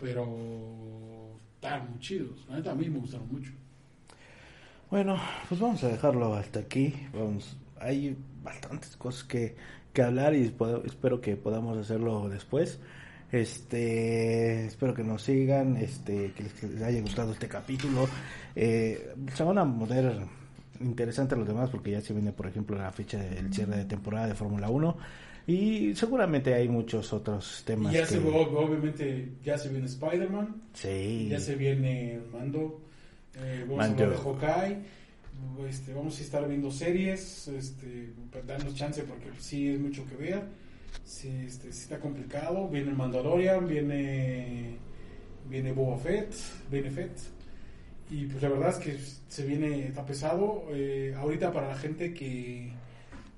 Pero 0.00 1.38
están 1.54 1.90
muy 1.90 2.00
chidos. 2.00 2.46
A 2.50 2.74
mí 2.74 2.88
me 2.88 2.98
gustaron 2.98 3.30
mucho. 3.30 3.52
Bueno, 4.92 5.16
pues 5.48 5.58
vamos 5.58 5.82
a 5.84 5.88
dejarlo 5.88 6.34
hasta 6.34 6.60
aquí. 6.60 6.94
Vamos, 7.14 7.56
hay 7.80 8.14
bastantes 8.44 8.94
cosas 8.98 9.24
que, 9.24 9.56
que 9.90 10.02
hablar 10.02 10.34
y 10.34 10.54
espero 10.84 11.18
que 11.20 11.34
podamos 11.36 11.78
hacerlo 11.78 12.28
después. 12.28 12.78
Este, 13.32 14.66
espero 14.66 14.92
que 14.92 15.02
nos 15.02 15.22
sigan, 15.22 15.78
este, 15.78 16.32
que 16.32 16.42
les, 16.42 16.82
haya 16.82 17.00
gustado 17.00 17.32
este 17.32 17.48
capítulo. 17.48 18.06
Eh, 18.54 19.14
se 19.34 19.42
van 19.42 19.56
a 19.56 19.78
poner 19.78 20.12
interesantes 20.80 21.38
los 21.38 21.48
demás 21.48 21.70
porque 21.70 21.92
ya 21.92 22.02
se 22.02 22.12
viene, 22.12 22.32
por 22.32 22.46
ejemplo, 22.46 22.76
la 22.76 22.92
fecha 22.92 23.16
del 23.18 23.50
cierre 23.52 23.78
de 23.78 23.84
temporada 23.86 24.26
de 24.26 24.34
Fórmula 24.34 24.68
1 24.68 24.96
y 25.46 25.94
seguramente 25.94 26.52
hay 26.52 26.68
muchos 26.68 27.10
otros 27.14 27.62
temas. 27.64 27.94
Y 27.94 27.96
ya 27.96 28.02
que- 28.02 28.08
se, 28.08 28.20
ob- 28.22 28.54
obviamente, 28.54 29.32
ya 29.42 29.56
se 29.56 29.70
viene 29.70 29.86
Spider-Man. 29.86 30.54
Sí. 30.74 31.28
Ya 31.30 31.40
se 31.40 31.54
viene 31.56 32.20
Mando. 32.30 32.82
Eh, 33.36 33.60
vamos 33.62 33.78
Mando. 33.78 34.02
a 34.02 34.06
hablar 34.06 34.18
de 34.18 34.24
Hawkeye. 34.24 35.02
Este, 35.68 35.94
vamos 35.94 36.18
a 36.18 36.22
estar 36.22 36.48
viendo 36.48 36.70
series. 36.70 37.48
Este, 37.48 38.12
darnos 38.46 38.74
chance 38.74 39.02
porque 39.02 39.30
sí 39.38 39.68
es 39.68 39.80
mucho 39.80 40.06
que 40.06 40.16
ver. 40.16 40.42
Sí, 41.04 41.28
este, 41.46 41.72
sí 41.72 41.82
está 41.82 41.98
complicado. 41.98 42.68
Viene 42.68 42.92
Mandalorian, 42.92 43.66
viene, 43.66 44.76
viene 45.48 45.72
Boba 45.72 45.98
Fett, 45.98 46.34
viene 46.70 46.90
Fett. 46.90 47.18
Y 48.10 48.26
pues 48.26 48.42
la 48.42 48.50
verdad 48.50 48.70
es 48.70 48.76
que 48.76 48.98
se 49.28 49.46
viene, 49.46 49.88
está 49.88 50.04
pesado. 50.04 50.66
Eh, 50.70 51.14
ahorita 51.16 51.52
para 51.52 51.68
la 51.68 51.76
gente 51.76 52.12
que, 52.12 52.72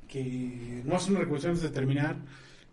que 0.08 0.82
no 0.84 0.96
hace 0.96 1.10
una 1.10 1.20
recomendación 1.20 1.52
antes 1.52 1.62
de 1.62 1.74
terminar, 1.74 2.16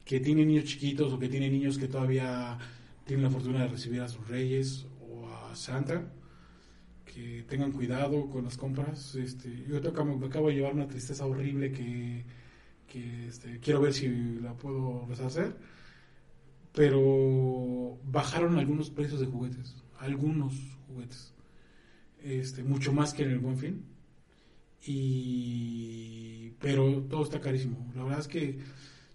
que 0.04 0.20
tiene 0.20 0.46
niños 0.46 0.66
chiquitos 0.66 1.14
o 1.14 1.20
que 1.20 1.30
tiene 1.30 1.50
niños 1.50 1.78
que 1.78 1.88
todavía 1.88 2.58
tienen 3.06 3.26
la 3.26 3.30
fortuna 3.30 3.62
de 3.62 3.68
recibir 3.68 4.02
a 4.02 4.08
sus 4.08 4.28
reyes 4.28 4.86
o 5.08 5.28
a 5.30 5.56
Santa, 5.56 6.02
que 7.14 7.44
tengan 7.48 7.72
cuidado 7.72 8.30
con 8.30 8.46
las 8.46 8.58
compras. 8.58 9.16
Este, 9.16 9.50
yo 9.68 9.78
acabo- 9.78 10.18
me 10.18 10.28
acabo 10.28 10.48
de 10.50 10.56
llevar 10.56 10.74
una 10.74 10.88
tristeza 10.88 11.26
horrible 11.26 11.72
que, 11.72 12.26
este, 13.28 13.60
quiero 13.60 13.82
ver 13.82 13.94
si 13.94 14.08
la 14.42 14.54
puedo 14.56 15.06
deshacer. 15.10 15.56
Pero 16.74 17.98
bajaron 18.06 18.58
algunos 18.58 18.90
precios 18.90 19.20
de 19.20 19.26
juguetes, 19.28 19.76
algunos 20.00 20.54
juguetes, 20.88 21.34
este, 22.24 22.64
mucho 22.64 22.94
más 22.94 23.14
que 23.14 23.24
en 23.24 23.32
el 23.32 23.40
Buen 23.40 23.58
Fin. 23.58 23.86
Y, 24.86 26.52
pero 26.60 27.04
todo 27.10 27.24
está 27.24 27.40
carísimo. 27.42 27.92
La 27.96 28.04
verdad 28.04 28.20
es 28.20 28.28
que 28.28 28.60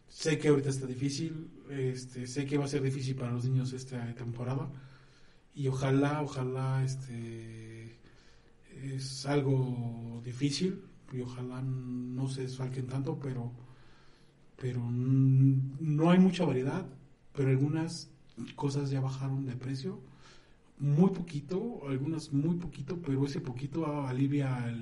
Sé 0.08 0.38
que 0.38 0.48
ahorita 0.48 0.70
está 0.70 0.86
difícil, 0.86 1.50
este, 1.70 2.26
sé 2.26 2.46
que 2.46 2.58
va 2.58 2.66
a 2.66 2.68
ser 2.68 2.82
difícil 2.82 3.16
para 3.16 3.32
los 3.32 3.44
niños 3.46 3.72
esta 3.74 4.14
temporada 4.14 4.70
y 5.54 5.68
ojalá, 5.68 6.22
ojalá, 6.22 6.84
este, 6.84 7.65
es 8.82 9.26
algo 9.26 10.20
difícil 10.24 10.82
y 11.12 11.20
ojalá 11.20 11.62
no 11.62 12.28
se 12.28 12.42
desfalquen 12.42 12.86
tanto, 12.86 13.18
pero, 13.20 13.52
pero 14.60 14.80
no 14.90 16.10
hay 16.10 16.18
mucha 16.18 16.44
variedad, 16.44 16.86
pero 17.34 17.50
algunas 17.50 18.10
cosas 18.54 18.90
ya 18.90 19.00
bajaron 19.00 19.46
de 19.46 19.56
precio, 19.56 20.00
muy 20.78 21.10
poquito, 21.10 21.80
algunas 21.88 22.32
muy 22.32 22.56
poquito, 22.56 23.00
pero 23.00 23.24
ese 23.24 23.40
poquito 23.40 24.06
alivia 24.06 24.74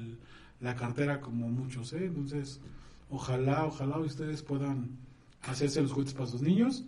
la 0.61 0.74
cartera 0.74 1.20
como 1.20 1.49
muchos, 1.49 1.92
¿eh? 1.92 2.07
entonces 2.07 2.61
ojalá, 3.11 3.66
ojalá 3.66 3.99
ustedes 3.99 4.42
puedan 4.42 4.90
hacerse 5.42 5.82
los 5.82 5.92
juguetes 5.92 6.14
para 6.14 6.26
sus 6.26 6.42
niños. 6.42 6.84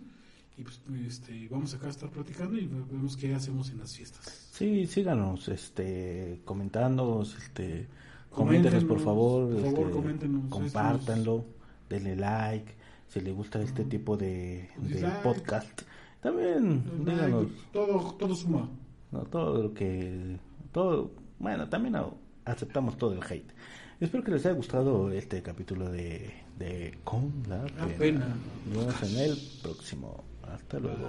Y 0.57 0.63
pues 0.63 0.81
este, 1.05 1.47
vamos 1.49 1.73
acá 1.75 1.85
a 1.85 1.89
estar 1.91 2.09
platicando 2.09 2.57
y 2.57 2.65
vemos 2.65 3.15
qué 3.15 3.33
hacemos 3.35 3.69
en 3.69 3.77
las 3.77 3.95
fiestas. 3.95 4.49
Sí, 4.51 4.87
síganos, 4.87 5.47
este, 5.49 6.41
comentando, 6.45 7.21
este, 7.21 7.87
coméntenos 8.31 8.83
por 8.85 8.99
favor, 8.99 9.51
por 9.51 9.61
favor 9.61 9.79
este, 9.81 9.91
coméntenos, 9.91 10.49
compártanlo, 10.49 11.45
denle 11.87 12.15
like, 12.15 12.73
si 13.07 13.21
le 13.21 13.31
gusta 13.33 13.61
este 13.61 13.85
tipo 13.85 14.17
de, 14.17 14.69
de 14.77 15.07
podcast. 15.21 15.83
También, 16.21 16.83
díganos. 17.05 17.47
Todo, 17.71 18.15
todo 18.15 18.35
suma. 18.35 18.67
No, 19.11 19.19
todo 19.25 19.61
lo 19.61 19.73
que, 19.75 20.39
todo, 20.71 21.11
bueno, 21.37 21.69
también 21.69 21.97
aceptamos 22.45 22.97
todo 22.97 23.13
el 23.13 23.21
hate. 23.23 23.51
Espero 23.99 24.23
que 24.23 24.31
les 24.31 24.45
haya 24.45 24.55
gustado 24.55 25.11
este 25.11 25.41
capítulo 25.43 25.89
de, 25.91 26.31
de 26.57 26.97
Con 27.03 27.43
la, 27.47 27.63
pena. 27.97 28.35
Nos 28.67 28.77
vemos 28.77 29.03
en 29.03 29.17
el 29.19 29.37
próximo. 29.61 30.23
Hasta 30.47 30.79
luego. 30.79 31.07